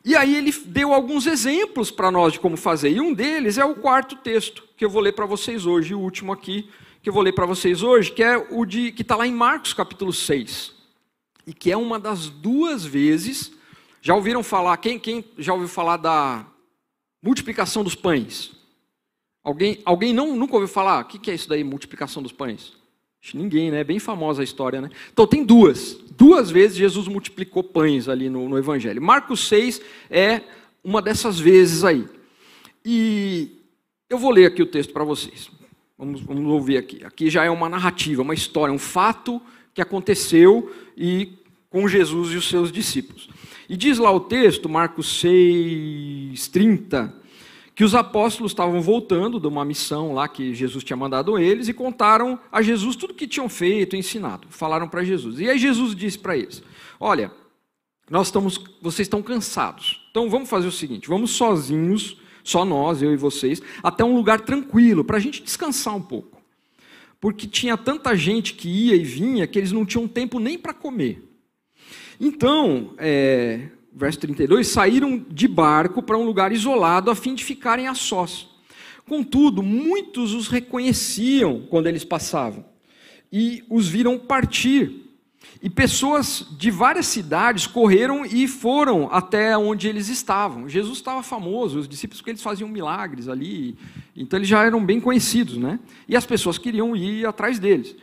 E 0.08 0.16
aí 0.16 0.36
ele 0.36 0.50
deu 0.64 0.94
alguns 0.94 1.26
exemplos 1.26 1.90
para 1.90 2.10
nós 2.10 2.32
de 2.32 2.40
como 2.40 2.56
fazer. 2.56 2.88
E 2.88 2.98
um 2.98 3.12
deles 3.12 3.58
é 3.58 3.64
o 3.66 3.74
quarto 3.74 4.16
texto 4.16 4.64
que 4.74 4.82
eu 4.82 4.88
vou 4.88 5.02
ler 5.02 5.12
para 5.12 5.26
vocês 5.26 5.66
hoje, 5.66 5.94
o 5.94 6.00
último 6.00 6.32
aqui 6.32 6.66
que 7.02 7.10
eu 7.10 7.12
vou 7.12 7.22
ler 7.22 7.32
para 7.32 7.44
vocês 7.44 7.82
hoje, 7.82 8.10
que 8.10 8.22
é 8.22 8.38
o 8.38 8.64
de 8.64 8.90
que 8.90 9.02
está 9.02 9.14
lá 9.14 9.26
em 9.26 9.34
Marcos 9.34 9.74
capítulo 9.74 10.10
6. 10.10 10.72
E 11.46 11.52
que 11.52 11.70
é 11.70 11.76
uma 11.76 11.98
das 11.98 12.30
duas 12.30 12.86
vezes. 12.86 13.52
Já 14.00 14.14
ouviram 14.14 14.42
falar? 14.42 14.78
Quem, 14.78 14.98
quem 14.98 15.22
já 15.36 15.52
ouviu 15.52 15.68
falar 15.68 15.98
da 15.98 16.46
multiplicação 17.22 17.84
dos 17.84 17.94
pães? 17.94 18.52
Alguém, 19.44 19.82
alguém 19.84 20.14
não, 20.14 20.34
nunca 20.34 20.54
ouviu 20.54 20.68
falar? 20.68 21.02
O 21.02 21.04
que, 21.04 21.18
que 21.18 21.30
é 21.30 21.34
isso 21.34 21.50
daí, 21.50 21.62
multiplicação 21.62 22.22
dos 22.22 22.32
pães? 22.32 22.77
Ninguém, 23.34 23.70
né? 23.70 23.80
É 23.80 23.84
bem 23.84 23.98
famosa 23.98 24.42
a 24.42 24.44
história, 24.44 24.80
né? 24.80 24.90
Então 25.12 25.26
tem 25.26 25.44
duas. 25.44 25.94
Duas 26.16 26.50
vezes 26.50 26.76
Jesus 26.76 27.08
multiplicou 27.08 27.62
pães 27.62 28.08
ali 28.08 28.28
no, 28.28 28.48
no 28.48 28.58
Evangelho. 28.58 29.00
Marcos 29.00 29.46
6 29.48 29.80
é 30.10 30.42
uma 30.82 31.02
dessas 31.02 31.38
vezes 31.38 31.84
aí. 31.84 32.06
E 32.84 33.50
eu 34.08 34.18
vou 34.18 34.30
ler 34.30 34.46
aqui 34.46 34.62
o 34.62 34.66
texto 34.66 34.92
para 34.92 35.04
vocês. 35.04 35.50
Vamos, 35.96 36.20
vamos 36.20 36.46
ouvir 36.50 36.76
aqui. 36.76 37.04
Aqui 37.04 37.28
já 37.28 37.44
é 37.44 37.50
uma 37.50 37.68
narrativa, 37.68 38.22
uma 38.22 38.34
história, 38.34 38.72
um 38.72 38.78
fato 38.78 39.42
que 39.74 39.82
aconteceu 39.82 40.72
e 40.96 41.34
com 41.70 41.86
Jesus 41.86 42.32
e 42.32 42.36
os 42.36 42.48
seus 42.48 42.72
discípulos. 42.72 43.28
E 43.68 43.76
diz 43.76 43.98
lá 43.98 44.10
o 44.10 44.20
texto, 44.20 44.68
Marcos 44.68 45.20
6, 45.20 46.48
30, 46.48 47.14
que 47.78 47.84
os 47.84 47.94
apóstolos 47.94 48.50
estavam 48.50 48.82
voltando 48.82 49.38
de 49.38 49.46
uma 49.46 49.64
missão 49.64 50.12
lá 50.12 50.26
que 50.26 50.52
Jesus 50.52 50.82
tinha 50.82 50.96
mandado 50.96 51.38
eles 51.38 51.68
e 51.68 51.72
contaram 51.72 52.36
a 52.50 52.60
Jesus 52.60 52.96
tudo 52.96 53.14
que 53.14 53.28
tinham 53.28 53.48
feito, 53.48 53.94
ensinado. 53.94 54.48
Falaram 54.50 54.88
para 54.88 55.04
Jesus. 55.04 55.38
E 55.38 55.48
aí 55.48 55.56
Jesus 55.56 55.94
disse 55.94 56.18
para 56.18 56.36
eles: 56.36 56.60
Olha, 56.98 57.30
nós 58.10 58.26
estamos, 58.26 58.58
vocês 58.82 59.06
estão 59.06 59.22
cansados. 59.22 60.04
Então 60.10 60.28
vamos 60.28 60.50
fazer 60.50 60.66
o 60.66 60.72
seguinte: 60.72 61.08
vamos 61.08 61.30
sozinhos, 61.30 62.16
só 62.42 62.64
nós, 62.64 63.00
eu 63.00 63.12
e 63.12 63.16
vocês, 63.16 63.62
até 63.80 64.02
um 64.02 64.16
lugar 64.16 64.40
tranquilo 64.40 65.04
para 65.04 65.18
a 65.18 65.20
gente 65.20 65.40
descansar 65.40 65.94
um 65.94 66.02
pouco, 66.02 66.42
porque 67.20 67.46
tinha 67.46 67.76
tanta 67.76 68.16
gente 68.16 68.54
que 68.54 68.68
ia 68.68 68.96
e 68.96 69.04
vinha 69.04 69.46
que 69.46 69.56
eles 69.56 69.70
não 69.70 69.86
tinham 69.86 70.08
tempo 70.08 70.40
nem 70.40 70.58
para 70.58 70.74
comer. 70.74 71.22
Então, 72.20 72.94
é, 72.98 73.68
verso 73.92 74.20
32, 74.20 74.68
saíram 74.68 75.24
de 75.30 75.48
barco 75.48 76.02
para 76.02 76.18
um 76.18 76.24
lugar 76.24 76.52
isolado 76.52 77.10
a 77.10 77.14
fim 77.14 77.34
de 77.34 77.44
ficarem 77.44 77.88
a 77.88 77.94
sós. 77.94 78.48
Contudo, 79.06 79.62
muitos 79.62 80.34
os 80.34 80.48
reconheciam 80.48 81.66
quando 81.70 81.86
eles 81.86 82.04
passavam 82.04 82.64
e 83.32 83.64
os 83.68 83.88
viram 83.88 84.18
partir. 84.18 85.04
E 85.62 85.68
pessoas 85.68 86.46
de 86.58 86.70
várias 86.70 87.06
cidades 87.06 87.66
correram 87.66 88.24
e 88.24 88.46
foram 88.46 89.08
até 89.10 89.56
onde 89.56 89.88
eles 89.88 90.08
estavam. 90.08 90.68
Jesus 90.68 90.98
estava 90.98 91.22
famoso, 91.22 91.78
os 91.78 91.88
discípulos 91.88 92.20
que 92.20 92.30
eles 92.30 92.42
faziam 92.42 92.68
milagres 92.68 93.28
ali, 93.28 93.76
então 94.14 94.38
eles 94.38 94.48
já 94.48 94.62
eram 94.62 94.84
bem 94.84 95.00
conhecidos, 95.00 95.56
né? 95.56 95.80
E 96.06 96.16
as 96.16 96.26
pessoas 96.26 96.58
queriam 96.58 96.94
ir 96.94 97.26
atrás 97.26 97.58
deles. 97.58 97.96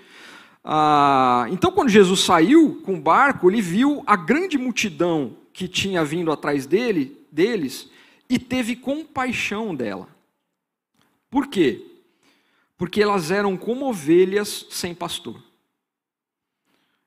Ah, 0.63 1.45
então, 1.51 1.71
quando 1.71 1.89
Jesus 1.89 2.21
saiu 2.21 2.81
com 2.83 2.95
o 2.95 3.01
barco, 3.01 3.49
ele 3.49 3.61
viu 3.61 4.03
a 4.07 4.15
grande 4.15 4.57
multidão 4.57 5.37
que 5.55 5.69
tinha 5.69 6.03
vindo 6.03 6.33
atrás 6.33 6.65
dele, 6.65 7.17
deles 7.31 7.89
e 8.29 8.37
teve 8.37 8.75
compaixão 8.75 9.73
dela. 9.73 10.09
Por 11.29 11.47
quê? 11.47 11.81
Porque 12.75 13.01
elas 13.01 13.31
eram 13.31 13.55
como 13.55 13.87
ovelhas 13.87 14.65
sem 14.69 14.93
pastor. 14.93 15.41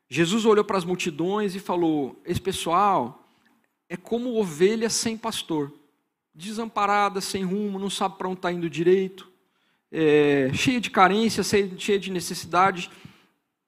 Jesus 0.08 0.46
olhou 0.46 0.64
para 0.64 0.78
as 0.78 0.84
multidões 0.86 1.54
e 1.54 1.60
falou: 1.60 2.18
Esse 2.24 2.40
pessoal 2.40 3.28
é 3.86 3.98
como 3.98 4.40
ovelhas 4.40 4.94
sem 4.94 5.14
pastor, 5.14 5.70
desamparada, 6.34 7.20
sem 7.20 7.44
rumo, 7.44 7.78
não 7.78 7.90
sabe 7.90 8.16
para 8.16 8.28
onde 8.28 8.38
está 8.38 8.50
indo 8.50 8.70
direito, 8.70 9.30
é, 9.92 10.50
cheia 10.54 10.80
de 10.80 10.90
carência, 10.90 11.42
cheia 11.44 11.98
de 11.98 12.10
necessidade, 12.10 12.90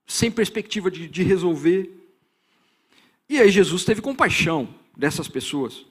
sem 0.07 0.31
perspectiva 0.31 0.90
de, 0.90 1.07
de 1.07 1.23
resolver. 1.23 2.00
E 3.31 3.38
aí 3.38 3.49
Jesus 3.49 3.85
teve 3.85 4.03
compaixão 4.03 4.75
dessas 4.97 5.29
pessoas. 5.29 5.87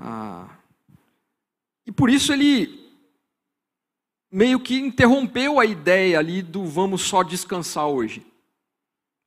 Ah, 0.00 0.48
e 1.86 1.92
por 1.92 2.08
isso 2.08 2.32
ele 2.32 2.82
meio 4.32 4.58
que 4.58 4.78
interrompeu 4.78 5.60
a 5.60 5.66
ideia 5.66 6.18
ali 6.18 6.40
do 6.40 6.64
vamos 6.64 7.02
só 7.02 7.22
descansar 7.22 7.86
hoje. 7.88 8.26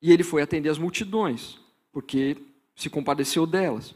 E 0.02 0.10
ele 0.10 0.24
foi 0.24 0.42
atender 0.42 0.70
as 0.70 0.78
multidões, 0.78 1.56
porque 1.92 2.36
se 2.74 2.90
compadeceu 2.90 3.46
delas. 3.46 3.94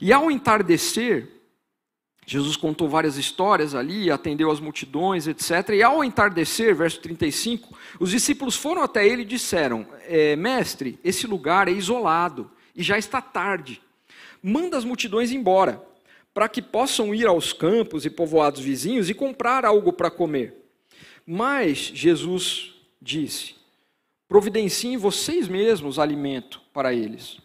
E 0.00 0.10
ao 0.10 0.30
entardecer, 0.30 1.28
Jesus 2.24 2.56
contou 2.56 2.88
várias 2.88 3.18
histórias 3.18 3.74
ali, 3.74 4.10
atendeu 4.10 4.50
as 4.50 4.60
multidões, 4.60 5.26
etc. 5.26 5.74
E 5.74 5.82
ao 5.82 6.02
entardecer, 6.02 6.74
verso 6.74 7.00
35, 7.00 7.76
os 8.00 8.08
discípulos 8.08 8.56
foram 8.56 8.82
até 8.82 9.06
ele 9.06 9.22
e 9.22 9.26
disseram: 9.26 9.86
é, 10.04 10.34
Mestre, 10.36 10.98
esse 11.04 11.26
lugar 11.26 11.68
é 11.68 11.72
isolado 11.72 12.50
e 12.74 12.82
já 12.82 12.98
está 12.98 13.20
tarde. 13.20 13.80
Manda 14.42 14.76
as 14.76 14.84
multidões 14.84 15.30
embora, 15.30 15.82
para 16.34 16.48
que 16.48 16.62
possam 16.62 17.14
ir 17.14 17.26
aos 17.26 17.52
campos 17.52 18.04
e 18.04 18.10
povoados 18.10 18.60
vizinhos 18.60 19.08
e 19.08 19.14
comprar 19.14 19.64
algo 19.64 19.92
para 19.92 20.10
comer. 20.10 20.54
Mas 21.26 21.78
Jesus 21.78 22.74
disse: 23.00 23.54
Providenciem 24.28 24.96
vocês 24.96 25.46
mesmos 25.48 25.98
alimento 25.98 26.60
para 26.72 26.92
eles. 26.92 27.38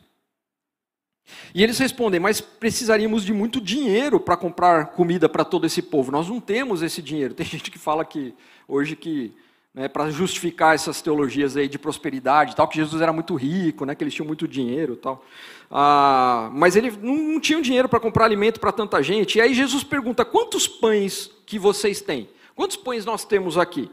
E 1.54 1.62
eles 1.62 1.78
respondem: 1.78 2.20
Mas 2.20 2.40
precisaríamos 2.40 3.24
de 3.26 3.34
muito 3.34 3.60
dinheiro 3.60 4.20
para 4.20 4.38
comprar 4.38 4.88
comida 4.88 5.28
para 5.28 5.44
todo 5.44 5.66
esse 5.66 5.82
povo. 5.82 6.12
Nós 6.12 6.30
não 6.30 6.40
temos 6.40 6.82
esse 6.82 7.02
dinheiro. 7.02 7.34
Tem 7.34 7.46
gente 7.48 7.70
que 7.70 7.78
fala 7.78 8.06
que 8.06 8.34
hoje 8.68 8.96
que 8.96 9.34
né, 9.78 9.88
para 9.88 10.10
justificar 10.10 10.74
essas 10.74 11.04
teologias 11.04 11.56
aí 11.56 11.68
de 11.68 11.78
prosperidade, 11.78 12.56
tal, 12.56 12.68
que 12.68 12.78
Jesus 12.78 13.00
era 13.00 13.14
muito 13.14 13.36
rico, 13.36 13.86
né, 13.86 13.94
que 13.94 14.04
eles 14.04 14.12
tinham 14.12 14.26
muito 14.26 14.48
dinheiro, 14.48 14.96
tal. 14.96 15.24
Ah, 15.70 16.50
mas 16.52 16.76
ele 16.76 16.90
não, 17.00 17.16
não 17.16 17.40
tinha 17.40 17.62
dinheiro 17.62 17.88
para 17.88 18.00
comprar 18.00 18.26
alimento 18.26 18.60
para 18.60 18.72
tanta 18.72 19.04
gente. 19.04 19.38
E 19.38 19.42
aí 19.42 19.54
Jesus 19.54 19.84
pergunta: 19.84 20.26
quantos 20.26 20.68
pães 20.68 21.30
que 21.46 21.60
vocês 21.60 22.02
têm? 22.02 22.28
Quantos 22.56 22.76
pães 22.76 23.06
nós 23.06 23.24
temos 23.24 23.56
aqui? 23.56 23.92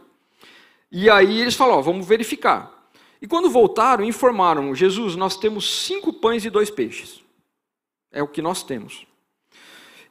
E 0.90 1.10
aí 1.10 1.42
eles 1.42 1.54
falam: 1.54 1.76
ó, 1.76 1.82
vamos 1.82 2.06
verificar. 2.06 2.88
E 3.20 3.26
quando 3.26 3.50
voltaram, 3.50 4.02
informaram: 4.02 4.74
Jesus, 4.74 5.16
nós 5.16 5.36
temos 5.36 5.84
cinco 5.84 6.14
pães 6.14 6.46
e 6.46 6.50
dois 6.50 6.70
peixes. 6.70 7.20
É 8.10 8.22
o 8.22 8.28
que 8.28 8.40
nós 8.40 8.62
temos. 8.62 9.06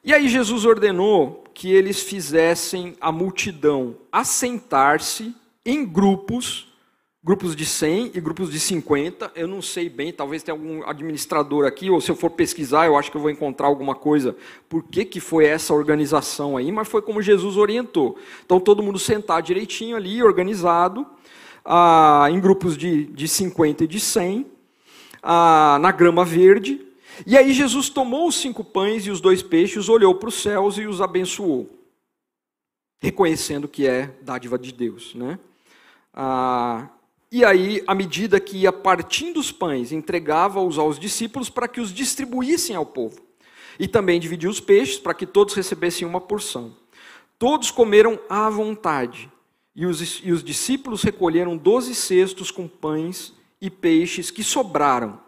E 0.04 0.14
aí 0.14 0.28
Jesus 0.28 0.66
ordenou 0.66 1.46
que 1.52 1.72
eles 1.72 2.04
fizessem 2.04 2.96
a 3.02 3.12
multidão 3.12 3.96
assentar-se 4.12 5.34
em 5.66 5.86
grupos, 5.86 6.68
grupos 7.24 7.56
de 7.56 7.66
100 7.66 8.12
e 8.14 8.20
grupos 8.20 8.52
de 8.52 8.60
50. 8.60 9.32
Eu 9.36 9.48
não 9.48 9.62
sei 9.62 9.90
bem, 9.90 10.12
talvez 10.12 10.44
tenha 10.44 10.54
algum 10.56 10.88
administrador 10.88 11.66
aqui, 11.66 11.90
ou 11.90 12.02
se 12.02 12.12
eu 12.12 12.16
for 12.16 12.30
pesquisar, 12.30 12.86
eu 12.86 12.98
acho 12.98 13.10
que 13.10 13.18
eu 13.18 13.22
vou 13.22 13.30
encontrar 13.30 13.68
alguma 13.68 13.96
coisa. 13.96 14.36
Por 14.68 14.84
que, 14.84 15.06
que 15.06 15.20
foi 15.20 15.46
essa 15.46 15.74
organização 15.74 16.58
aí? 16.58 16.72
Mas 16.72 16.88
foi 16.88 17.02
como 17.02 17.22
Jesus 17.22 17.56
orientou. 17.56 18.18
Então, 18.46 18.60
todo 18.60 18.84
mundo 18.84 19.00
sentar 19.00 19.42
direitinho 19.42 19.96
ali, 19.96 20.22
organizado, 20.22 21.06
ah, 21.64 22.28
em 22.30 22.40
grupos 22.40 22.78
de, 22.78 23.06
de 23.06 23.28
50 23.28 23.86
e 23.86 23.88
de 23.88 24.00
100, 24.00 24.46
ah, 25.22 25.78
na 25.80 25.92
grama 25.92 26.26
verde. 26.26 26.82
E 27.26 27.38
aí 27.38 27.54
Jesus 27.54 27.90
tomou 27.90 28.28
os 28.28 28.36
cinco 28.36 28.64
pães 28.64 29.06
e 29.06 29.12
os 29.12 29.22
dois 29.22 29.42
peixes, 29.42 29.88
olhou 29.88 30.16
para 30.16 30.30
os 30.30 30.36
céus 30.36 30.78
e 30.78 30.86
os 30.86 31.00
abençoou, 31.00 31.70
reconhecendo 33.02 33.68
que 33.68 33.88
é 33.88 34.12
dádiva 34.22 34.58
de 34.58 34.74
Deus, 34.74 35.14
né? 35.14 35.40
Ah, 36.14 36.90
e 37.32 37.44
aí, 37.44 37.84
à 37.88 37.96
medida 37.96 38.40
que 38.40 38.58
ia 38.58 38.72
partindo 38.72 39.40
os 39.40 39.52
pães, 39.52 39.92
entregava-os 39.92 40.78
aos 40.78 41.00
discípulos 41.00 41.50
para 41.50 41.68
que 41.68 41.82
os 41.82 41.92
distribuíssem 41.92 42.76
ao 42.76 42.86
povo. 42.86 43.20
E 43.80 43.88
também 43.88 44.20
dividia 44.20 44.50
os 44.50 44.60
peixes 44.60 45.00
para 45.00 45.16
que 45.16 45.26
todos 45.26 45.56
recebessem 45.56 46.08
uma 46.08 46.22
porção. 46.22 46.76
Todos 47.40 47.72
comeram 47.72 48.20
à 48.30 48.50
vontade. 48.50 49.32
E 49.76 49.88
os, 49.88 50.22
e 50.24 50.32
os 50.32 50.44
discípulos 50.44 51.02
recolheram 51.02 51.58
doze 51.58 51.96
cestos 51.96 52.52
com 52.52 52.68
pães 52.68 53.34
e 53.60 53.70
peixes 53.70 54.30
que 54.30 54.44
sobraram. 54.44 55.20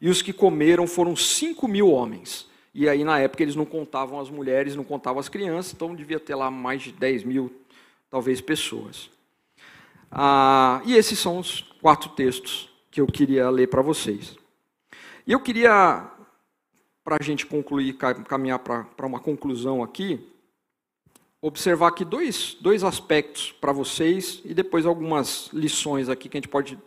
E 0.00 0.08
os 0.08 0.20
que 0.20 0.32
comeram 0.32 0.88
foram 0.88 1.14
cinco 1.14 1.68
mil 1.68 1.88
homens. 1.88 2.50
E 2.74 2.88
aí, 2.88 3.04
na 3.04 3.20
época, 3.20 3.42
eles 3.42 3.54
não 3.54 3.64
contavam 3.64 4.18
as 4.18 4.28
mulheres, 4.28 4.74
não 4.74 4.82
contavam 4.82 5.20
as 5.20 5.28
crianças, 5.28 5.74
então 5.74 5.94
devia 5.94 6.18
ter 6.18 6.34
lá 6.34 6.50
mais 6.50 6.82
de 6.82 6.90
10 6.90 7.22
mil, 7.22 7.52
talvez, 8.10 8.40
pessoas. 8.40 9.10
Ah, 10.14 10.82
e 10.84 10.94
esses 10.94 11.18
são 11.18 11.38
os 11.38 11.62
quatro 11.80 12.10
textos 12.10 12.68
que 12.90 13.00
eu 13.00 13.06
queria 13.06 13.48
ler 13.48 13.68
para 13.68 13.80
vocês. 13.80 14.36
E 15.26 15.32
eu 15.32 15.40
queria, 15.40 16.06
para 17.02 17.16
a 17.18 17.24
gente 17.24 17.46
concluir, 17.46 17.94
caminhar 17.94 18.58
para 18.58 19.06
uma 19.06 19.18
conclusão 19.18 19.82
aqui, 19.82 20.20
observar 21.40 21.88
aqui 21.88 22.04
dois, 22.04 22.54
dois 22.60 22.84
aspectos 22.84 23.52
para 23.52 23.72
vocês 23.72 24.42
e 24.44 24.52
depois 24.52 24.84
algumas 24.84 25.48
lições 25.50 26.10
aqui 26.10 26.28
que 26.28 26.36
a 26.36 26.40
gente 26.40 26.48
pode 26.48 26.78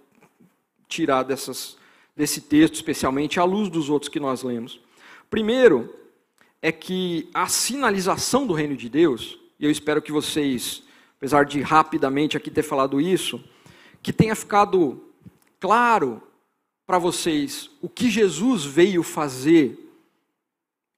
tirar 0.87 1.23
dessas, 1.23 1.77
desse 2.15 2.41
texto, 2.41 2.75
especialmente 2.75 3.39
à 3.39 3.43
luz 3.43 3.69
dos 3.69 3.89
outros 3.89 4.07
que 4.07 4.19
nós 4.19 4.43
lemos. 4.43 4.79
Primeiro, 5.31 5.91
é 6.61 6.71
que 6.71 7.27
a 7.33 7.47
sinalização 7.47 8.45
do 8.45 8.53
reino 8.53 8.77
de 8.77 8.87
Deus, 8.87 9.39
e 9.59 9.65
eu 9.65 9.71
espero 9.71 10.01
que 10.01 10.11
vocês 10.11 10.84
apesar 11.25 11.43
de 11.43 11.59
rapidamente 11.59 12.37
aqui 12.37 12.51
ter 12.51 12.61
falado 12.61 13.01
isso, 13.01 13.43
que 14.03 14.13
tenha 14.13 14.35
ficado 14.35 15.01
claro 15.59 16.21
para 16.85 16.99
vocês 16.99 17.71
o 17.81 17.89
que 17.89 18.11
Jesus 18.11 18.63
veio 18.63 19.01
fazer 19.01 19.75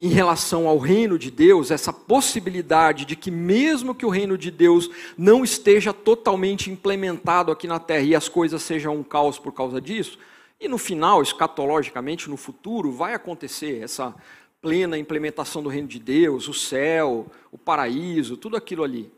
em 0.01 0.09
relação 0.09 0.67
ao 0.67 0.77
reino 0.77 1.17
de 1.17 1.31
Deus, 1.31 1.71
essa 1.71 1.93
possibilidade 1.93 3.05
de 3.05 3.15
que, 3.15 3.31
mesmo 3.31 3.95
que 3.95 4.05
o 4.05 4.09
reino 4.09 4.37
de 4.37 4.51
Deus 4.51 4.89
não 5.17 5.45
esteja 5.45 5.93
totalmente 5.93 6.69
implementado 6.69 7.49
aqui 7.49 7.65
na 7.65 7.79
terra 7.79 8.03
e 8.03 8.13
as 8.13 8.27
coisas 8.27 8.61
sejam 8.61 8.97
um 8.97 9.03
caos 9.03 9.39
por 9.39 9.53
causa 9.53 9.79
disso, 9.79 10.19
e 10.59 10.67
no 10.67 10.77
final, 10.77 11.21
escatologicamente, 11.21 12.29
no 12.29 12.35
futuro, 12.35 12.91
vai 12.91 13.13
acontecer 13.13 13.81
essa 13.81 14.13
plena 14.59 14.97
implementação 14.97 15.63
do 15.63 15.69
reino 15.69 15.87
de 15.87 15.99
Deus, 15.99 16.49
o 16.49 16.53
céu, 16.53 17.27
o 17.49 17.57
paraíso, 17.57 18.35
tudo 18.35 18.57
aquilo 18.57 18.83
ali. 18.83 19.15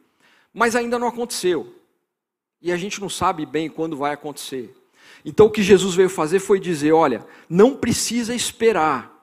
Mas 0.53 0.75
ainda 0.75 0.97
não 0.97 1.07
aconteceu. 1.07 1.75
E 2.61 2.71
a 2.71 2.77
gente 2.77 2.99
não 2.99 3.09
sabe 3.09 3.45
bem 3.45 3.69
quando 3.69 3.95
vai 3.95 4.13
acontecer. 4.13 4.75
Então 5.23 5.47
o 5.47 5.51
que 5.51 5.63
Jesus 5.63 5.95
veio 5.95 6.09
fazer 6.09 6.39
foi 6.39 6.59
dizer: 6.59 6.91
olha, 6.91 7.25
não 7.49 7.75
precisa 7.75 8.33
esperar. 8.33 9.17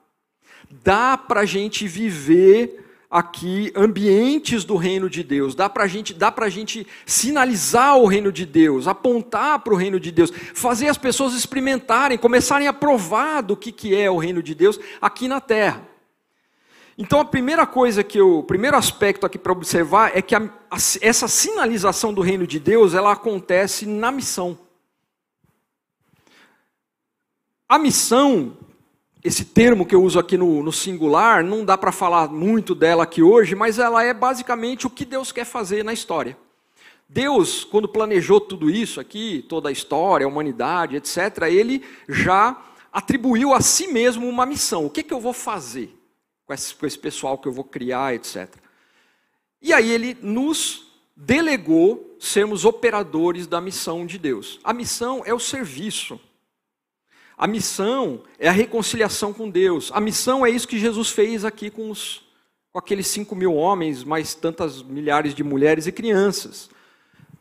Dá 0.70 1.16
para 1.16 1.40
a 1.40 1.44
gente 1.44 1.86
viver 1.86 2.84
aqui 3.10 3.72
ambientes 3.74 4.64
do 4.64 4.76
reino 4.76 5.08
de 5.08 5.22
Deus, 5.22 5.54
dá 5.54 5.70
para 5.70 5.86
gente, 5.86 6.12
dá 6.12 6.34
a 6.36 6.48
gente 6.48 6.86
sinalizar 7.06 7.96
o 7.96 8.06
reino 8.06 8.32
de 8.32 8.44
Deus, 8.44 8.88
apontar 8.88 9.60
para 9.60 9.72
o 9.72 9.76
reino 9.76 10.00
de 10.00 10.10
Deus, 10.10 10.32
fazer 10.54 10.88
as 10.88 10.98
pessoas 10.98 11.32
experimentarem, 11.32 12.18
começarem 12.18 12.66
a 12.66 12.72
provar 12.72 13.42
do 13.42 13.56
que, 13.56 13.70
que 13.70 13.94
é 13.94 14.10
o 14.10 14.18
reino 14.18 14.42
de 14.42 14.54
Deus 14.54 14.78
aqui 15.00 15.28
na 15.28 15.40
terra. 15.40 15.86
Então 16.98 17.20
a 17.20 17.24
primeira 17.24 17.66
coisa 17.66 18.02
que 18.02 18.18
eu, 18.18 18.38
o 18.38 18.42
primeiro 18.42 18.76
aspecto 18.76 19.26
aqui 19.26 19.38
para 19.38 19.52
observar 19.52 20.16
é 20.16 20.22
que 20.22 20.34
a, 20.34 20.42
a, 20.70 20.76
essa 21.00 21.28
sinalização 21.28 22.14
do 22.14 22.22
reino 22.22 22.46
de 22.46 22.58
Deus, 22.58 22.94
ela 22.94 23.12
acontece 23.12 23.84
na 23.84 24.10
missão. 24.10 24.58
A 27.68 27.78
missão 27.78 28.56
esse 29.26 29.44
termo 29.44 29.84
que 29.84 29.92
eu 29.92 30.04
uso 30.04 30.20
aqui 30.20 30.36
no, 30.36 30.62
no 30.62 30.70
singular, 30.70 31.42
não 31.42 31.64
dá 31.64 31.76
para 31.76 31.90
falar 31.90 32.28
muito 32.28 32.76
dela 32.76 33.02
aqui 33.02 33.24
hoje, 33.24 33.56
mas 33.56 33.76
ela 33.76 34.04
é 34.04 34.14
basicamente 34.14 34.86
o 34.86 34.90
que 34.90 35.04
Deus 35.04 35.32
quer 35.32 35.44
fazer 35.44 35.84
na 35.84 35.92
história. 35.92 36.38
Deus, 37.08 37.64
quando 37.64 37.88
planejou 37.88 38.40
tudo 38.40 38.70
isso 38.70 39.00
aqui, 39.00 39.44
toda 39.48 39.68
a 39.68 39.72
história, 39.72 40.24
a 40.24 40.28
humanidade, 40.28 40.94
etc., 40.94 41.42
ele 41.48 41.82
já 42.08 42.56
atribuiu 42.92 43.52
a 43.52 43.60
si 43.60 43.88
mesmo 43.88 44.28
uma 44.28 44.46
missão. 44.46 44.86
O 44.86 44.90
que, 44.90 45.02
que 45.02 45.12
eu 45.12 45.20
vou 45.20 45.32
fazer 45.32 45.92
com 46.46 46.54
esse, 46.54 46.74
com 46.74 46.86
esse 46.86 46.98
pessoal 46.98 47.36
que 47.36 47.48
eu 47.48 47.52
vou 47.52 47.64
criar, 47.64 48.14
etc. 48.14 48.48
E 49.60 49.72
aí 49.72 49.90
ele 49.90 50.16
nos 50.22 50.86
delegou 51.16 52.16
sermos 52.20 52.64
operadores 52.64 53.46
da 53.46 53.60
missão 53.60 54.06
de 54.06 54.18
Deus. 54.18 54.60
A 54.62 54.72
missão 54.72 55.22
é 55.24 55.34
o 55.34 55.40
serviço. 55.40 56.20
A 57.36 57.46
missão 57.46 58.22
é 58.38 58.48
a 58.48 58.52
reconciliação 58.52 59.32
com 59.32 59.50
Deus. 59.50 59.90
A 59.92 60.00
missão 60.00 60.46
é 60.46 60.50
isso 60.50 60.68
que 60.68 60.78
Jesus 60.78 61.10
fez 61.10 61.44
aqui 61.44 61.68
com, 61.68 61.90
os, 61.90 62.22
com 62.72 62.78
aqueles 62.78 63.06
cinco 63.08 63.34
mil 63.34 63.54
homens, 63.54 64.04
mais 64.04 64.34
tantas 64.34 64.82
milhares 64.82 65.34
de 65.34 65.42
mulheres 65.42 65.86
e 65.86 65.92
crianças, 65.92 66.70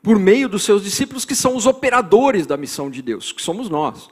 por 0.02 0.20
meio 0.20 0.50
dos 0.50 0.64
seus 0.64 0.84
discípulos, 0.84 1.26
que 1.26 1.36
são 1.36 1.56
os 1.56 1.66
operadores 1.66 2.46
da 2.46 2.58
missão 2.58 2.90
de 2.90 3.02
Deus, 3.02 3.32
que 3.32 3.42
somos 3.42 3.70
nós. 3.70 4.10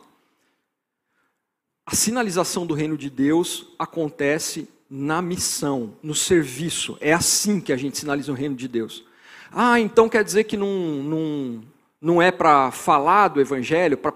A 1.85 1.95
sinalização 1.95 2.65
do 2.65 2.73
reino 2.73 2.97
de 2.97 3.09
Deus 3.09 3.67
acontece 3.77 4.69
na 4.95 5.23
missão, 5.23 5.95
no 6.03 6.13
serviço. 6.13 6.95
É 7.01 7.13
assim 7.13 7.59
que 7.59 7.73
a 7.73 7.75
gente 7.75 7.97
sinaliza 7.97 8.31
o 8.31 8.35
reino 8.35 8.53
de 8.53 8.67
Deus. 8.67 9.03
Ah, 9.51 9.79
então 9.79 10.07
quer 10.07 10.23
dizer 10.23 10.43
que 10.43 10.55
não, 10.55 10.67
não, 10.67 11.63
não 11.99 12.21
é 12.21 12.31
para 12.31 12.69
falar 12.69 13.29
do 13.29 13.41
evangelho, 13.41 13.97
para 13.97 14.13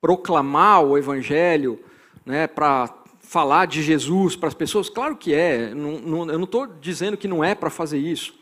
proclamar 0.00 0.84
o 0.84 0.96
evangelho, 0.96 1.80
né, 2.24 2.46
para 2.46 2.88
falar 3.20 3.66
de 3.66 3.82
Jesus 3.82 4.36
para 4.36 4.46
as 4.46 4.54
pessoas? 4.54 4.88
Claro 4.88 5.16
que 5.16 5.34
é. 5.34 5.74
Não, 5.74 5.98
não, 5.98 6.30
eu 6.30 6.38
não 6.38 6.44
estou 6.44 6.68
dizendo 6.68 7.16
que 7.16 7.26
não 7.26 7.42
é 7.42 7.52
para 7.56 7.68
fazer 7.68 7.98
isso. 7.98 8.32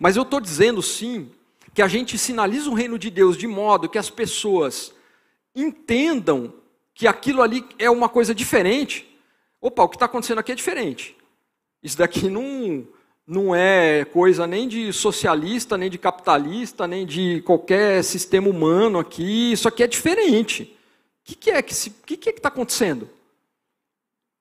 Mas 0.00 0.16
eu 0.16 0.22
estou 0.22 0.40
dizendo 0.40 0.82
sim 0.82 1.30
que 1.72 1.80
a 1.80 1.86
gente 1.86 2.18
sinaliza 2.18 2.68
o 2.68 2.74
reino 2.74 2.98
de 2.98 3.08
Deus 3.08 3.36
de 3.36 3.46
modo 3.46 3.88
que 3.88 3.98
as 3.98 4.10
pessoas 4.10 4.92
entendam 5.54 6.52
que 6.92 7.06
aquilo 7.06 7.40
ali 7.40 7.64
é 7.78 7.88
uma 7.88 8.08
coisa 8.08 8.34
diferente. 8.34 9.08
Opa, 9.60 9.84
o 9.84 9.88
que 9.88 9.94
está 9.94 10.06
acontecendo 10.06 10.40
aqui 10.40 10.50
é 10.50 10.56
diferente. 10.56 11.19
Isso 11.82 11.96
daqui 11.98 12.28
não, 12.28 12.86
não 13.26 13.54
é 13.54 14.04
coisa 14.04 14.46
nem 14.46 14.68
de 14.68 14.92
socialista, 14.92 15.76
nem 15.78 15.88
de 15.88 15.98
capitalista, 15.98 16.86
nem 16.86 17.06
de 17.06 17.42
qualquer 17.42 18.04
sistema 18.04 18.48
humano 18.48 18.98
aqui. 18.98 19.52
Isso 19.52 19.66
aqui 19.68 19.82
é 19.82 19.86
diferente 19.86 20.76
que, 21.30 21.34
que 21.36 21.50
é 21.50 21.62
que 21.62 21.74
se, 21.74 21.90
que, 21.90 22.16
que 22.16 22.28
é 22.28 22.32
está 22.32 22.48
acontecendo? 22.48 23.04
O 23.04 23.08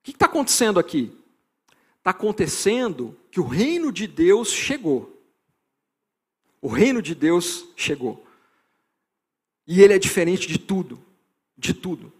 que 0.03 0.11
está 0.11 0.25
acontecendo 0.25 0.79
aqui? 0.79 1.15
Está 1.97 2.11
acontecendo 2.11 3.17
que 3.29 3.39
o 3.39 3.45
reino 3.45 3.91
de 3.91 4.07
Deus 4.07 4.51
chegou. 4.51 5.15
O 6.61 6.67
reino 6.67 7.01
de 7.01 7.13
Deus 7.13 7.65
chegou. 7.75 8.25
E 9.67 9.81
ele 9.81 9.93
é 9.93 9.99
diferente 9.99 10.47
de 10.47 10.57
tudo, 10.57 11.03
de 11.57 11.73
tudo. 11.73 12.11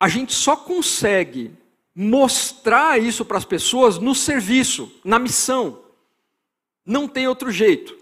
A 0.00 0.08
gente 0.08 0.32
só 0.32 0.56
consegue 0.56 1.52
mostrar 1.94 3.00
isso 3.00 3.24
para 3.24 3.38
as 3.38 3.44
pessoas 3.44 3.98
no 3.98 4.14
serviço, 4.14 4.92
na 5.04 5.18
missão. 5.18 5.80
Não 6.84 7.06
tem 7.06 7.28
outro 7.28 7.50
jeito. 7.50 7.96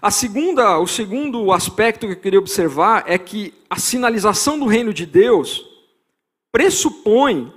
A 0.00 0.10
segunda, 0.10 0.78
o 0.78 0.86
segundo 0.86 1.50
aspecto 1.52 2.06
que 2.06 2.12
eu 2.12 2.20
queria 2.20 2.38
observar 2.38 3.04
é 3.06 3.18
que 3.18 3.54
a 3.68 3.78
sinalização 3.78 4.58
do 4.58 4.66
reino 4.66 4.92
de 4.92 5.06
Deus 5.06 5.66
pressupõe 6.52 7.52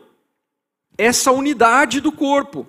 essa 0.97 1.31
unidade 1.31 2.01
do 2.01 2.11
corpo. 2.11 2.67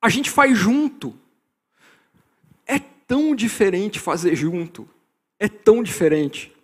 A 0.00 0.08
gente 0.08 0.30
faz 0.30 0.58
junto. 0.58 1.14
É 2.66 2.78
tão 2.78 3.34
diferente 3.34 4.00
fazer 4.00 4.34
junto. 4.34 4.88
É 5.38 5.48
tão 5.48 5.82
diferente. 5.82 6.55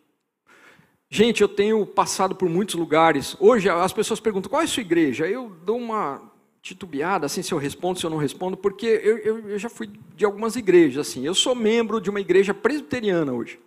Gente, 1.14 1.42
eu 1.42 1.48
tenho 1.48 1.84
passado 1.84 2.34
por 2.34 2.48
muitos 2.48 2.74
lugares. 2.74 3.36
Hoje 3.38 3.68
as 3.68 3.92
pessoas 3.92 4.18
perguntam 4.18 4.48
qual 4.48 4.62
é 4.62 4.64
a 4.64 4.66
sua 4.66 4.80
igreja. 4.80 5.28
Eu 5.28 5.54
dou 5.62 5.76
uma 5.76 6.22
titubeada, 6.62 7.26
assim, 7.26 7.42
se 7.42 7.52
eu 7.52 7.58
respondo, 7.58 7.98
se 7.98 8.06
eu 8.06 8.08
não 8.08 8.16
respondo, 8.16 8.56
porque 8.56 8.86
eu, 8.86 9.18
eu, 9.18 9.50
eu, 9.50 9.58
já 9.58 9.68
fui 9.68 9.90
de 10.16 10.24
algumas 10.24 10.56
igrejas, 10.56 11.06
assim. 11.06 11.26
Eu 11.26 11.34
sou 11.34 11.54
membro 11.54 12.00
de 12.00 12.08
uma 12.08 12.18
igreja 12.18 12.54
presbiteriana 12.54 13.30
hoje, 13.30 13.60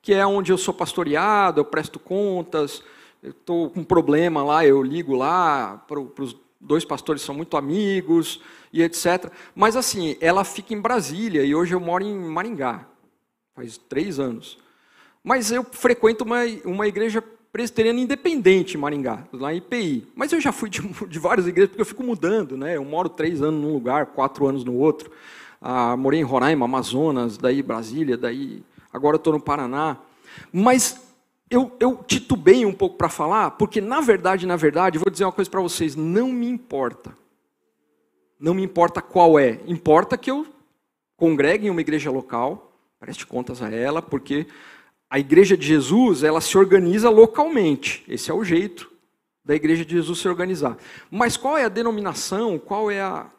que 0.00 0.14
é 0.14 0.26
onde 0.26 0.50
eu 0.50 0.56
sou 0.56 0.72
pastoreado, 0.72 1.60
eu 1.60 1.66
presto 1.66 1.98
contas, 1.98 2.82
eu 3.22 3.32
estou 3.32 3.68
com 3.68 3.80
um 3.80 3.84
problema 3.84 4.42
lá, 4.42 4.64
eu 4.64 4.82
ligo 4.82 5.14
lá 5.14 5.84
para 5.86 6.00
os 6.00 6.34
dois 6.58 6.82
pastores 6.82 7.20
são 7.20 7.34
muito 7.34 7.58
amigos 7.58 8.40
e 8.72 8.82
etc. 8.82 9.30
Mas 9.54 9.76
assim, 9.76 10.16
ela 10.18 10.44
fica 10.44 10.72
em 10.72 10.80
Brasília 10.80 11.44
e 11.44 11.54
hoje 11.54 11.74
eu 11.74 11.80
moro 11.80 12.02
em 12.02 12.14
Maringá, 12.14 12.88
faz 13.54 13.76
três 13.76 14.18
anos. 14.18 14.64
Mas 15.26 15.50
eu 15.50 15.64
frequento 15.64 16.22
uma, 16.22 16.42
uma 16.64 16.86
igreja 16.86 17.20
presbiteriana 17.50 17.98
independente 17.98 18.76
em 18.76 18.80
Maringá, 18.80 19.24
lá 19.32 19.52
em 19.52 19.56
IPI. 19.56 20.06
Mas 20.14 20.32
eu 20.32 20.40
já 20.40 20.52
fui 20.52 20.70
de, 20.70 20.80
de, 21.08 21.18
várias 21.18 21.48
igrejas, 21.48 21.70
porque 21.70 21.82
eu 21.82 21.86
fico 21.86 22.04
mudando, 22.04 22.56
né? 22.56 22.76
Eu 22.76 22.84
moro 22.84 23.08
três 23.08 23.42
anos 23.42 23.60
num 23.60 23.72
lugar, 23.72 24.06
quatro 24.06 24.46
anos 24.46 24.62
no 24.62 24.76
outro. 24.76 25.10
Ah, 25.60 25.96
morei 25.96 26.20
em 26.20 26.22
Roraima, 26.22 26.64
Amazonas, 26.64 27.36
daí 27.36 27.60
Brasília, 27.60 28.16
daí 28.16 28.62
agora 28.92 29.16
estou 29.16 29.32
no 29.32 29.40
Paraná. 29.40 29.96
Mas 30.52 31.04
eu, 31.50 31.74
eu 31.80 32.04
titubei 32.06 32.64
um 32.64 32.72
pouco 32.72 32.96
para 32.96 33.08
falar, 33.08 33.50
porque 33.50 33.80
na 33.80 34.00
verdade, 34.00 34.46
na 34.46 34.54
verdade, 34.54 34.96
vou 34.96 35.10
dizer 35.10 35.24
uma 35.24 35.32
coisa 35.32 35.50
para 35.50 35.60
vocês, 35.60 35.96
não 35.96 36.28
me 36.30 36.48
importa. 36.48 37.18
Não 38.38 38.54
me 38.54 38.62
importa 38.62 39.02
qual 39.02 39.40
é. 39.40 39.58
Importa 39.66 40.16
que 40.16 40.30
eu 40.30 40.46
congregue 41.16 41.66
em 41.66 41.70
uma 41.70 41.80
igreja 41.80 42.12
local, 42.12 42.78
preste 43.00 43.26
contas 43.26 43.60
a 43.60 43.68
ela, 43.68 44.00
porque 44.00 44.46
a 45.08 45.18
igreja 45.18 45.56
de 45.56 45.66
Jesus, 45.66 46.22
ela 46.22 46.40
se 46.40 46.56
organiza 46.58 47.08
localmente. 47.08 48.04
Esse 48.08 48.30
é 48.30 48.34
o 48.34 48.44
jeito 48.44 48.90
da 49.44 49.54
igreja 49.54 49.84
de 49.84 49.92
Jesus 49.92 50.18
se 50.18 50.28
organizar. 50.28 50.76
Mas 51.10 51.36
qual 51.36 51.56
é 51.56 51.64
a 51.64 51.68
denominação? 51.68 52.58
Qual 52.58 52.90
é 52.90 53.00
a. 53.00 53.30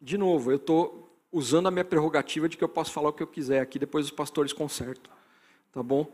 De 0.00 0.18
novo, 0.18 0.50
eu 0.50 0.56
estou 0.56 1.04
usando 1.30 1.66
a 1.66 1.70
minha 1.70 1.84
prerrogativa 1.84 2.48
de 2.48 2.56
que 2.56 2.64
eu 2.64 2.68
posso 2.68 2.92
falar 2.92 3.08
o 3.08 3.12
que 3.12 3.22
eu 3.22 3.26
quiser 3.26 3.60
aqui, 3.60 3.78
depois 3.78 4.06
os 4.06 4.10
pastores 4.10 4.52
consertam. 4.52 5.12
Tá 5.72 5.82
bom? 5.82 6.10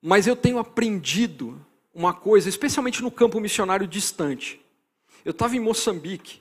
Mas 0.00 0.26
eu 0.26 0.36
tenho 0.36 0.58
aprendido 0.58 1.60
uma 1.92 2.14
coisa, 2.14 2.48
especialmente 2.48 3.02
no 3.02 3.10
campo 3.10 3.40
missionário 3.40 3.86
distante. 3.86 4.60
Eu 5.24 5.30
estava 5.30 5.56
em 5.56 5.60
Moçambique, 5.60 6.40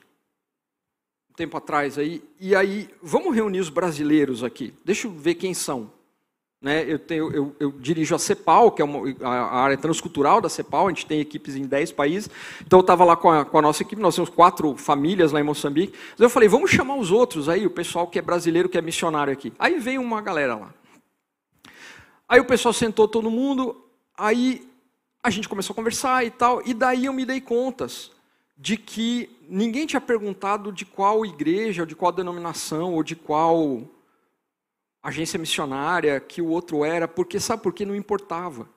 um 1.30 1.34
tempo 1.34 1.58
atrás 1.58 1.98
aí, 1.98 2.24
e 2.40 2.56
aí, 2.56 2.90
vamos 3.02 3.34
reunir 3.34 3.60
os 3.60 3.70
brasileiros 3.70 4.44
aqui. 4.44 4.74
Deixa 4.84 5.08
eu 5.08 5.12
ver 5.12 5.36
quem 5.36 5.54
são. 5.54 5.92
Né, 6.62 6.84
eu, 6.88 6.98
tenho, 6.98 7.32
eu, 7.32 7.56
eu, 7.60 7.72
dirijo 7.72 8.16
a 8.16 8.20
CEPAL, 8.20 8.72
que 8.72 8.82
é 8.82 8.86
uma, 8.86 9.16
a 9.22 9.60
área 9.60 9.78
transcultural 9.78 10.42
da 10.42 10.50
CEPAL, 10.50 10.88
a 10.88 10.90
gente 10.90 11.06
tem 11.06 11.20
equipes 11.20 11.56
em 11.56 11.64
10 11.64 11.92
países. 11.92 12.30
Então 12.66 12.80
eu 12.80 12.82
estava 12.82 13.04
lá 13.04 13.16
com 13.16 13.30
a, 13.30 13.46
com 13.46 13.58
a, 13.58 13.62
nossa 13.62 13.84
equipe, 13.84 14.02
nós 14.02 14.16
temos 14.16 14.30
quatro 14.30 14.76
famílias 14.76 15.32
lá 15.32 15.40
em 15.40 15.44
Moçambique. 15.44 15.94
Então 16.14 16.26
eu 16.26 16.30
falei, 16.30 16.50
vamos 16.50 16.72
chamar 16.72 16.96
os 16.96 17.12
outros 17.12 17.48
aí, 17.50 17.68
o 17.68 17.70
pessoal 17.70 18.08
que 18.08 18.18
é 18.18 18.22
brasileiro, 18.22 18.70
que 18.70 18.78
é 18.78 18.82
missionário 18.82 19.32
aqui. 19.32 19.54
Aí 19.60 19.78
veio 19.80 20.02
uma 20.02 20.22
galera 20.22 20.56
lá. 20.56 20.74
Aí 22.28 22.40
o 22.40 22.46
pessoal 22.46 22.74
sentou 22.74 23.08
todo 23.08 23.30
mundo, 23.30 23.86
aí 24.18 24.68
a 25.22 25.30
gente 25.30 25.48
começou 25.48 25.74
a 25.74 25.76
conversar 25.76 26.26
e 26.26 26.32
tal, 26.32 26.62
e 26.66 26.74
daí 26.74 27.06
eu 27.06 27.14
me 27.14 27.26
dei 27.26 27.42
contas 27.42 28.12
de 28.58 28.78
que 28.78 29.30
ninguém 29.48 29.86
tinha 29.86 30.02
perguntado 30.02 30.72
de 30.72 30.86
qual 30.86 31.26
igreja, 31.26 31.84
ou 31.84 31.86
de 31.86 31.96
qual 31.96 32.12
denominação, 32.12 32.94
ou 32.94 33.04
de 33.04 33.16
qual 33.16 33.84
agência 35.10 35.40
missionária 35.40 36.20
que 36.20 36.42
o 36.42 36.48
outro 36.48 36.84
era, 36.84 37.08
porque 37.08 37.40
sabe 37.40 37.62
por 37.64 37.74
que 37.74 37.86
não 37.86 37.96
importava. 37.96 38.68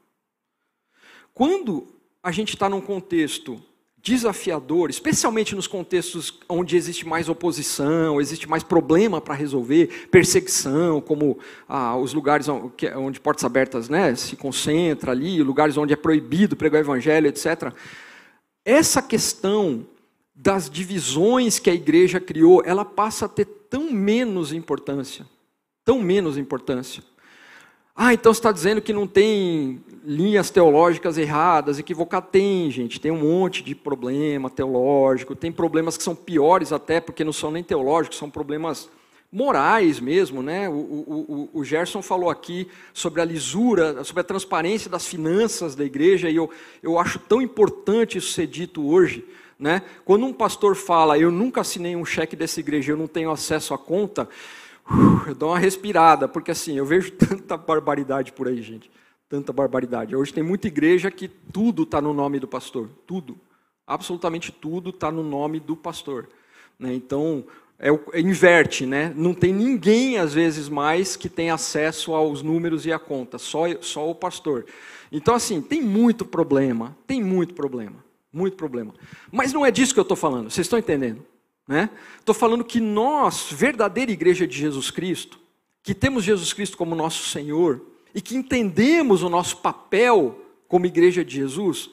Quando 1.32 1.86
a 2.22 2.30
gente 2.30 2.54
está 2.54 2.68
num 2.68 2.80
contexto 2.80 3.62
desafiador, 4.00 4.90
especialmente 4.90 5.54
nos 5.54 5.66
contextos 5.66 6.38
onde 6.48 6.76
existe 6.76 7.06
mais 7.06 7.28
oposição, 7.28 8.20
existe 8.20 8.48
mais 8.48 8.62
problema 8.62 9.20
para 9.20 9.34
resolver, 9.34 10.08
perseguição, 10.10 11.00
como 11.00 11.38
ah, 11.68 11.96
os 11.96 12.14
lugares 12.14 12.48
onde, 12.48 12.86
onde 12.96 13.20
portas 13.20 13.44
abertas 13.44 13.88
né, 13.88 14.14
se 14.14 14.36
concentra 14.36 15.12
ali, 15.12 15.42
lugares 15.42 15.76
onde 15.76 15.92
é 15.92 15.96
proibido 15.96 16.56
pregar 16.56 16.80
o 16.80 16.84
evangelho, 16.84 17.26
etc. 17.26 17.72
Essa 18.64 19.02
questão 19.02 19.86
das 20.34 20.70
divisões 20.70 21.58
que 21.58 21.68
a 21.68 21.74
igreja 21.74 22.20
criou, 22.20 22.62
ela 22.64 22.84
passa 22.84 23.26
a 23.26 23.28
ter 23.28 23.46
tão 23.68 23.90
menos 23.90 24.52
importância, 24.52 25.26
tão 25.88 25.98
menos 25.98 26.36
importância. 26.36 27.02
Ah, 27.96 28.12
então 28.12 28.34
você 28.34 28.40
está 28.40 28.52
dizendo 28.52 28.82
que 28.82 28.92
não 28.92 29.06
tem 29.06 29.82
linhas 30.04 30.50
teológicas 30.50 31.16
erradas, 31.16 31.78
equivocadas? 31.78 32.28
Tem, 32.30 32.70
gente, 32.70 33.00
tem 33.00 33.10
um 33.10 33.20
monte 33.20 33.62
de 33.62 33.74
problema 33.74 34.50
teológico, 34.50 35.34
tem 35.34 35.50
problemas 35.50 35.96
que 35.96 36.02
são 36.02 36.14
piores 36.14 36.74
até, 36.74 37.00
porque 37.00 37.24
não 37.24 37.32
são 37.32 37.50
nem 37.50 37.62
teológicos, 37.62 38.18
são 38.18 38.28
problemas 38.28 38.90
morais 39.32 39.98
mesmo, 39.98 40.42
né? 40.42 40.68
O, 40.68 40.72
o, 40.72 41.48
o, 41.54 41.60
o, 41.60 41.64
Gerson 41.64 42.02
falou 42.02 42.28
aqui 42.28 42.68
sobre 42.92 43.22
a 43.22 43.24
lisura, 43.24 44.04
sobre 44.04 44.20
a 44.20 44.24
transparência 44.24 44.90
das 44.90 45.06
finanças 45.06 45.74
da 45.74 45.86
igreja, 45.86 46.28
e 46.28 46.36
eu, 46.36 46.50
eu 46.82 46.98
acho 46.98 47.18
tão 47.18 47.40
importante 47.40 48.18
isso 48.18 48.32
ser 48.32 48.46
dito 48.46 48.86
hoje. 48.86 49.24
Né? 49.58 49.82
Quando 50.04 50.26
um 50.26 50.34
pastor 50.34 50.76
fala, 50.76 51.18
eu 51.18 51.30
nunca 51.32 51.62
assinei 51.62 51.96
um 51.96 52.04
cheque 52.04 52.36
dessa 52.36 52.60
igreja, 52.60 52.92
eu 52.92 52.96
não 52.96 53.08
tenho 53.08 53.30
acesso 53.30 53.72
à 53.72 53.78
conta, 53.78 54.28
eu 55.26 55.34
dou 55.34 55.50
uma 55.50 55.58
respirada, 55.58 56.26
porque 56.26 56.50
assim, 56.50 56.76
eu 56.76 56.86
vejo 56.86 57.12
tanta 57.18 57.56
barbaridade 57.56 58.32
por 58.32 58.48
aí, 58.48 58.62
gente. 58.62 58.90
Tanta 59.28 59.52
barbaridade. 59.52 60.16
Hoje 60.16 60.32
tem 60.32 60.42
muita 60.42 60.68
igreja 60.68 61.10
que 61.10 61.28
tudo 61.28 61.82
está 61.82 62.00
no 62.00 62.14
nome 62.14 62.40
do 62.40 62.48
pastor. 62.48 62.88
Tudo. 63.06 63.38
Absolutamente 63.86 64.50
tudo 64.50 64.90
está 64.90 65.12
no 65.12 65.22
nome 65.22 65.60
do 65.60 65.76
pastor. 65.76 66.28
Né? 66.78 66.94
Então, 66.94 67.44
é, 67.78 67.90
é, 68.12 68.20
inverte, 68.20 68.84
né? 68.84 69.12
Não 69.14 69.32
tem 69.32 69.52
ninguém, 69.52 70.18
às 70.18 70.34
vezes, 70.34 70.68
mais 70.68 71.14
que 71.14 71.28
tem 71.28 71.50
acesso 71.50 72.14
aos 72.14 72.42
números 72.42 72.86
e 72.86 72.92
à 72.92 72.98
conta, 72.98 73.38
só, 73.38 73.64
só 73.80 74.10
o 74.10 74.14
pastor. 74.14 74.66
Então, 75.12 75.34
assim, 75.34 75.60
tem 75.60 75.80
muito 75.80 76.24
problema, 76.24 76.96
tem 77.06 77.22
muito 77.22 77.54
problema, 77.54 78.04
muito 78.32 78.56
problema. 78.56 78.92
Mas 79.30 79.52
não 79.52 79.64
é 79.64 79.70
disso 79.70 79.94
que 79.94 80.00
eu 80.00 80.02
estou 80.02 80.16
falando, 80.16 80.50
vocês 80.50 80.66
estão 80.66 80.78
entendendo? 80.78 81.24
Estou 81.68 82.34
né? 82.34 82.40
falando 82.40 82.64
que 82.64 82.80
nós, 82.80 83.48
verdadeira 83.52 84.10
igreja 84.10 84.46
de 84.46 84.56
Jesus 84.56 84.90
Cristo, 84.90 85.38
que 85.82 85.94
temos 85.94 86.24
Jesus 86.24 86.52
Cristo 86.52 86.76
como 86.76 86.94
nosso 86.94 87.28
Senhor 87.28 87.82
e 88.14 88.22
que 88.22 88.36
entendemos 88.36 89.22
o 89.22 89.28
nosso 89.28 89.58
papel 89.58 90.40
como 90.66 90.86
igreja 90.86 91.24
de 91.24 91.36
Jesus, 91.36 91.90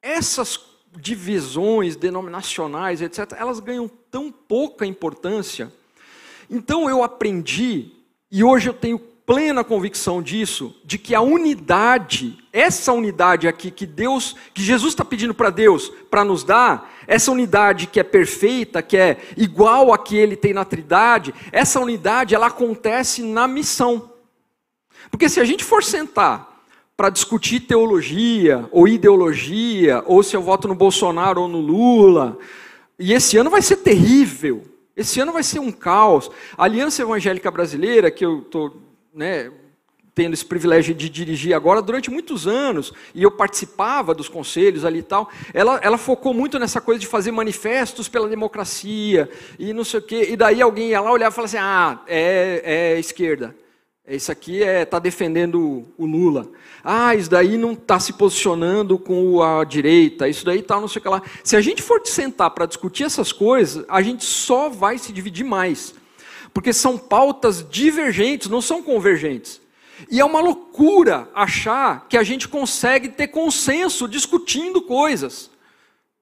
essas 0.00 0.58
divisões 0.96 1.96
denominacionais, 1.96 3.02
etc., 3.02 3.32
elas 3.38 3.60
ganham 3.60 3.90
tão 4.10 4.30
pouca 4.30 4.86
importância. 4.86 5.72
Então 6.48 6.88
eu 6.88 7.02
aprendi, 7.02 7.90
e 8.30 8.44
hoje 8.44 8.68
eu 8.68 8.74
tenho 8.74 8.98
plena 9.26 9.64
convicção 9.64 10.22
disso, 10.22 10.74
de 10.84 10.98
que 10.98 11.14
a 11.14 11.20
unidade, 11.20 12.38
essa 12.52 12.92
unidade 12.92 13.48
aqui 13.48 13.70
que 13.70 13.86
Deus, 13.86 14.36
que 14.52 14.62
Jesus 14.62 14.92
está 14.92 15.04
pedindo 15.04 15.32
para 15.32 15.50
Deus 15.50 15.90
para 16.10 16.24
nos 16.24 16.44
dar, 16.44 16.92
essa 17.06 17.32
unidade 17.32 17.86
que 17.86 17.98
é 17.98 18.02
perfeita, 18.02 18.82
que 18.82 18.96
é 18.96 19.18
igual 19.36 19.92
a 19.92 19.98
que 19.98 20.16
Ele 20.16 20.36
tem 20.36 20.52
na 20.52 20.64
Trindade, 20.64 21.34
essa 21.50 21.80
unidade 21.80 22.34
ela 22.34 22.48
acontece 22.48 23.22
na 23.22 23.48
missão. 23.48 24.10
Porque 25.10 25.28
se 25.28 25.40
a 25.40 25.44
gente 25.44 25.64
for 25.64 25.82
sentar 25.82 26.62
para 26.96 27.10
discutir 27.10 27.60
teologia 27.60 28.68
ou 28.70 28.86
ideologia, 28.86 30.02
ou 30.06 30.22
se 30.22 30.36
eu 30.36 30.42
voto 30.42 30.68
no 30.68 30.74
Bolsonaro 30.74 31.42
ou 31.42 31.48
no 31.48 31.60
Lula, 31.60 32.38
e 32.98 33.12
esse 33.12 33.36
ano 33.36 33.50
vai 33.50 33.62
ser 33.62 33.78
terrível. 33.78 34.64
Esse 34.96 35.18
ano 35.18 35.32
vai 35.32 35.42
ser 35.42 35.58
um 35.58 35.72
caos. 35.72 36.30
A 36.56 36.64
Aliança 36.64 37.02
Evangélica 37.02 37.50
Brasileira, 37.50 38.10
que 38.10 38.24
eu 38.24 38.40
estou 38.40 38.83
né, 39.14 39.50
tendo 40.14 40.34
esse 40.34 40.44
privilégio 40.44 40.94
de 40.94 41.08
dirigir 41.08 41.54
agora 41.54 41.82
durante 41.82 42.10
muitos 42.10 42.46
anos, 42.46 42.92
e 43.14 43.22
eu 43.22 43.30
participava 43.30 44.14
dos 44.14 44.28
conselhos 44.28 44.84
ali 44.84 45.00
e 45.00 45.02
tal, 45.02 45.28
ela, 45.52 45.80
ela 45.82 45.98
focou 45.98 46.32
muito 46.32 46.58
nessa 46.58 46.80
coisa 46.80 47.00
de 47.00 47.06
fazer 47.06 47.32
manifestos 47.32 48.08
pela 48.08 48.28
democracia, 48.28 49.28
e 49.58 49.72
não 49.72 49.84
sei 49.84 50.00
o 50.00 50.02
quê, 50.02 50.28
e 50.30 50.36
daí 50.36 50.62
alguém 50.62 50.90
ia 50.90 51.00
lá 51.00 51.10
olhar 51.10 51.30
e 51.30 51.34
falar 51.34 51.46
assim, 51.46 51.58
ah, 51.58 52.00
é, 52.06 52.94
é 52.94 52.98
esquerda, 52.98 53.56
isso 54.06 54.30
aqui 54.30 54.58
está 54.58 54.70
é, 54.70 54.84
tá 54.84 54.98
defendendo 54.98 55.86
o 55.96 56.04
Lula. 56.04 56.46
Ah, 56.84 57.14
isso 57.14 57.30
daí 57.30 57.56
não 57.56 57.72
está 57.72 57.98
se 57.98 58.12
posicionando 58.12 58.98
com 58.98 59.42
a 59.42 59.64
direita, 59.64 60.28
isso 60.28 60.44
daí 60.44 60.60
tal, 60.60 60.82
não 60.82 60.88
sei 60.88 61.00
o 61.00 61.02
que 61.02 61.08
lá. 61.08 61.22
Se 61.42 61.56
a 61.56 61.60
gente 61.62 61.80
for 61.80 62.02
sentar 62.04 62.50
para 62.50 62.66
discutir 62.66 63.04
essas 63.04 63.32
coisas, 63.32 63.82
a 63.88 64.02
gente 64.02 64.22
só 64.22 64.68
vai 64.68 64.98
se 64.98 65.10
dividir 65.10 65.42
mais 65.42 65.94
porque 66.54 66.72
são 66.72 66.96
pautas 66.96 67.68
divergentes, 67.68 68.48
não 68.48 68.62
são 68.62 68.80
convergentes. 68.80 69.60
E 70.08 70.20
é 70.20 70.24
uma 70.24 70.40
loucura 70.40 71.28
achar 71.34 72.06
que 72.08 72.16
a 72.16 72.22
gente 72.22 72.46
consegue 72.46 73.08
ter 73.08 73.28
consenso 73.28 74.06
discutindo 74.08 74.80
coisas. 74.80 75.50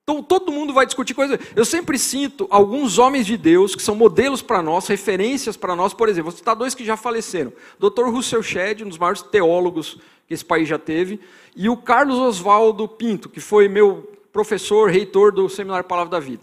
Então, 0.03 0.21
todo 0.21 0.51
mundo 0.51 0.73
vai 0.73 0.85
discutir 0.85 1.13
coisas. 1.13 1.39
Eu 1.55 1.63
sempre 1.63 1.97
sinto 1.97 2.47
alguns 2.49 2.97
homens 2.97 3.25
de 3.25 3.37
Deus 3.37 3.75
que 3.75 3.81
são 3.81 3.95
modelos 3.95 4.41
para 4.41 4.61
nós, 4.61 4.87
referências 4.87 5.55
para 5.55 5.75
nós. 5.75 5.93
Por 5.93 6.09
exemplo, 6.09 6.31
vou 6.31 6.37
citar 6.37 6.55
dois 6.55 6.75
que 6.75 6.83
já 6.83 6.97
faleceram: 6.97 7.53
Dr. 7.79 8.09
Russell 8.09 8.43
Shedd, 8.43 8.83
um 8.83 8.89
dos 8.89 8.97
maiores 8.97 9.21
teólogos 9.21 9.97
que 10.27 10.33
esse 10.33 10.43
país 10.43 10.67
já 10.67 10.79
teve, 10.79 11.19
e 11.55 11.69
o 11.69 11.77
Carlos 11.77 12.17
Oswaldo 12.17 12.87
Pinto, 12.87 13.29
que 13.29 13.39
foi 13.39 13.69
meu 13.69 14.11
professor, 14.31 14.89
reitor 14.89 15.31
do 15.31 15.47
Seminário 15.47 15.87
Palavra 15.87 16.11
da 16.11 16.19
Vida. 16.19 16.41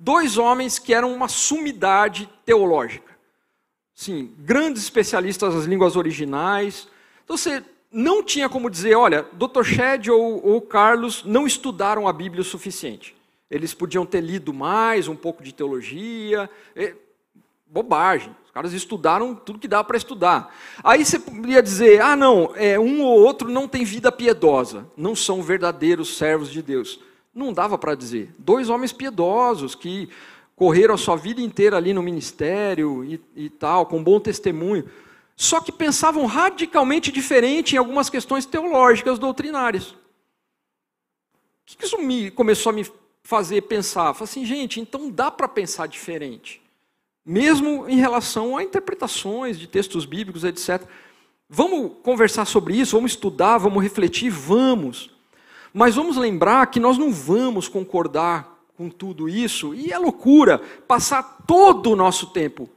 Dois 0.00 0.36
homens 0.36 0.78
que 0.78 0.92
eram 0.92 1.12
uma 1.14 1.28
sumidade 1.28 2.28
teológica 2.44 3.05
sim, 3.96 4.30
grandes 4.38 4.82
especialistas 4.82 5.54
nas 5.54 5.64
línguas 5.64 5.96
originais. 5.96 6.86
Então 7.24 7.36
você 7.36 7.64
não 7.90 8.22
tinha 8.22 8.48
como 8.48 8.70
dizer, 8.70 8.94
olha, 8.94 9.26
Dr. 9.32 9.64
Shed 9.64 10.10
ou, 10.10 10.46
ou 10.46 10.60
Carlos 10.60 11.24
não 11.24 11.46
estudaram 11.46 12.06
a 12.06 12.12
Bíblia 12.12 12.42
o 12.42 12.44
suficiente. 12.44 13.16
Eles 13.50 13.72
podiam 13.72 14.04
ter 14.04 14.20
lido 14.20 14.52
mais, 14.52 15.08
um 15.08 15.16
pouco 15.16 15.42
de 15.42 15.52
teologia. 15.52 16.50
É, 16.74 16.94
bobagem. 17.66 18.34
Os 18.44 18.50
caras 18.50 18.72
estudaram 18.72 19.34
tudo 19.34 19.58
que 19.58 19.68
dá 19.68 19.82
para 19.82 19.96
estudar. 19.96 20.54
Aí 20.84 21.04
você 21.04 21.18
poderia 21.18 21.62
dizer, 21.62 22.00
ah, 22.00 22.14
não, 22.14 22.52
é, 22.54 22.78
um 22.78 23.02
ou 23.02 23.20
outro 23.20 23.48
não 23.48 23.66
tem 23.66 23.84
vida 23.84 24.12
piedosa, 24.12 24.86
não 24.96 25.16
são 25.16 25.42
verdadeiros 25.42 26.16
servos 26.16 26.50
de 26.50 26.62
Deus. 26.62 27.00
Não 27.34 27.52
dava 27.52 27.76
para 27.76 27.94
dizer. 27.94 28.34
Dois 28.38 28.68
homens 28.68 28.92
piedosos 28.92 29.74
que 29.74 30.08
correram 30.56 30.94
a 30.94 30.98
sua 30.98 31.16
vida 31.16 31.40
inteira 31.40 31.76
ali 31.76 31.92
no 31.92 32.02
ministério 32.02 33.04
e, 33.04 33.20
e 33.36 33.50
tal, 33.50 33.84
com 33.84 34.02
bom 34.02 34.18
testemunho, 34.18 34.88
só 35.36 35.60
que 35.60 35.70
pensavam 35.70 36.24
radicalmente 36.24 37.12
diferente 37.12 37.74
em 37.74 37.78
algumas 37.78 38.08
questões 38.08 38.46
teológicas, 38.46 39.18
doutrinárias. 39.18 39.90
O 39.90 39.96
que 41.66 41.84
isso 41.84 41.98
me 41.98 42.30
começou 42.30 42.70
a 42.70 42.72
me 42.72 42.90
fazer 43.22 43.60
pensar? 43.62 44.14
Falei 44.14 44.30
assim, 44.30 44.46
gente, 44.46 44.80
então 44.80 45.10
dá 45.10 45.30
para 45.30 45.46
pensar 45.46 45.86
diferente, 45.86 46.62
mesmo 47.24 47.86
em 47.86 47.96
relação 47.96 48.56
a 48.56 48.62
interpretações 48.62 49.58
de 49.58 49.66
textos 49.66 50.06
bíblicos, 50.06 50.42
etc. 50.42 50.82
Vamos 51.50 51.98
conversar 52.02 52.46
sobre 52.46 52.78
isso, 52.78 52.96
vamos 52.96 53.12
estudar, 53.12 53.58
vamos 53.58 53.82
refletir, 53.82 54.30
vamos. 54.30 55.10
Mas 55.74 55.96
vamos 55.96 56.16
lembrar 56.16 56.66
que 56.68 56.80
nós 56.80 56.96
não 56.96 57.12
vamos 57.12 57.68
concordar 57.68 58.55
com 58.76 58.90
tudo 58.90 59.28
isso, 59.28 59.74
e 59.74 59.92
é 59.92 59.98
loucura 59.98 60.58
passar 60.86 61.22
todo 61.46 61.90
o 61.90 61.96
nosso 61.96 62.28
tempo 62.28 62.68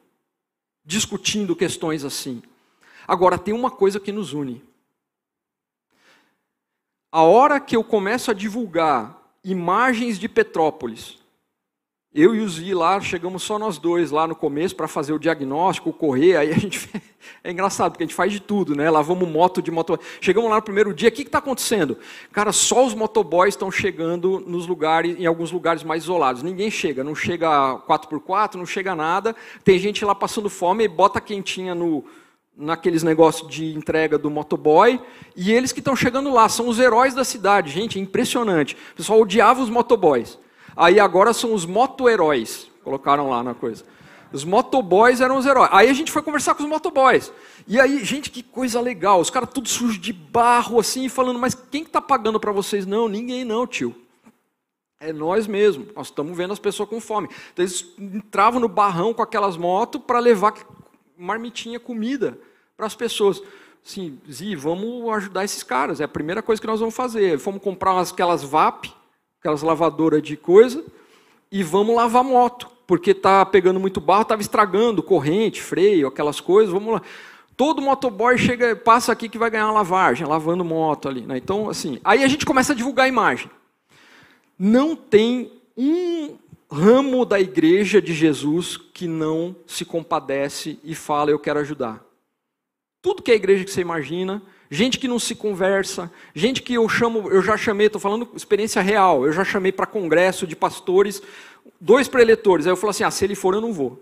discutindo 0.85 1.55
questões 1.55 2.03
assim. 2.03 2.41
Agora, 3.07 3.37
tem 3.37 3.53
uma 3.53 3.69
coisa 3.69 3.99
que 3.99 4.11
nos 4.11 4.33
une. 4.33 4.63
A 7.11 7.21
hora 7.21 7.59
que 7.59 7.75
eu 7.75 7.83
começo 7.83 8.31
a 8.31 8.33
divulgar 8.33 9.19
imagens 9.43 10.17
de 10.17 10.27
Petrópolis, 10.27 11.18
eu 12.13 12.33
e 12.33 12.39
o 12.39 12.49
Zi 12.49 12.73
lá, 12.73 12.99
chegamos 12.99 13.43
só 13.43 13.59
nós 13.59 13.77
dois 13.77 14.09
lá 14.09 14.25
no 14.25 14.35
começo 14.35 14.75
para 14.75 14.87
fazer 14.87 15.13
o 15.13 15.19
diagnóstico, 15.19 15.93
correr, 15.93 16.37
aí 16.37 16.51
a 16.51 16.57
gente. 16.57 16.89
É 17.43 17.51
engraçado, 17.51 17.91
porque 17.91 18.03
a 18.03 18.07
gente 18.07 18.15
faz 18.15 18.31
de 18.31 18.39
tudo, 18.39 18.73
né? 18.75 18.89
Lavamos 18.89 19.27
moto 19.27 19.61
de 19.61 19.69
motoboy. 19.69 20.03
Chegamos 20.21 20.49
lá 20.49 20.55
no 20.55 20.61
primeiro 20.61 20.93
dia, 20.93 21.09
o 21.09 21.11
que 21.11 21.21
está 21.21 21.37
acontecendo? 21.37 21.97
Cara, 22.31 22.51
só 22.53 22.85
os 22.85 22.93
motoboys 22.93 23.53
estão 23.53 23.69
chegando 23.69 24.39
nos 24.39 24.65
lugares, 24.65 25.19
em 25.19 25.25
alguns 25.25 25.51
lugares 25.51 25.83
mais 25.83 26.03
isolados. 26.03 26.41
Ninguém 26.41 26.71
chega, 26.71 27.03
não 27.03 27.13
chega 27.13 27.47
4x4, 27.87 28.55
não 28.55 28.65
chega 28.65 28.95
nada. 28.95 29.35
Tem 29.63 29.77
gente 29.77 30.03
lá 30.03 30.15
passando 30.15 30.49
fome 30.49 30.85
e 30.85 30.87
bota 30.87 31.19
quentinha 31.19 31.75
no, 31.75 32.05
naqueles 32.59 33.03
negócios 33.03 33.49
de 33.49 33.73
entrega 33.73 34.17
do 34.17 34.29
motoboy, 34.29 34.99
e 35.35 35.51
eles 35.51 35.71
que 35.71 35.79
estão 35.79 35.95
chegando 35.95 36.31
lá, 36.31 36.49
são 36.49 36.67
os 36.67 36.79
heróis 36.79 37.13
da 37.13 37.23
cidade. 37.23 37.69
Gente, 37.69 37.99
é 37.99 38.01
impressionante. 38.01 38.75
O 38.93 38.95
pessoal 38.95 39.21
odiava 39.21 39.61
os 39.61 39.69
motoboys. 39.69 40.37
Aí 40.75 40.99
agora 40.99 41.33
são 41.33 41.53
os 41.53 41.65
moto-heróis. 41.65 42.69
Colocaram 42.83 43.29
lá 43.29 43.43
na 43.43 43.53
coisa. 43.53 43.83
Os 44.31 44.43
motoboys 44.43 45.21
eram 45.21 45.37
os 45.37 45.45
heróis. 45.45 45.69
Aí 45.73 45.89
a 45.89 45.93
gente 45.93 46.11
foi 46.11 46.21
conversar 46.21 46.53
com 46.53 46.63
os 46.63 46.69
motoboys. 46.69 47.31
E 47.67 47.79
aí, 47.79 48.03
gente, 48.03 48.29
que 48.29 48.43
coisa 48.43 48.79
legal. 48.79 49.19
Os 49.19 49.29
caras 49.29 49.49
tudo 49.51 49.67
sujos 49.67 49.99
de 49.99 50.13
barro, 50.13 50.79
assim, 50.79 51.09
falando, 51.09 51.39
mas 51.39 51.55
quem 51.55 51.83
que 51.83 51.89
tá 51.89 52.01
pagando 52.01 52.39
para 52.39 52.51
vocês? 52.51 52.85
Não, 52.85 53.07
ninguém 53.07 53.43
não, 53.43 53.65
tio. 53.65 53.95
É 54.99 55.11
nós 55.11 55.47
mesmo. 55.47 55.87
Nós 55.95 56.07
estamos 56.07 56.37
vendo 56.37 56.53
as 56.53 56.59
pessoas 56.59 56.89
com 56.89 57.01
fome. 57.01 57.27
Então 57.53 57.63
eles 57.63 57.85
entravam 57.97 58.59
no 58.59 58.67
barrão 58.67 59.13
com 59.13 59.21
aquelas 59.21 59.57
motos 59.57 60.01
para 60.05 60.19
levar 60.19 60.53
marmitinha 61.17 61.79
comida 61.79 62.37
para 62.77 62.85
as 62.85 62.95
pessoas. 62.95 63.41
Sim, 63.83 64.19
Zi, 64.29 64.55
vamos 64.55 65.09
ajudar 65.15 65.43
esses 65.43 65.63
caras. 65.63 65.99
É 65.99 66.03
a 66.03 66.07
primeira 66.07 66.43
coisa 66.43 66.61
que 66.61 66.67
nós 66.67 66.79
vamos 66.79 66.95
fazer. 66.95 67.39
Fomos 67.39 67.61
comprar 67.61 67.99
aquelas 67.99 68.43
VAP, 68.43 68.93
aquelas 69.39 69.61
lavadoras 69.61 70.21
de 70.21 70.35
coisa, 70.35 70.83
e 71.51 71.63
vamos 71.63 71.95
lavar 71.95 72.23
moto 72.23 72.69
porque 72.89 73.11
está 73.11 73.45
pegando 73.45 73.79
muito 73.79 74.01
barro, 74.01 74.23
estava 74.23 74.41
estragando 74.41 75.03
corrente, 75.03 75.61
freio, 75.61 76.07
aquelas 76.07 76.39
coisas. 76.41 76.73
Vamos 76.73 76.95
lá. 76.95 77.03
Todo 77.55 77.83
motoboy 77.83 78.35
chega, 78.35 78.75
passa 78.75 79.11
aqui 79.11 79.29
que 79.29 79.37
vai 79.37 79.51
ganhar 79.51 79.67
uma 79.67 79.73
lavagem, 79.73 80.25
lavando 80.25 80.65
moto 80.65 81.07
ali. 81.07 81.21
Né? 81.21 81.37
Então, 81.37 81.69
assim, 81.69 81.99
aí 82.03 82.23
a 82.23 82.27
gente 82.27 82.47
começa 82.47 82.73
a 82.73 82.75
divulgar 82.75 83.05
a 83.05 83.07
imagem. 83.09 83.47
Não 84.57 84.95
tem 84.95 85.51
um 85.77 86.35
ramo 86.71 87.23
da 87.25 87.39
igreja 87.39 88.01
de 88.01 88.11
Jesus 88.11 88.75
que 88.75 89.07
não 89.07 89.55
se 89.67 89.85
compadece 89.85 90.79
e 90.83 90.95
fala, 90.95 91.29
eu 91.29 91.37
quero 91.37 91.59
ajudar. 91.59 92.03
Tudo 93.03 93.21
que 93.21 93.31
é 93.31 93.35
igreja 93.35 93.63
que 93.63 93.71
você 93.71 93.81
imagina, 93.81 94.41
gente 94.69 94.99
que 94.99 95.07
não 95.07 95.19
se 95.19 95.35
conversa, 95.35 96.11
gente 96.33 96.61
que 96.61 96.73
eu 96.73 96.87
chamo, 96.87 97.29
eu 97.29 97.41
já 97.41 97.57
chamei, 97.57 97.87
estou 97.87 97.99
falando 97.99 98.29
experiência 98.35 98.81
real, 98.81 99.25
eu 99.25 99.33
já 99.33 99.43
chamei 99.43 99.71
para 99.71 99.85
congresso 99.85 100.45
de 100.45 100.55
pastores 100.55 101.21
dois 101.79 102.07
preletores. 102.07 102.65
Aí 102.65 102.71
eu 102.71 102.77
falo 102.77 102.91
assim: 102.91 103.03
ah, 103.03 103.11
se 103.11 103.23
ele 103.23 103.35
for, 103.35 103.53
eu 103.53 103.61
não 103.61 103.73
vou. 103.73 104.01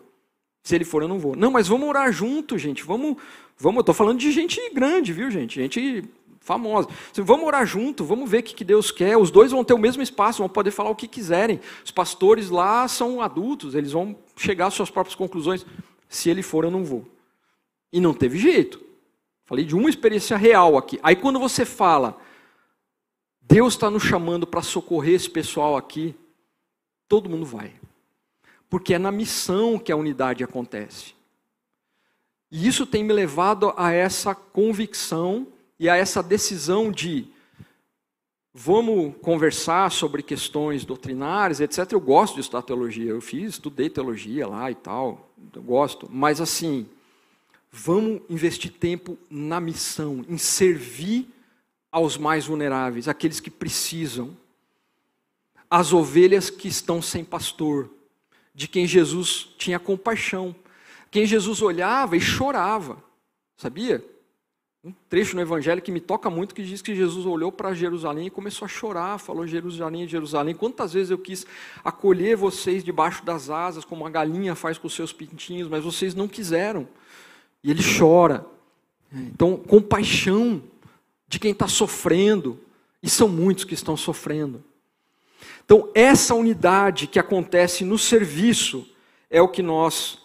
Se 0.64 0.76
ele 0.76 0.86
for, 0.86 1.02
eu 1.02 1.08
não 1.08 1.20
vou. 1.20 1.36
Não, 1.36 1.52
mas 1.52 1.68
vamos 1.68 1.88
orar 1.88 2.12
junto, 2.12 2.58
gente. 2.58 2.84
Vamos, 2.84 3.18
vamos. 3.58 3.80
Estou 3.80 3.96
falando 3.96 4.20
de 4.20 4.32
gente 4.32 4.60
grande, 4.74 5.14
viu, 5.14 5.32
gente? 5.32 5.56
Gente 5.56 6.04
famosa. 6.42 6.88
Vamos 7.14 7.46
orar 7.46 7.66
junto, 7.66 8.06
vamos 8.06 8.30
ver 8.30 8.40
o 8.40 8.44
que 8.44 8.64
Deus 8.64 8.90
quer. 8.90 9.18
Os 9.18 9.30
dois 9.30 9.52
vão 9.52 9.66
ter 9.66 9.74
o 9.74 9.78
mesmo 9.78 10.02
espaço, 10.02 10.40
vão 10.40 10.50
poder 10.50 10.72
falar 10.72 10.90
o 10.90 10.96
que 10.96 11.08
quiserem. 11.08 11.60
Os 11.84 11.92
pastores 11.92 12.50
lá 12.50 12.88
são 12.88 13.22
adultos, 13.22 13.76
eles 13.76 13.92
vão 13.92 14.16
chegar 14.36 14.68
às 14.68 14.74
suas 14.74 14.90
próprias 14.90 15.16
conclusões. 15.16 15.66
Se 16.08 16.30
ele 16.30 16.42
for, 16.42 16.64
eu 16.64 16.72
não 16.72 16.86
vou. 16.86 17.06
E 17.92 18.00
não 18.00 18.14
teve 18.14 18.38
jeito. 18.38 18.80
Falei 19.48 19.64
de 19.64 19.76
uma 19.76 19.90
experiência 19.90 20.36
real 20.36 20.78
aqui. 20.78 21.00
Aí 21.02 21.16
quando 21.16 21.40
você 21.40 21.66
fala, 21.66 22.20
Deus 23.42 23.74
está 23.74 23.90
nos 23.90 24.04
chamando 24.04 24.46
para 24.46 24.62
socorrer 24.62 25.16
esse 25.16 25.30
pessoal 25.30 25.78
aqui, 25.78 26.14
todo 27.08 27.30
mundo 27.30 27.46
vai. 27.46 27.74
Porque 28.70 28.94
é 28.94 29.00
na 29.00 29.10
missão 29.10 29.80
que 29.80 29.90
a 29.90 29.96
unidade 29.96 30.44
acontece. 30.44 31.16
E 32.52 32.68
isso 32.68 32.86
tem 32.86 33.06
me 33.06 33.14
levado 33.14 33.74
a 33.78 33.94
essa 33.94 34.36
convicção 34.36 35.48
e 35.80 35.90
a 35.90 35.96
essa 35.96 36.22
decisão 36.22 36.92
de 36.92 37.30
vamos 38.54 39.16
conversar 39.22 39.92
sobre 39.92 40.22
questões 40.22 40.84
doutrinárias, 40.84 41.62
etc. 41.62 41.90
Eu 41.94 42.02
gosto 42.02 42.36
de 42.36 42.42
estudar 42.42 42.64
teologia, 42.64 43.12
eu 43.12 43.22
fiz, 43.22 43.52
estudei 43.52 43.90
teologia 43.90 44.46
lá 44.46 44.70
e 44.70 44.76
tal, 44.76 45.30
eu 45.54 45.62
gosto, 45.62 46.10
mas 46.12 46.42
assim, 46.42 46.90
vamos 47.78 48.22
investir 48.28 48.72
tempo 48.72 49.18
na 49.30 49.62
missão, 49.62 50.26
em 50.28 50.38
servir 50.38 51.28
aos 51.92 52.18
mais 52.18 52.46
vulneráveis, 52.48 53.08
aqueles 53.08 53.40
que 53.40 53.52
precisam 53.52 54.36
as 55.70 55.94
ovelhas 55.94 56.50
que 56.50 56.68
estão 56.68 57.02
sem 57.02 57.24
pastor, 57.24 57.90
de 58.54 58.68
quem 58.68 58.88
Jesus 58.88 59.50
tinha 59.58 59.78
compaixão, 59.78 60.56
quem 61.12 61.26
Jesus 61.26 61.62
olhava 61.62 62.18
e 62.18 62.20
chorava, 62.20 62.98
sabia? 63.56 64.04
Um 64.84 64.94
trecho 65.10 65.36
no 65.36 65.42
Evangelho 65.42 65.82
que 65.82 65.92
me 65.92 66.00
toca 66.00 66.30
muito 66.30 66.56
que 66.56 66.64
diz 66.64 66.82
que 66.82 66.96
Jesus 66.96 67.26
olhou 67.26 67.52
para 67.52 67.74
Jerusalém 67.74 68.28
e 68.28 68.32
começou 68.32 68.66
a 68.66 68.70
chorar, 68.70 69.20
falou 69.20 69.46
Jerusalém, 69.46 70.08
Jerusalém. 70.08 70.56
Quantas 70.56 70.94
vezes 70.94 71.12
eu 71.12 71.18
quis 71.18 71.46
acolher 71.84 72.38
vocês 72.38 72.84
debaixo 72.84 73.24
das 73.26 73.50
asas, 73.50 73.84
como 73.84 74.06
a 74.06 74.10
galinha 74.10 74.56
faz 74.56 74.78
com 74.78 74.88
seus 74.88 75.12
pintinhos, 75.12 75.68
mas 75.68 75.84
vocês 75.84 76.16
não 76.16 76.28
quiseram. 76.28 76.88
E 77.64 77.72
ele 77.72 77.82
chora. 77.98 78.46
Então, 79.12 79.58
compaixão 79.58 80.62
de 81.28 81.40
quem 81.40 81.52
está 81.52 81.68
sofrendo, 81.68 82.60
e 83.02 83.10
são 83.10 83.28
muitos 83.28 83.64
que 83.64 83.74
estão 83.74 83.96
sofrendo. 83.96 84.64
Então, 85.66 85.90
essa 85.94 86.34
unidade 86.34 87.08
que 87.08 87.20
acontece 87.20 87.84
no 87.84 87.98
serviço 87.98 88.88
é 89.30 89.42
o 89.42 89.50
que 89.50 89.62
nós 89.62 90.20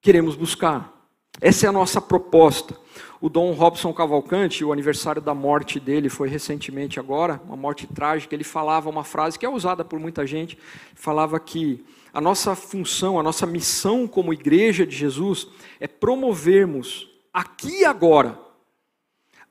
queremos 0.00 0.36
buscar. 0.36 0.92
Essa 1.40 1.66
é 1.66 1.68
a 1.68 1.72
nossa 1.72 2.00
proposta. 2.00 2.76
O 3.20 3.28
Dom 3.28 3.52
Robson 3.52 3.92
Cavalcante, 3.92 4.64
o 4.64 4.72
aniversário 4.72 5.20
da 5.20 5.34
morte 5.34 5.80
dele 5.80 6.08
foi 6.08 6.28
recentemente 6.28 7.00
agora, 7.00 7.40
uma 7.46 7.56
morte 7.56 7.86
trágica, 7.86 8.34
ele 8.34 8.44
falava 8.44 8.90
uma 8.90 9.02
frase 9.02 9.38
que 9.38 9.46
é 9.46 9.48
usada 9.48 9.84
por 9.84 9.98
muita 9.98 10.26
gente, 10.26 10.58
falava 10.94 11.40
que 11.40 11.84
a 12.14 12.20
nossa 12.20 12.54
função, 12.54 13.18
a 13.18 13.22
nossa 13.24 13.44
missão 13.44 14.06
como 14.06 14.32
igreja 14.32 14.86
de 14.86 14.94
Jesus 14.94 15.48
é 15.80 15.88
promovermos 15.88 17.08
aqui 17.32 17.80
e 17.80 17.84
agora 17.84 18.38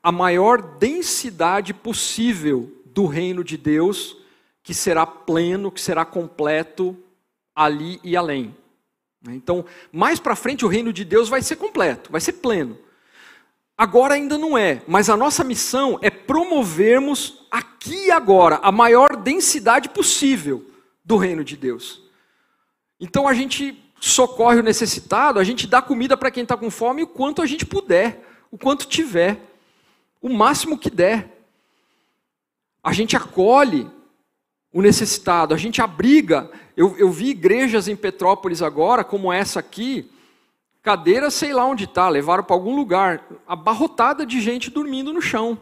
a 0.02 0.10
maior 0.10 0.62
densidade 0.78 1.74
possível 1.74 2.72
do 2.86 3.04
reino 3.04 3.44
de 3.44 3.58
Deus 3.58 4.16
que 4.62 4.72
será 4.72 5.06
pleno, 5.06 5.70
que 5.70 5.80
será 5.80 6.06
completo 6.06 6.96
ali 7.54 8.00
e 8.02 8.16
além. 8.16 8.56
Então, 9.28 9.66
mais 9.92 10.18
para 10.18 10.34
frente 10.34 10.64
o 10.64 10.68
reino 10.68 10.90
de 10.90 11.04
Deus 11.04 11.28
vai 11.28 11.42
ser 11.42 11.56
completo, 11.56 12.10
vai 12.10 12.20
ser 12.20 12.34
pleno. 12.34 12.78
Agora 13.76 14.14
ainda 14.14 14.38
não 14.38 14.56
é, 14.56 14.82
mas 14.86 15.10
a 15.10 15.16
nossa 15.16 15.44
missão 15.44 15.98
é 16.00 16.08
promovermos 16.08 17.46
aqui 17.50 18.06
e 18.06 18.10
agora 18.10 18.58
a 18.62 18.72
maior 18.72 19.16
densidade 19.16 19.90
possível 19.90 20.64
do 21.04 21.18
reino 21.18 21.44
de 21.44 21.56
Deus. 21.56 22.03
Então 23.00 23.26
a 23.26 23.34
gente 23.34 23.82
socorre 24.00 24.60
o 24.60 24.62
necessitado, 24.62 25.38
a 25.38 25.44
gente 25.44 25.66
dá 25.66 25.80
comida 25.80 26.16
para 26.16 26.30
quem 26.30 26.42
está 26.42 26.56
com 26.56 26.70
fome 26.70 27.02
o 27.02 27.06
quanto 27.06 27.40
a 27.40 27.46
gente 27.46 27.64
puder, 27.64 28.22
o 28.50 28.58
quanto 28.58 28.86
tiver, 28.86 29.40
o 30.20 30.28
máximo 30.28 30.78
que 30.78 30.90
der. 30.90 31.30
A 32.82 32.92
gente 32.92 33.16
acolhe 33.16 33.90
o 34.72 34.82
necessitado, 34.82 35.54
a 35.54 35.56
gente 35.56 35.80
abriga. 35.80 36.50
Eu, 36.76 36.96
eu 36.98 37.10
vi 37.10 37.30
igrejas 37.30 37.88
em 37.88 37.96
Petrópolis 37.96 38.60
agora, 38.60 39.02
como 39.02 39.32
essa 39.32 39.60
aqui, 39.60 40.10
cadeira 40.82 41.30
sei 41.30 41.54
lá 41.54 41.64
onde 41.64 41.84
está, 41.84 42.08
levaram 42.10 42.44
para 42.44 42.54
algum 42.54 42.76
lugar, 42.76 43.26
abarrotada 43.46 44.26
de 44.26 44.38
gente 44.40 44.70
dormindo 44.70 45.14
no 45.14 45.22
chão. 45.22 45.58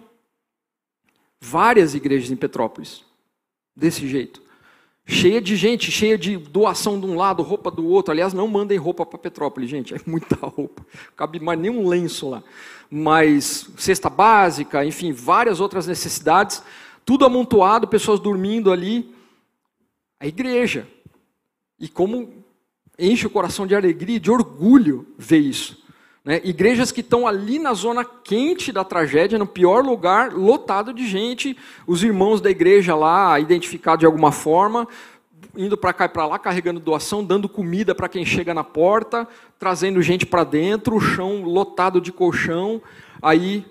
Várias 1.40 1.94
igrejas 1.94 2.30
em 2.30 2.36
Petrópolis, 2.36 3.04
desse 3.74 4.08
jeito. 4.08 4.41
Cheia 5.04 5.40
de 5.40 5.56
gente, 5.56 5.90
cheia 5.90 6.16
de 6.16 6.36
doação 6.36 6.98
de 6.98 7.06
um 7.06 7.16
lado, 7.16 7.42
roupa 7.42 7.70
do 7.70 7.86
outro. 7.86 8.12
Aliás, 8.12 8.32
não 8.32 8.46
mandem 8.46 8.78
roupa 8.78 9.04
para 9.04 9.18
Petrópolis, 9.18 9.68
gente, 9.68 9.94
é 9.94 10.00
muita 10.06 10.36
roupa. 10.46 10.82
Não 10.82 11.12
cabe 11.16 11.40
mais 11.40 11.58
nenhum 11.58 11.88
lenço 11.88 12.28
lá. 12.28 12.42
Mas 12.90 13.68
cesta 13.78 14.08
básica, 14.08 14.84
enfim, 14.84 15.12
várias 15.12 15.60
outras 15.60 15.86
necessidades 15.86 16.62
tudo 17.04 17.24
amontoado, 17.24 17.88
pessoas 17.88 18.20
dormindo 18.20 18.72
ali. 18.72 19.14
A 20.20 20.26
igreja. 20.26 20.86
E 21.78 21.88
como 21.88 22.44
enche 22.98 23.26
o 23.26 23.30
coração 23.30 23.66
de 23.66 23.74
alegria, 23.74 24.20
de 24.20 24.30
orgulho 24.30 25.06
ver 25.18 25.38
isso. 25.38 25.81
Né? 26.24 26.40
Igrejas 26.44 26.92
que 26.92 27.00
estão 27.00 27.26
ali 27.26 27.58
na 27.58 27.74
zona 27.74 28.04
quente 28.04 28.70
da 28.70 28.84
tragédia, 28.84 29.38
no 29.38 29.46
pior 29.46 29.84
lugar, 29.84 30.32
lotado 30.32 30.92
de 30.92 31.06
gente, 31.06 31.56
os 31.86 32.02
irmãos 32.04 32.40
da 32.40 32.50
igreja 32.50 32.94
lá, 32.94 33.38
identificados 33.40 34.00
de 34.00 34.06
alguma 34.06 34.30
forma, 34.30 34.86
indo 35.56 35.76
para 35.76 35.92
cá 35.92 36.04
e 36.04 36.08
para 36.08 36.26
lá, 36.26 36.38
carregando 36.38 36.78
doação, 36.78 37.24
dando 37.24 37.48
comida 37.48 37.94
para 37.94 38.08
quem 38.08 38.24
chega 38.24 38.54
na 38.54 38.62
porta, 38.62 39.26
trazendo 39.58 40.00
gente 40.00 40.24
para 40.24 40.44
dentro, 40.44 40.96
o 40.96 41.00
chão 41.00 41.42
lotado 41.42 42.00
de 42.00 42.12
colchão. 42.12 42.80
Aí 43.20 43.66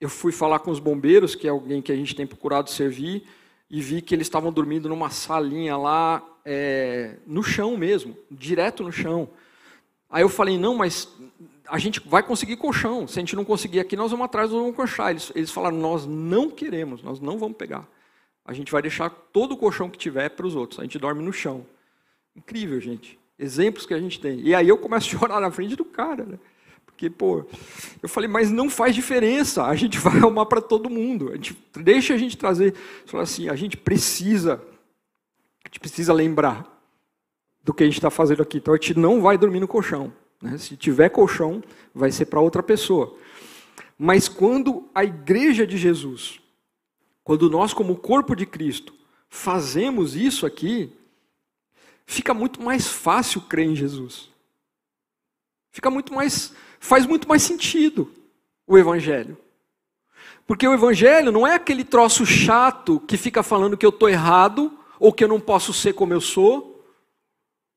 eu 0.00 0.08
fui 0.08 0.32
falar 0.32 0.58
com 0.58 0.70
os 0.70 0.78
bombeiros, 0.78 1.34
que 1.34 1.46
é 1.46 1.50
alguém 1.50 1.80
que 1.80 1.90
a 1.90 1.96
gente 1.96 2.14
tem 2.14 2.26
procurado 2.26 2.70
servir, 2.70 3.24
e 3.70 3.80
vi 3.80 4.00
que 4.02 4.14
eles 4.14 4.26
estavam 4.26 4.52
dormindo 4.52 4.88
numa 4.88 5.10
salinha 5.10 5.76
lá, 5.76 6.22
é, 6.44 7.16
no 7.26 7.42
chão 7.42 7.76
mesmo, 7.76 8.16
direto 8.30 8.84
no 8.84 8.92
chão. 8.92 9.28
Aí 10.08 10.22
eu 10.22 10.28
falei, 10.28 10.56
não, 10.56 10.76
mas 10.76 11.08
a 11.68 11.78
gente 11.78 12.00
vai 12.06 12.22
conseguir 12.22 12.56
colchão. 12.56 13.06
Se 13.06 13.18
a 13.18 13.20
gente 13.20 13.36
não 13.36 13.44
conseguir 13.44 13.80
aqui, 13.80 13.96
nós 13.96 14.10
vamos 14.10 14.24
atrás, 14.24 14.50
nós 14.50 14.60
vamos 14.60 14.76
colchar. 14.76 15.10
Eles, 15.10 15.32
eles 15.34 15.50
falaram, 15.50 15.76
nós 15.76 16.06
não 16.06 16.50
queremos, 16.50 17.02
nós 17.02 17.20
não 17.20 17.38
vamos 17.38 17.56
pegar. 17.56 17.86
A 18.44 18.52
gente 18.52 18.70
vai 18.70 18.80
deixar 18.80 19.10
todo 19.10 19.52
o 19.52 19.56
colchão 19.56 19.90
que 19.90 19.98
tiver 19.98 20.30
para 20.30 20.46
os 20.46 20.54
outros. 20.54 20.78
A 20.78 20.82
gente 20.82 20.98
dorme 20.98 21.22
no 21.22 21.32
chão. 21.32 21.66
Incrível, 22.34 22.80
gente. 22.80 23.18
Exemplos 23.38 23.84
que 23.84 23.92
a 23.92 23.98
gente 23.98 24.20
tem. 24.20 24.40
E 24.40 24.54
aí 24.54 24.68
eu 24.68 24.78
começo 24.78 25.08
a 25.08 25.10
chorar 25.18 25.40
na 25.40 25.50
frente 25.50 25.74
do 25.74 25.84
cara. 25.84 26.24
Né? 26.24 26.38
Porque, 26.84 27.10
pô, 27.10 27.44
eu 28.02 28.08
falei, 28.08 28.28
mas 28.28 28.50
não 28.50 28.70
faz 28.70 28.94
diferença, 28.94 29.64
a 29.64 29.74
gente 29.74 29.98
vai 30.00 30.16
arrumar 30.16 30.46
para 30.46 30.60
todo 30.60 30.88
mundo. 30.88 31.30
A 31.30 31.34
gente, 31.34 31.56
deixa 31.74 32.14
a 32.14 32.18
gente 32.18 32.36
trazer. 32.36 32.74
Falou 33.04 33.22
assim, 33.22 33.48
a 33.48 33.56
gente 33.56 33.76
precisa 33.76 34.62
A 35.64 35.68
gente 35.68 35.80
precisa 35.80 36.12
lembrar 36.12 36.72
do 37.62 37.74
que 37.74 37.82
a 37.82 37.86
gente 37.86 37.98
está 37.98 38.10
fazendo 38.10 38.42
aqui. 38.42 38.58
Então 38.58 38.72
a 38.72 38.76
gente 38.76 38.96
não 38.96 39.20
vai 39.20 39.36
dormir 39.36 39.58
no 39.58 39.66
colchão. 39.66 40.12
Né? 40.40 40.58
Se 40.58 40.76
tiver 40.76 41.08
colchão, 41.08 41.62
vai 41.94 42.10
ser 42.10 42.26
para 42.26 42.40
outra 42.40 42.62
pessoa. 42.62 43.16
Mas 43.98 44.28
quando 44.28 44.88
a 44.94 45.04
igreja 45.04 45.66
de 45.66 45.76
Jesus, 45.78 46.40
quando 47.24 47.50
nós, 47.50 47.72
como 47.72 47.96
corpo 47.96 48.34
de 48.34 48.44
Cristo, 48.44 48.94
fazemos 49.28 50.14
isso 50.14 50.46
aqui, 50.46 50.92
fica 52.04 52.34
muito 52.34 52.62
mais 52.62 52.86
fácil 52.86 53.40
crer 53.40 53.66
em 53.66 53.76
Jesus. 53.76 54.30
Fica 55.72 55.90
muito 55.90 56.12
mais, 56.14 56.54
faz 56.78 57.06
muito 57.06 57.28
mais 57.28 57.42
sentido 57.42 58.10
o 58.66 58.78
evangelho. 58.78 59.36
Porque 60.46 60.66
o 60.66 60.72
evangelho 60.72 61.32
não 61.32 61.46
é 61.46 61.54
aquele 61.54 61.84
troço 61.84 62.24
chato 62.24 63.00
que 63.00 63.16
fica 63.16 63.42
falando 63.42 63.76
que 63.76 63.84
eu 63.84 63.90
estou 63.90 64.08
errado 64.08 64.72
ou 64.98 65.12
que 65.12 65.24
eu 65.24 65.28
não 65.28 65.40
posso 65.40 65.72
ser 65.72 65.92
como 65.92 66.12
eu 66.12 66.20
sou 66.20 66.75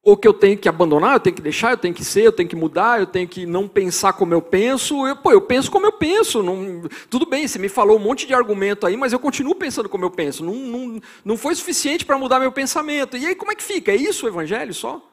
ou 0.02 0.16
que 0.16 0.28
eu 0.28 0.34
tenho 0.34 0.58
que 0.58 0.70
abandonar, 0.70 1.16
eu 1.16 1.20
tenho 1.20 1.36
que 1.36 1.42
deixar, 1.42 1.72
eu 1.72 1.78
tenho 1.78 1.94
que 1.94 2.06
ser, 2.06 2.24
eu 2.24 2.32
tenho 2.32 2.48
que 2.48 2.56
mudar, 2.56 3.00
eu 3.00 3.06
tenho 3.06 3.28
que 3.28 3.46
não 3.46 3.68
pensar 3.68 4.14
como 4.14 4.34
eu 4.34 4.42
penso. 4.42 5.06
Eu, 5.06 5.16
pô, 5.18 5.32
eu 5.32 5.42
penso 5.42 5.70
como 5.70 5.86
eu 5.86 5.92
penso. 5.92 6.42
Não, 6.42 6.84
tudo 7.10 7.26
bem, 7.26 7.48
você 7.48 7.60
me 7.60 7.68
falou 7.68 7.98
um 7.98 8.02
monte 8.02 8.26
de 8.26 8.34
argumento 8.34 8.88
aí, 8.88 8.96
mas 8.96 9.12
eu 9.12 9.20
continuo 9.20 9.56
pensando 9.56 9.90
como 9.90 10.06
eu 10.06 10.12
penso. 10.12 10.44
Não, 10.44 10.54
não, 10.54 11.02
não 11.26 11.38
foi 11.38 11.54
suficiente 11.54 12.06
para 12.06 12.18
mudar 12.18 12.40
meu 12.40 12.52
pensamento. 12.52 13.18
E 13.18 13.26
aí 13.26 13.36
como 13.36 13.52
é 13.52 13.56
que 13.56 13.64
fica? 13.64 13.92
É 13.92 13.96
isso 13.96 14.26
o 14.26 14.30
evangelho 14.30 14.74
só? 14.74 15.06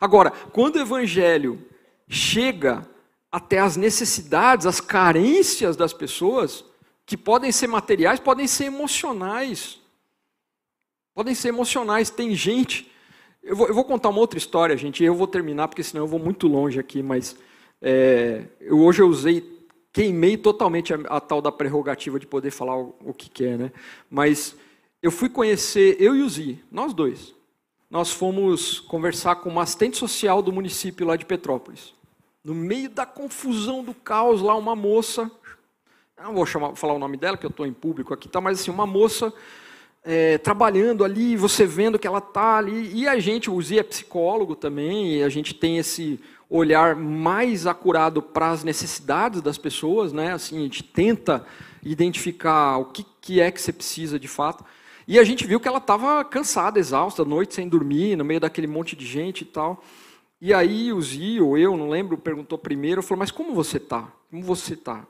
Agora, 0.00 0.30
quando 0.30 0.76
o 0.76 0.80
evangelho 0.80 1.62
chega 2.08 2.88
até 3.30 3.58
as 3.58 3.76
necessidades, 3.76 4.66
as 4.66 4.80
carências 4.80 5.76
das 5.76 5.92
pessoas, 5.92 6.64
que 7.06 7.16
podem 7.16 7.52
ser 7.52 7.66
materiais, 7.66 8.20
podem 8.20 8.46
ser 8.46 8.64
emocionais. 8.64 9.78
Podem 11.14 11.34
ser 11.34 11.48
emocionais. 11.48 12.10
Tem 12.10 12.34
gente 12.34 12.91
eu 13.42 13.56
vou, 13.56 13.66
eu 13.66 13.74
vou, 13.74 13.84
contar 13.84 14.08
uma 14.08 14.20
outra 14.20 14.38
história, 14.38 14.76
gente, 14.76 15.02
e 15.02 15.06
eu 15.06 15.14
vou 15.14 15.26
terminar, 15.26 15.68
porque 15.68 15.82
senão 15.82 16.04
eu 16.04 16.08
vou 16.08 16.18
muito 16.18 16.46
longe 16.46 16.78
aqui, 16.78 17.02
mas 17.02 17.36
é, 17.80 18.44
eu, 18.60 18.78
hoje 18.78 19.02
eu 19.02 19.08
usei, 19.08 19.44
queimei 19.92 20.36
totalmente 20.36 20.94
a, 20.94 20.96
a, 21.08 21.20
tal 21.20 21.42
da 21.42 21.50
prerrogativa 21.50 22.20
de 22.20 22.26
poder 22.26 22.52
falar 22.52 22.78
o, 22.78 22.94
o 23.04 23.12
que 23.12 23.28
quer, 23.28 23.58
né? 23.58 23.72
Mas 24.08 24.54
eu 25.02 25.10
fui 25.10 25.28
conhecer, 25.28 25.96
eu 26.00 26.14
e 26.14 26.22
o 26.22 26.28
Zi, 26.28 26.62
nós 26.70 26.94
dois, 26.94 27.34
nós 27.90 28.12
fomos 28.12 28.78
conversar 28.80 29.36
com 29.36 29.50
uma 29.50 29.62
assistente 29.62 29.96
social 29.96 30.40
do 30.40 30.52
município 30.52 31.06
lá 31.06 31.16
de 31.16 31.26
Petrópolis. 31.26 31.92
No 32.44 32.54
meio 32.54 32.88
da 32.88 33.04
confusão 33.04 33.82
do 33.82 33.92
caos 33.92 34.40
lá, 34.40 34.56
uma 34.56 34.76
moça, 34.76 35.30
não 36.16 36.32
vou 36.32 36.46
chamar, 36.46 36.76
falar 36.76 36.94
o 36.94 36.98
nome 36.98 37.16
dela, 37.16 37.36
que 37.36 37.44
eu 37.44 37.50
estou 37.50 37.66
em 37.66 37.72
público 37.72 38.14
aqui, 38.14 38.28
tá, 38.28 38.40
mas 38.40 38.60
assim, 38.60 38.70
uma 38.70 38.86
moça 38.86 39.32
é, 40.04 40.38
trabalhando 40.38 41.04
ali, 41.04 41.36
você 41.36 41.64
vendo 41.64 41.98
que 41.98 42.06
ela 42.06 42.18
está 42.18 42.58
ali. 42.58 42.92
E 42.94 43.06
a 43.06 43.18
gente, 43.18 43.50
o 43.50 43.60
Zi 43.60 43.78
é 43.78 43.82
psicólogo 43.82 44.56
também, 44.56 45.16
e 45.16 45.22
a 45.22 45.28
gente 45.28 45.54
tem 45.54 45.78
esse 45.78 46.20
olhar 46.48 46.96
mais 46.96 47.66
acurado 47.66 48.20
para 48.20 48.50
as 48.50 48.62
necessidades 48.62 49.40
das 49.40 49.56
pessoas, 49.56 50.12
né? 50.12 50.32
Assim, 50.32 50.58
a 50.58 50.62
gente 50.62 50.82
tenta 50.82 51.46
identificar 51.82 52.78
o 52.78 52.86
que, 52.86 53.06
que 53.20 53.40
é 53.40 53.50
que 53.50 53.60
você 53.60 53.72
precisa 53.72 54.18
de 54.18 54.28
fato. 54.28 54.64
E 55.06 55.18
a 55.18 55.24
gente 55.24 55.46
viu 55.46 55.58
que 55.58 55.66
ela 55.66 55.78
estava 55.78 56.24
cansada, 56.24 56.78
exausta, 56.78 57.24
noite 57.24 57.54
sem 57.54 57.68
dormir, 57.68 58.16
no 58.16 58.24
meio 58.24 58.40
daquele 58.40 58.66
monte 58.66 58.94
de 58.94 59.06
gente 59.06 59.42
e 59.42 59.46
tal. 59.46 59.82
E 60.40 60.52
aí 60.52 60.92
o 60.92 61.00
Zi, 61.00 61.40
ou 61.40 61.56
eu, 61.56 61.76
não 61.76 61.88
lembro, 61.88 62.18
perguntou 62.18 62.58
primeiro, 62.58 63.02
falou, 63.02 63.20
mas 63.20 63.30
como 63.30 63.54
você 63.54 63.78
está? 63.78 64.12
Como 64.30 64.42
você 64.42 64.74
está? 64.74 65.06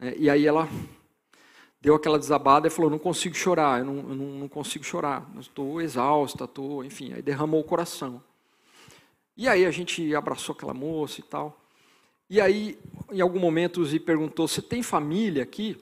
É, 0.00 0.14
e 0.18 0.28
aí 0.28 0.46
ela 0.46 0.68
deu 1.80 1.94
aquela 1.94 2.18
desabada 2.18 2.66
e 2.66 2.70
falou: 2.70 2.90
não 2.90 2.98
consigo 2.98 3.34
chorar, 3.34 3.80
eu 3.80 3.84
não, 3.84 3.96
eu 3.96 4.14
não, 4.14 4.48
consigo 4.48 4.84
chorar, 4.84 5.28
estou 5.40 5.80
exausta, 5.80 6.44
estou, 6.44 6.84
enfim, 6.84 7.12
aí 7.12 7.22
derramou 7.22 7.60
o 7.60 7.64
coração. 7.64 8.22
E 9.36 9.48
aí 9.48 9.64
a 9.64 9.70
gente 9.70 10.14
abraçou 10.14 10.54
aquela 10.54 10.74
moça 10.74 11.20
e 11.20 11.22
tal. 11.22 11.58
E 12.28 12.40
aí, 12.40 12.78
em 13.10 13.20
algum 13.20 13.40
momento, 13.40 13.80
o 13.80 13.84
Zi 13.84 13.98
perguntou: 13.98 14.46
você 14.46 14.60
tem 14.60 14.82
família 14.82 15.42
aqui? 15.42 15.76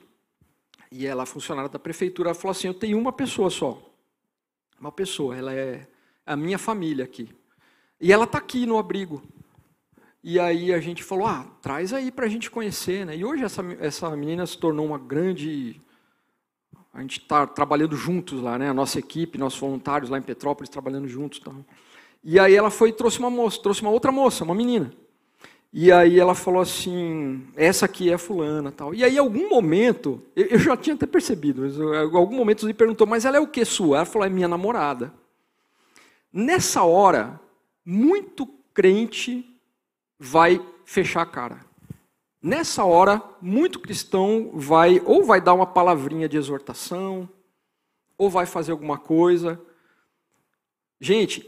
E 0.91 1.05
ela, 1.05 1.25
funcionária 1.25 1.69
da 1.69 1.77
prefeitura, 1.77 2.33
falou 2.33 2.51
assim: 2.51 2.67
eu 2.67 2.73
tenho 2.73 2.97
uma 2.97 3.11
pessoa 3.11 3.49
só. 3.49 3.81
Uma 4.79 4.91
pessoa, 4.91 5.35
ela 5.35 5.53
é 5.53 5.85
a 6.25 6.35
minha 6.35 6.57
família 6.57 7.03
aqui. 7.03 7.29
E 7.99 8.13
ela 8.13 8.23
está 8.23 8.37
aqui 8.37 8.65
no 8.65 8.77
abrigo. 8.77 9.21
E 10.23 10.39
aí 10.39 10.73
a 10.73 10.79
gente 10.79 11.03
falou: 11.03 11.27
ah, 11.27 11.45
traz 11.61 11.91
aí 11.91 12.11
para 12.11 12.25
a 12.25 12.29
gente 12.29 12.49
conhecer. 12.49 13.05
Né? 13.05 13.17
E 13.17 13.25
hoje 13.25 13.43
essa, 13.43 13.61
essa 13.79 14.09
menina 14.15 14.45
se 14.45 14.57
tornou 14.57 14.85
uma 14.85 14.97
grande 14.97 15.81
a 16.93 17.01
gente 17.01 17.19
está 17.19 17.45
trabalhando 17.45 17.95
juntos 17.95 18.41
lá, 18.41 18.57
né? 18.57 18.69
A 18.69 18.73
nossa 18.73 18.99
equipe, 18.99 19.37
nossos 19.37 19.59
voluntários 19.59 20.09
lá 20.09 20.17
em 20.17 20.21
Petrópolis 20.21 20.69
trabalhando 20.69 21.07
juntos. 21.07 21.39
Tá? 21.39 21.51
E 22.23 22.39
aí 22.39 22.55
ela 22.55 22.69
foi 22.69 22.91
trouxe 22.91 23.19
uma 23.19 23.29
moça, 23.29 23.61
trouxe 23.61 23.81
uma 23.81 23.91
outra 23.91 24.11
moça, 24.11 24.43
uma 24.43 24.55
menina. 24.55 24.91
E 25.71 25.91
aí 25.91 26.19
ela 26.19 26.33
falou 26.33 26.61
assim, 26.61 27.45
essa 27.55 27.85
aqui 27.85 28.11
é 28.11 28.17
fulana, 28.17 28.71
tal. 28.71 28.93
E 28.93 29.03
aí, 29.03 29.15
em 29.15 29.19
algum 29.19 29.47
momento, 29.47 30.19
eu, 30.35 30.57
já 30.57 30.75
tinha 30.75 30.95
até 30.95 31.05
percebido, 31.05 31.61
mas 31.61 31.77
em 31.77 32.17
algum 32.17 32.35
momento 32.35 32.65
ele 32.65 32.73
perguntou, 32.73 33.05
mas 33.05 33.23
ela 33.23 33.37
é 33.37 33.39
o 33.39 33.45
que 33.45 33.63
sua? 33.63 33.97
Ela 33.97 34.05
falou, 34.05 34.25
é 34.25 34.31
minha 34.31 34.47
namorada. 34.47 35.13
Nessa 36.33 36.81
hora, 36.83 37.39
muito 37.85 38.47
crente 38.73 39.45
vai 40.17 40.59
fechar 40.85 41.21
a 41.21 41.25
cara. 41.25 41.68
Nessa 42.41 42.85
hora, 42.85 43.21
muito 43.41 43.79
cristão 43.79 44.51
vai 44.53 45.01
ou 45.05 45.25
vai 45.25 45.41
dar 45.41 45.53
uma 45.53 45.65
palavrinha 45.65 46.29
de 46.29 46.37
exortação, 46.37 47.27
ou 48.17 48.29
vai 48.29 48.45
fazer 48.45 48.71
alguma 48.71 48.97
coisa. 48.97 49.59
Gente, 51.01 51.45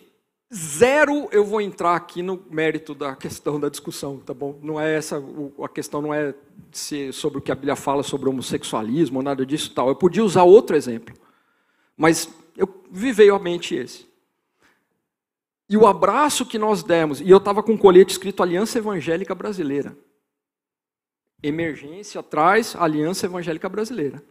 zero 0.54 1.30
eu 1.32 1.46
vou 1.46 1.62
entrar 1.62 1.96
aqui 1.96 2.22
no 2.22 2.44
mérito 2.50 2.94
da 2.94 3.16
questão 3.16 3.58
da 3.58 3.70
discussão, 3.70 4.20
tá 4.20 4.34
bom? 4.34 4.60
Não 4.62 4.80
é 4.80 4.94
essa 4.94 5.24
a 5.64 5.70
questão 5.70 6.02
não 6.02 6.14
é 6.14 6.36
sobre 7.14 7.40
o 7.40 7.42
que 7.42 7.54
a 7.54 7.56
Bíblia 7.56 7.78
fala 7.78 8.04
sobre 8.04 8.28
homossexualismo 8.28 9.20
ou 9.20 9.24
nada 9.24 9.46
disso 9.46 9.74
tal. 9.74 9.88
Eu 9.88 9.96
podia 9.96 10.24
usar 10.24 10.44
outro 10.44 10.76
exemplo, 10.76 11.16
mas 11.96 12.30
eu 12.58 12.68
vivei 12.92 13.30
a 13.30 13.40
mente 13.40 13.76
esse. 13.76 14.10
E 15.70 15.78
o 15.78 15.88
abraço 15.88 16.46
que 16.46 16.60
nós 16.60 16.84
demos, 16.84 17.22
e 17.22 17.30
eu 17.30 17.38
estava 17.38 17.64
com 17.64 17.72
um 17.72 17.78
colete 17.78 18.12
escrito 18.12 18.44
Aliança 18.44 18.78
Evangélica 18.78 19.34
Brasileira 19.34 19.96
emergência 21.44 22.20
atrás 22.20 22.76
Aliança 22.78 23.26
Evangélica 23.26 23.68
Brasileira. 23.68 24.22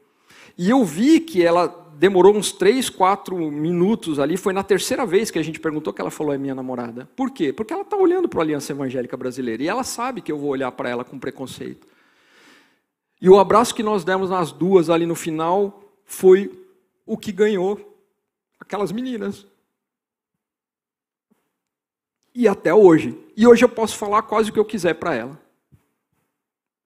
E 0.56 0.68
eu 0.68 0.84
vi 0.84 1.20
que 1.20 1.42
ela 1.42 1.68
demorou 1.96 2.34
uns 2.34 2.52
três, 2.52 2.88
quatro 2.88 3.36
minutos 3.36 4.18
ali. 4.18 4.36
Foi 4.36 4.52
na 4.52 4.62
terceira 4.62 5.04
vez 5.04 5.30
que 5.30 5.38
a 5.38 5.42
gente 5.42 5.61
perguntou 5.61 5.92
que 5.92 6.00
ela 6.00 6.11
falou 6.11 6.32
é 6.32 6.38
minha 6.38 6.54
namorada. 6.54 7.08
Por 7.14 7.30
quê? 7.30 7.52
Porque 7.52 7.72
ela 7.72 7.82
está 7.82 7.96
olhando 7.96 8.28
para 8.28 8.40
a 8.40 8.42
Aliança 8.42 8.72
Evangélica 8.72 9.16
Brasileira 9.16 9.62
e 9.62 9.68
ela 9.68 9.84
sabe 9.84 10.20
que 10.20 10.32
eu 10.32 10.38
vou 10.38 10.50
olhar 10.50 10.72
para 10.72 10.88
ela 10.88 11.04
com 11.04 11.18
preconceito. 11.18 11.86
E 13.20 13.28
o 13.28 13.38
abraço 13.38 13.74
que 13.74 13.82
nós 13.82 14.02
demos 14.02 14.30
nas 14.30 14.50
duas 14.50 14.88
ali 14.88 15.04
no 15.04 15.14
final 15.14 15.82
foi 16.06 16.50
o 17.04 17.18
que 17.18 17.32
ganhou 17.32 17.78
aquelas 18.58 18.92
meninas. 18.92 19.46
E 22.34 22.48
até 22.48 22.72
hoje. 22.72 23.18
E 23.36 23.46
hoje 23.46 23.64
eu 23.64 23.68
posso 23.68 23.96
falar 23.96 24.22
quase 24.22 24.48
o 24.48 24.52
que 24.52 24.58
eu 24.58 24.64
quiser 24.64 24.94
para 24.94 25.14
ela. 25.14 25.49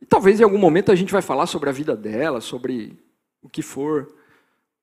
E 0.04 0.06
talvez 0.06 0.38
em 0.38 0.44
algum 0.44 0.58
momento 0.58 0.92
a 0.92 0.94
gente 0.94 1.14
vai 1.14 1.22
falar 1.22 1.46
sobre 1.46 1.70
a 1.70 1.72
vida 1.72 1.96
dela, 1.96 2.38
sobre 2.38 3.02
o 3.40 3.48
que 3.48 3.62
for. 3.62 4.14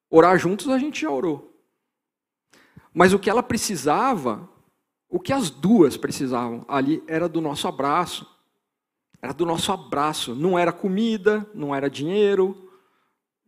Orar 0.10 0.36
juntos 0.40 0.68
a 0.68 0.80
gente 0.80 1.02
já 1.02 1.12
orou. 1.12 1.62
Mas 2.92 3.14
o 3.14 3.20
que 3.20 3.30
ela 3.30 3.44
precisava, 3.44 4.50
o 5.08 5.20
que 5.20 5.32
as 5.32 5.52
duas 5.52 5.96
precisavam 5.96 6.66
ali 6.68 7.04
era 7.06 7.30
do 7.30 7.40
nosso 7.40 7.68
abraço. 7.68 8.28
Era 9.22 9.32
do 9.32 9.46
nosso 9.46 9.72
abraço. 9.72 10.34
Não 10.34 10.58
era 10.58 10.72
comida, 10.72 11.48
não 11.54 11.76
era 11.76 11.88
dinheiro, 11.88 12.72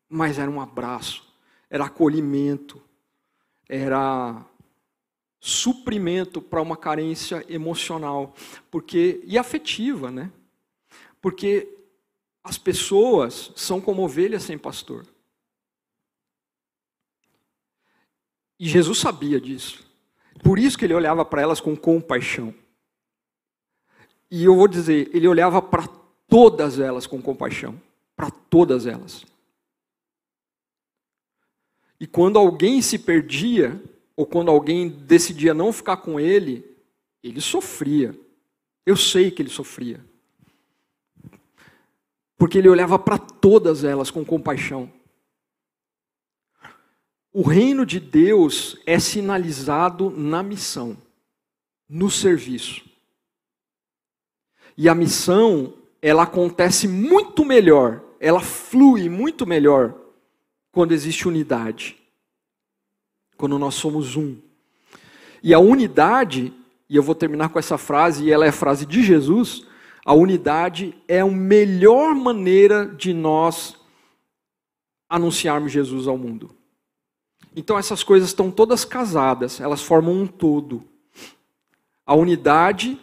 mas 0.08 0.38
era 0.38 0.52
um 0.52 0.62
abraço. 0.62 1.28
Era 1.72 1.86
acolhimento. 1.86 2.80
Era 3.68 4.46
suprimento 5.40 6.40
para 6.40 6.62
uma 6.62 6.78
carência 6.78 7.44
emocional, 7.50 8.36
porque 8.70 9.24
e 9.26 9.40
afetiva, 9.40 10.12
né? 10.12 10.32
Porque 11.24 11.74
as 12.44 12.58
pessoas 12.58 13.54
são 13.56 13.80
como 13.80 14.04
ovelhas 14.04 14.44
sem 14.44 14.58
pastor. 14.58 15.08
E 18.60 18.68
Jesus 18.68 19.00
sabia 19.00 19.40
disso. 19.40 19.90
Por 20.44 20.60
isso 20.60 20.78
que 20.78 20.84
ele 20.84 20.94
olhava 20.94 21.24
para 21.24 21.42
elas 21.42 21.62
com 21.62 21.78
compaixão. 21.78 22.54
E 24.30 24.44
eu 24.44 24.54
vou 24.54 24.68
dizer, 24.68 25.16
ele 25.16 25.26
olhava 25.26 25.62
para 25.62 25.88
todas 26.28 26.78
elas 26.78 27.08
com 27.08 27.22
compaixão. 27.22 27.82
Para 28.18 28.30
todas 28.30 28.86
elas. 28.86 29.24
E 32.02 32.06
quando 32.06 32.38
alguém 32.38 32.82
se 32.82 33.00
perdia, 33.00 33.82
ou 34.14 34.26
quando 34.26 34.52
alguém 34.52 34.90
decidia 34.90 35.54
não 35.54 35.72
ficar 35.72 35.98
com 35.98 36.20
ele, 36.20 36.70
ele 37.24 37.40
sofria. 37.40 38.14
Eu 38.86 38.98
sei 38.98 39.32
que 39.32 39.42
ele 39.42 39.50
sofria 39.50 40.04
porque 42.44 42.58
ele 42.58 42.68
olhava 42.68 43.00
para 43.00 43.18
todas 43.18 43.86
elas 43.86 44.12
com 44.12 44.26
compaixão. 44.26 44.92
o 47.32 47.42
reino 47.42 47.86
de 47.86 48.02
Deus 48.02 48.78
é 48.86 49.00
sinalizado 49.00 50.10
na 50.10 50.44
missão, 50.44 50.98
no 51.88 52.12
serviço. 52.12 52.84
E 54.76 54.90
a 54.90 54.94
missão, 54.94 55.74
ela 56.02 56.24
acontece 56.24 56.86
muito 56.86 57.46
melhor, 57.46 58.04
ela 58.20 58.42
flui 58.42 59.08
muito 59.08 59.48
melhor 59.48 59.96
quando 60.70 60.92
existe 60.92 61.30
unidade. 61.30 61.96
Quando 63.38 63.58
nós 63.58 63.76
somos 63.76 64.18
um. 64.18 64.36
E 65.42 65.54
a 65.54 65.60
unidade, 65.60 66.52
e 66.90 66.98
eu 66.98 67.04
vou 67.04 67.16
terminar 67.16 67.48
com 67.48 67.58
essa 67.58 67.78
frase, 67.78 68.26
e 68.26 68.32
ela 68.34 68.46
é 68.46 68.50
a 68.50 68.52
frase 68.52 68.86
de 68.86 69.02
Jesus, 69.02 69.66
a 70.06 70.14
unidade 70.14 70.94
é 71.08 71.22
a 71.22 71.28
melhor 71.28 72.14
maneira 72.14 72.86
de 72.86 73.14
nós 73.14 73.78
anunciarmos 75.08 75.72
Jesus 75.72 76.08
ao 76.08 76.18
mundo. 76.18 76.54
Então 77.56 77.78
essas 77.78 78.04
coisas 78.04 78.30
estão 78.30 78.52
todas 78.52 78.84
casadas, 78.84 79.62
elas 79.62 79.82
formam 79.82 80.14
um 80.14 80.28
todo. 80.28 80.84
A 82.06 82.16
unidade 82.16 83.00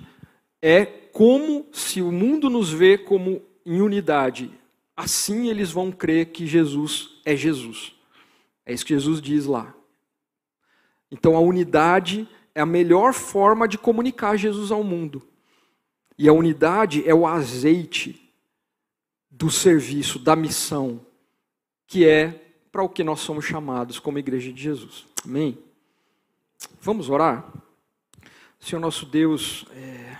é 0.61 0.85
como 0.85 1.67
se 1.73 2.03
o 2.03 2.13
mundo 2.13 2.51
nos 2.51 2.71
vê 2.71 2.99
como 2.99 3.41
em 3.65 3.81
unidade. 3.81 4.51
Assim 4.97 5.49
eles 5.49 5.71
vão 5.71 5.91
crer 5.91 6.27
que 6.27 6.47
Jesus 6.47 7.21
é 7.25 7.35
Jesus. 7.35 7.95
É 8.67 8.75
isso 8.75 8.85
que 8.85 8.95
Jesus 8.95 9.23
diz 9.23 9.47
lá. 9.47 9.75
Então 11.11 11.35
a 11.35 11.41
unidade 11.41 12.29
é 12.55 12.61
a 12.61 12.67
melhor 12.67 13.15
forma 13.15 13.67
de 13.67 13.79
comunicar 13.79 14.37
Jesus 14.37 14.71
ao 14.71 14.85
mundo. 14.85 15.23
E 16.21 16.29
a 16.29 16.35
unidade 16.35 17.09
é 17.09 17.15
o 17.15 17.27
azeite 17.27 18.31
do 19.31 19.51
serviço, 19.51 20.19
da 20.19 20.37
missão, 20.37 21.01
que 21.87 22.07
é 22.07 22.53
para 22.71 22.83
o 22.83 22.91
que 22.91 23.03
nós 23.03 23.21
somos 23.21 23.47
chamados 23.47 23.99
como 23.99 24.19
igreja 24.19 24.53
de 24.53 24.63
Jesus. 24.63 25.07
Amém? 25.25 25.59
Vamos 26.83 27.09
orar? 27.09 27.51
Senhor 28.59 28.81
nosso 28.83 29.07
Deus, 29.07 29.65
é... 29.73 30.19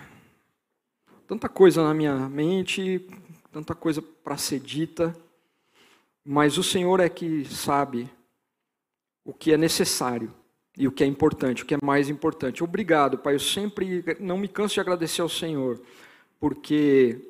tanta 1.27 1.51
coisa 1.51 1.85
na 1.85 1.93
minha 1.93 2.17
mente, 2.31 3.07
tanta 3.53 3.75
coisa 3.75 4.01
para 4.01 4.39
ser 4.39 4.59
dita, 4.59 5.15
mas 6.25 6.57
o 6.57 6.63
Senhor 6.63 7.01
é 7.01 7.11
que 7.11 7.45
sabe 7.45 8.11
o 9.23 9.35
que 9.35 9.53
é 9.53 9.59
necessário 9.59 10.35
e 10.81 10.89
o 10.89 10.91
que 10.91 11.05
é 11.05 11.07
importante, 11.07 11.63
o 11.63 11.67
que 11.67 11.75
é 11.75 11.79
mais 11.83 12.09
importante. 12.09 12.65
Obrigado, 12.65 13.19
Pai. 13.19 13.35
Eu 13.35 13.39
sempre 13.39 14.03
não 14.19 14.39
me 14.39 14.49
canso 14.49 14.73
de 14.73 14.81
agradecer 14.81 15.21
ao 15.21 15.29
Senhor, 15.29 15.79
porque, 16.41 17.21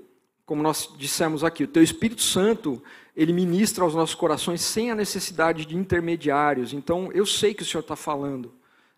como 0.46 0.62
nós 0.62 0.88
dissemos 0.96 1.42
aqui, 1.42 1.64
o 1.64 1.68
Teu 1.68 1.82
Espírito 1.82 2.22
Santo 2.22 2.80
ele 3.16 3.32
ministra 3.32 3.82
aos 3.82 3.92
nossos 3.92 4.14
corações 4.14 4.60
sem 4.60 4.92
a 4.92 4.94
necessidade 4.94 5.66
de 5.66 5.76
intermediários. 5.76 6.72
Então, 6.72 7.10
eu 7.12 7.26
sei 7.26 7.52
que 7.52 7.64
o 7.64 7.66
Senhor 7.66 7.80
está 7.80 7.96
falando 7.96 8.52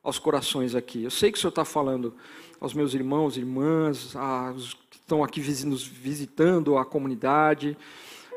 aos 0.04 0.18
corações 0.18 0.74
aqui. 0.74 1.02
Eu 1.02 1.10
sei 1.10 1.32
que 1.32 1.38
o 1.38 1.40
Senhor 1.40 1.48
está 1.48 1.64
falando 1.64 2.14
aos 2.60 2.74
meus 2.74 2.92
irmãos, 2.92 3.38
irmãs, 3.38 4.14
aos 4.14 4.74
que 4.90 4.98
estão 4.98 5.24
aqui 5.24 5.40
nos 5.64 5.82
visitando 5.82 6.76
a 6.76 6.84
comunidade. 6.84 7.74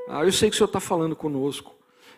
Ah, 0.08 0.24
eu 0.24 0.32
sei 0.32 0.50
que 0.50 0.56
o 0.56 0.58
Senhor 0.58 0.68
está 0.68 0.80
falando 0.80 1.14
conosco. 1.14 1.76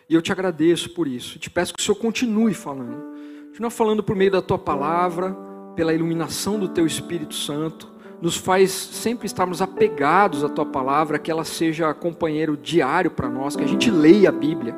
E 0.08 0.14
eu 0.14 0.22
te 0.22 0.30
agradeço 0.30 0.90
por 0.90 1.08
isso. 1.08 1.36
Te 1.40 1.50
peço 1.50 1.74
que 1.74 1.80
o 1.80 1.84
Senhor 1.84 1.96
continue 1.96 2.54
falando. 2.54 3.17
Continue 3.58 3.72
falando 3.72 4.04
por 4.04 4.14
meio 4.14 4.30
da 4.30 4.40
tua 4.40 4.56
palavra, 4.56 5.36
pela 5.74 5.92
iluminação 5.92 6.60
do 6.60 6.68
teu 6.68 6.86
Espírito 6.86 7.34
Santo 7.34 7.88
nos 8.22 8.36
faz 8.36 8.70
sempre 8.70 9.26
estarmos 9.26 9.60
apegados 9.60 10.44
à 10.44 10.48
tua 10.48 10.64
palavra, 10.64 11.18
que 11.18 11.28
ela 11.28 11.42
seja 11.42 11.92
companheiro 11.92 12.56
diário 12.56 13.10
para 13.10 13.28
nós, 13.28 13.56
que 13.56 13.64
a 13.64 13.66
gente 13.66 13.90
leia 13.90 14.28
a 14.28 14.32
Bíblia, 14.32 14.76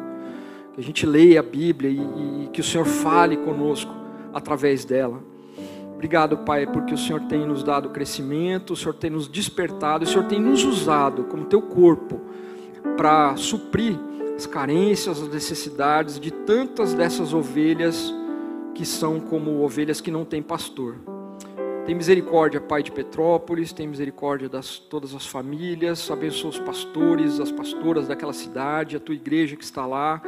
que 0.73 0.81
a 0.81 0.83
gente 0.83 1.05
leia 1.05 1.41
a 1.41 1.43
Bíblia 1.43 1.91
e, 1.91 2.45
e 2.45 2.49
que 2.55 2.63
o 2.63 2.65
Senhor 2.65 2.87
fale 2.87 3.37
conosco 3.37 3.93
através 4.33 4.83
dela. 4.87 5.23
Obrigado, 5.93 6.39
Pai, 6.39 6.67
porque 6.67 6.95
o 6.95 6.99
Senhor 6.99 7.21
tem 7.29 7.47
nos 7.47 7.63
dado 7.63 7.91
crescimento, 7.91 8.73
o 8.73 8.77
Senhor 8.77 8.95
tem 8.95 9.11
nos 9.11 9.29
despertado, 9.29 10.05
o 10.05 10.07
Senhor 10.07 10.25
tem 10.25 10.41
nos 10.41 10.65
usado 10.65 11.25
como 11.25 11.45
teu 11.45 11.61
corpo 11.61 12.19
para 12.97 13.37
suprir 13.37 13.99
as 14.35 14.47
carências, 14.47 15.21
as 15.21 15.29
necessidades 15.29 16.19
de 16.19 16.31
tantas 16.31 16.95
dessas 16.95 17.35
ovelhas 17.35 18.19
que 18.75 18.85
são 18.85 19.21
como 19.21 19.63
ovelhas 19.63 20.01
que 20.01 20.11
não 20.11 20.25
têm 20.25 20.43
pastor. 20.43 20.97
Tem 21.87 21.95
misericórdia, 21.95 22.61
Pai 22.61 22.83
de 22.83 22.93
Petrópolis, 22.93 23.73
tem 23.73 23.89
misericórdia 23.89 24.49
das 24.49 24.79
todas 24.79 25.15
as 25.15 25.27
famílias, 25.27 26.11
abençoa 26.11 26.51
os 26.51 26.59
pastores, 26.59 27.41
as 27.41 27.51
pastoras 27.51 28.07
daquela 28.07 28.33
cidade, 28.33 28.97
a 28.97 29.01
tua 29.01 29.15
igreja 29.15 29.57
que 29.57 29.65
está 29.65 29.87
lá, 29.87 30.23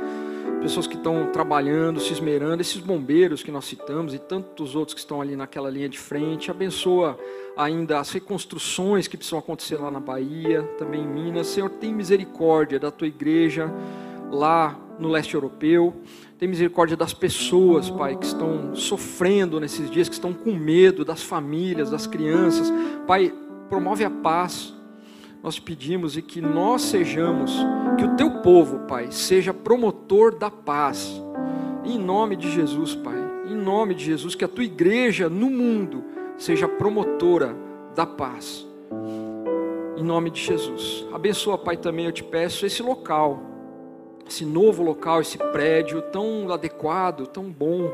pessoas 0.61 0.87
que 0.87 0.97
estão 0.97 1.31
trabalhando, 1.31 2.01
se 2.01 2.13
esmerando, 2.13 2.63
esses 2.63 2.79
bombeiros 2.79 3.43
que 3.43 3.51
nós 3.51 3.65
citamos 3.65 4.15
e 4.15 4.19
tantos 4.19 4.75
outros 4.75 4.95
que 4.95 5.01
estão 5.01 5.21
ali 5.21 5.37
naquela 5.37 5.71
linha 5.71 5.89
de 5.89 5.99
frente. 5.99 6.51
Abençoa 6.51 7.19
ainda 7.57 8.01
as 8.01 8.11
reconstruções 8.11 9.07
que 9.07 9.17
precisam 9.17 9.39
acontecer 9.39 9.77
lá 9.77 9.91
na 9.91 10.01
Bahia, 10.01 10.63
também 10.79 11.03
em 11.03 11.07
Minas. 11.07 11.49
Senhor, 11.49 11.69
tem 11.69 11.95
misericórdia 11.95 12.81
da 12.81 12.91
tua 12.91 13.07
igreja 13.07 13.73
lá 14.31 14.79
no 14.99 15.09
leste 15.09 15.35
europeu. 15.35 15.95
Tem 16.43 16.49
misericórdia 16.49 16.97
das 16.97 17.15
pessoas, 17.15 17.89
Pai, 17.89 18.17
que 18.17 18.27
estão 18.27 18.75
sofrendo 18.75 19.61
nesses 19.61 19.89
dias, 19.89 20.09
que 20.09 20.15
estão 20.15 20.33
com 20.33 20.51
medo, 20.53 21.05
das 21.05 21.23
famílias, 21.23 21.89
das 21.89 22.05
crianças. 22.05 22.69
Pai, 23.07 23.33
promove 23.69 24.05
a 24.05 24.11
paz. 24.11 24.75
Nós 25.41 25.61
pedimos 25.61 26.17
e 26.17 26.21
que 26.21 26.41
nós 26.41 26.83
sejamos, 26.83 27.53
que 27.97 28.05
o 28.05 28.17
teu 28.17 28.43
povo, 28.43 28.81
Pai, 28.89 29.13
seja 29.13 29.55
promotor 29.55 30.37
da 30.37 30.51
paz. 30.51 31.13
Em 31.85 31.97
nome 31.97 32.35
de 32.35 32.51
Jesus, 32.51 32.97
Pai. 32.97 33.19
Em 33.49 33.55
nome 33.55 33.95
de 33.95 34.05
Jesus, 34.05 34.35
que 34.35 34.45
a 34.45 34.49
tua 34.49 34.65
igreja 34.65 35.29
no 35.29 35.49
mundo 35.49 36.03
seja 36.37 36.67
promotora 36.67 37.55
da 37.95 38.05
paz. 38.05 38.67
Em 39.97 40.03
nome 40.03 40.29
de 40.29 40.41
Jesus. 40.41 41.07
Abençoa, 41.13 41.57
Pai, 41.57 41.77
também 41.77 42.07
eu 42.07 42.13
te 42.13 42.25
peço 42.25 42.67
esse 42.67 42.83
local 42.83 43.52
esse 44.33 44.47
novo 44.47 44.83
local, 44.83 45.21
esse 45.21 45.37
prédio 45.37 46.01
tão 46.01 46.51
adequado, 46.51 47.27
tão 47.27 47.45
bom, 47.45 47.93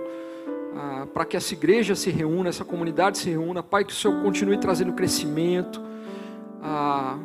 ah, 0.77 1.07
para 1.13 1.25
que 1.25 1.37
essa 1.37 1.53
igreja 1.53 1.97
se 1.97 2.11
reúna, 2.11 2.49
essa 2.49 2.65
comunidade 2.65 3.19
se 3.19 3.29
reúna. 3.29 3.61
Pai, 3.61 3.85
que 3.85 3.93
o 3.93 3.97
Senhor 3.97 4.23
continue 4.23 4.57
trazendo 4.57 4.93
crescimento 4.93 5.83
ah, 6.63 7.19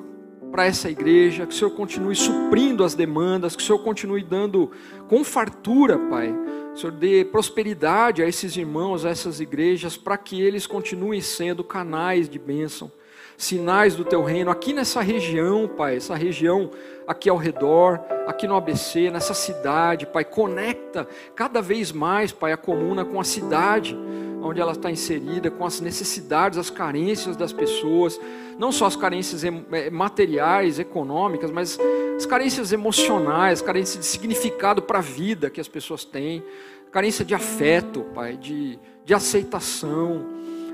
para 0.51 0.65
essa 0.65 0.89
igreja, 0.89 1.45
que 1.45 1.53
o 1.53 1.55
Senhor 1.55 1.71
continue 1.71 2.15
suprindo 2.15 2.83
as 2.83 2.95
demandas, 2.95 3.55
que 3.55 3.61
o 3.61 3.65
Senhor 3.65 3.79
continue 3.79 4.23
dando 4.23 4.71
com 5.07 5.23
fartura, 5.23 5.99
Pai. 6.09 6.33
O 6.73 6.77
Senhor 6.77 6.91
dê 6.91 7.23
prosperidade 7.23 8.23
a 8.23 8.27
esses 8.27 8.57
irmãos, 8.57 9.05
a 9.05 9.09
essas 9.09 9.39
igrejas, 9.39 9.95
para 9.95 10.17
que 10.17 10.41
eles 10.41 10.65
continuem 10.65 11.21
sendo 11.21 11.63
canais 11.63 12.27
de 12.27 12.39
bênção 12.39 12.91
sinais 13.37 13.95
do 13.95 14.05
teu 14.05 14.23
reino 14.23 14.51
aqui 14.51 14.73
nessa 14.73 15.01
região, 15.01 15.67
Pai, 15.67 15.97
essa 15.97 16.15
região 16.15 16.69
aqui 17.07 17.29
ao 17.29 17.37
redor, 17.37 17.99
aqui 18.27 18.47
no 18.47 18.55
ABC, 18.55 19.09
nessa 19.09 19.33
cidade, 19.33 20.05
Pai, 20.05 20.23
conecta 20.23 21.07
cada 21.35 21.61
vez 21.61 21.91
mais, 21.91 22.31
Pai, 22.31 22.51
a 22.51 22.57
comuna 22.57 23.03
com 23.03 23.19
a 23.19 23.23
cidade 23.23 23.97
onde 24.43 24.59
ela 24.59 24.73
está 24.73 24.91
inserida, 24.91 25.49
com 25.49 25.65
as 25.65 25.79
necessidades, 25.79 26.57
as 26.57 26.69
carências 26.69 27.35
das 27.35 27.53
pessoas, 27.53 28.19
não 28.59 28.71
só 28.71 28.85
as 28.85 28.95
carências 28.95 29.43
eh, 29.43 29.89
materiais, 29.89 30.79
econômicas, 30.79 31.49
mas 31.49 31.79
as 32.15 32.25
carências 32.25 32.73
emocionais, 32.73 33.59
as 33.59 33.65
carências 33.65 33.99
de 33.99 34.05
significado 34.05 34.81
para 34.81 34.99
a 34.99 35.01
vida 35.01 35.49
que 35.49 35.61
as 35.61 35.67
pessoas 35.67 36.03
têm, 36.03 36.43
carência 36.91 37.23
de 37.23 37.33
afeto, 37.33 38.01
Pai, 38.13 38.35
de, 38.35 38.77
de 39.05 39.13
aceitação, 39.13 40.25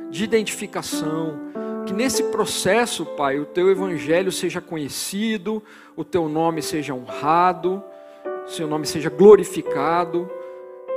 de 0.09 0.23
identificação. 0.23 1.39
Que 1.89 1.93
nesse 1.95 2.25
processo, 2.25 3.03
Pai, 3.03 3.39
o 3.39 3.47
teu 3.47 3.71
evangelho 3.71 4.31
seja 4.31 4.61
conhecido, 4.61 5.63
o 5.95 6.03
teu 6.03 6.29
nome 6.29 6.61
seja 6.61 6.93
honrado, 6.93 7.83
o 8.45 8.47
seu 8.47 8.67
nome 8.67 8.85
seja 8.85 9.09
glorificado, 9.09 10.29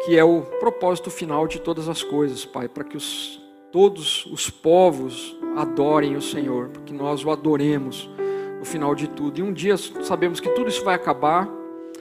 que 0.05 0.19
é 0.19 0.23
o 0.23 0.43
propósito 0.61 1.11
final 1.11 1.49
de 1.49 1.59
todas 1.63 1.89
as 1.89 2.03
coisas, 2.03 2.45
Pai, 2.45 2.69
para 2.69 2.85
que 2.85 2.95
os, 2.95 3.41
todos 3.73 4.27
os 4.27 4.51
povos 4.51 5.35
adorem 5.57 6.15
o 6.15 6.21
Senhor, 6.21 6.69
para 6.69 6.83
que 6.83 6.93
nós 6.93 7.25
o 7.25 7.31
adoremos 7.31 8.11
no 8.59 8.65
final 8.67 8.95
de 8.95 9.09
tudo. 9.09 9.41
E 9.41 9.43
um 9.43 9.51
dia 9.51 9.79
sabemos 9.79 10.41
que 10.41 10.51
tudo 10.51 10.69
isso 10.69 10.85
vai 10.85 10.95
acabar, 10.95 11.49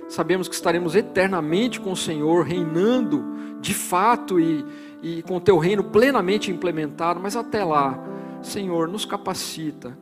sabemos 0.09 0.49
que 0.49 0.55
estaremos 0.55 0.95
eternamente 0.95 1.79
com 1.79 1.93
o 1.93 1.97
Senhor, 1.97 2.43
reinando 2.43 3.23
de 3.61 3.73
fato 3.73 4.37
e, 4.37 4.65
e 5.01 5.21
com 5.21 5.37
o 5.37 5.41
teu 5.41 5.57
reino 5.57 5.81
plenamente 5.81 6.51
implementado, 6.51 7.21
mas 7.21 7.37
até 7.37 7.63
lá 7.63 8.11
Senhor, 8.41 8.87
nos 8.87 9.05
capacita 9.05 9.97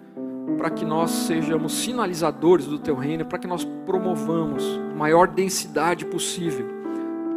para 0.58 0.70
que 0.70 0.84
nós 0.84 1.12
sejamos 1.12 1.74
sinalizadores 1.74 2.66
do 2.66 2.80
teu 2.80 2.96
reino, 2.96 3.26
para 3.26 3.40
que 3.40 3.48
nós 3.48 3.64
promovamos 3.86 4.64
a 4.92 4.96
maior 4.96 5.28
densidade 5.28 6.06
possível 6.06 6.68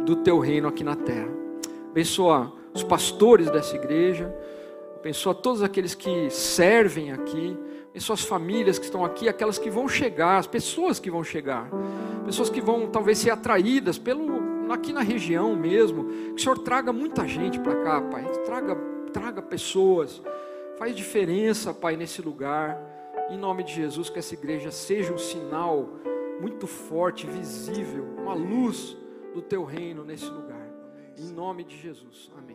do 0.05 0.17
teu 0.17 0.39
reino 0.39 0.67
aqui 0.67 0.83
na 0.83 0.95
terra. 0.95 1.29
Abençoa 1.89 2.51
os 2.73 2.83
pastores 2.83 3.49
dessa 3.49 3.75
igreja, 3.75 4.33
abençoa 4.99 5.33
todos 5.33 5.61
aqueles 5.61 5.93
que 5.95 6.29
servem 6.29 7.11
aqui, 7.11 7.57
abençoa 7.91 8.15
as 8.15 8.23
famílias 8.23 8.79
que 8.79 8.85
estão 8.85 9.05
aqui, 9.05 9.29
aquelas 9.29 9.57
que 9.57 9.69
vão 9.69 9.87
chegar, 9.87 10.37
as 10.37 10.47
pessoas 10.47 10.99
que 10.99 11.11
vão 11.11 11.23
chegar, 11.23 11.69
pessoas 12.25 12.49
que 12.49 12.59
vão 12.59 12.87
talvez 12.87 13.19
ser 13.19 13.29
atraídas 13.29 13.97
pelo 13.97 14.43
aqui 14.71 14.91
na 14.91 15.01
região 15.01 15.55
mesmo, 15.55 16.05
que 16.05 16.33
o 16.33 16.39
Senhor 16.39 16.57
traga 16.57 16.91
muita 16.91 17.27
gente 17.27 17.59
para 17.59 17.75
cá, 17.83 18.01
Pai. 18.01 18.23
Traga, 18.45 18.75
traga 19.11 19.41
pessoas. 19.41 20.21
Faz 20.83 20.97
diferença, 20.97 21.73
Pai, 21.73 21.95
nesse 21.95 22.21
lugar. 22.21 22.77
Em 23.29 23.37
nome 23.37 23.63
de 23.63 23.73
Jesus, 23.73 24.09
que 24.09 24.19
essa 24.19 24.33
igreja 24.33 24.69
seja 24.69 25.13
um 25.13 25.17
sinal 25.17 25.91
muito 26.41 26.67
forte, 26.67 27.25
visível, 27.25 28.03
uma 28.17 28.33
luz 28.33 28.97
do 29.33 29.41
teu 29.41 29.63
reino 29.63 30.03
nesse 30.03 30.25
lugar. 30.25 30.67
Em 31.17 31.29
nome 31.29 31.63
de 31.63 31.77
Jesus. 31.77 32.29
Amém. 32.37 32.52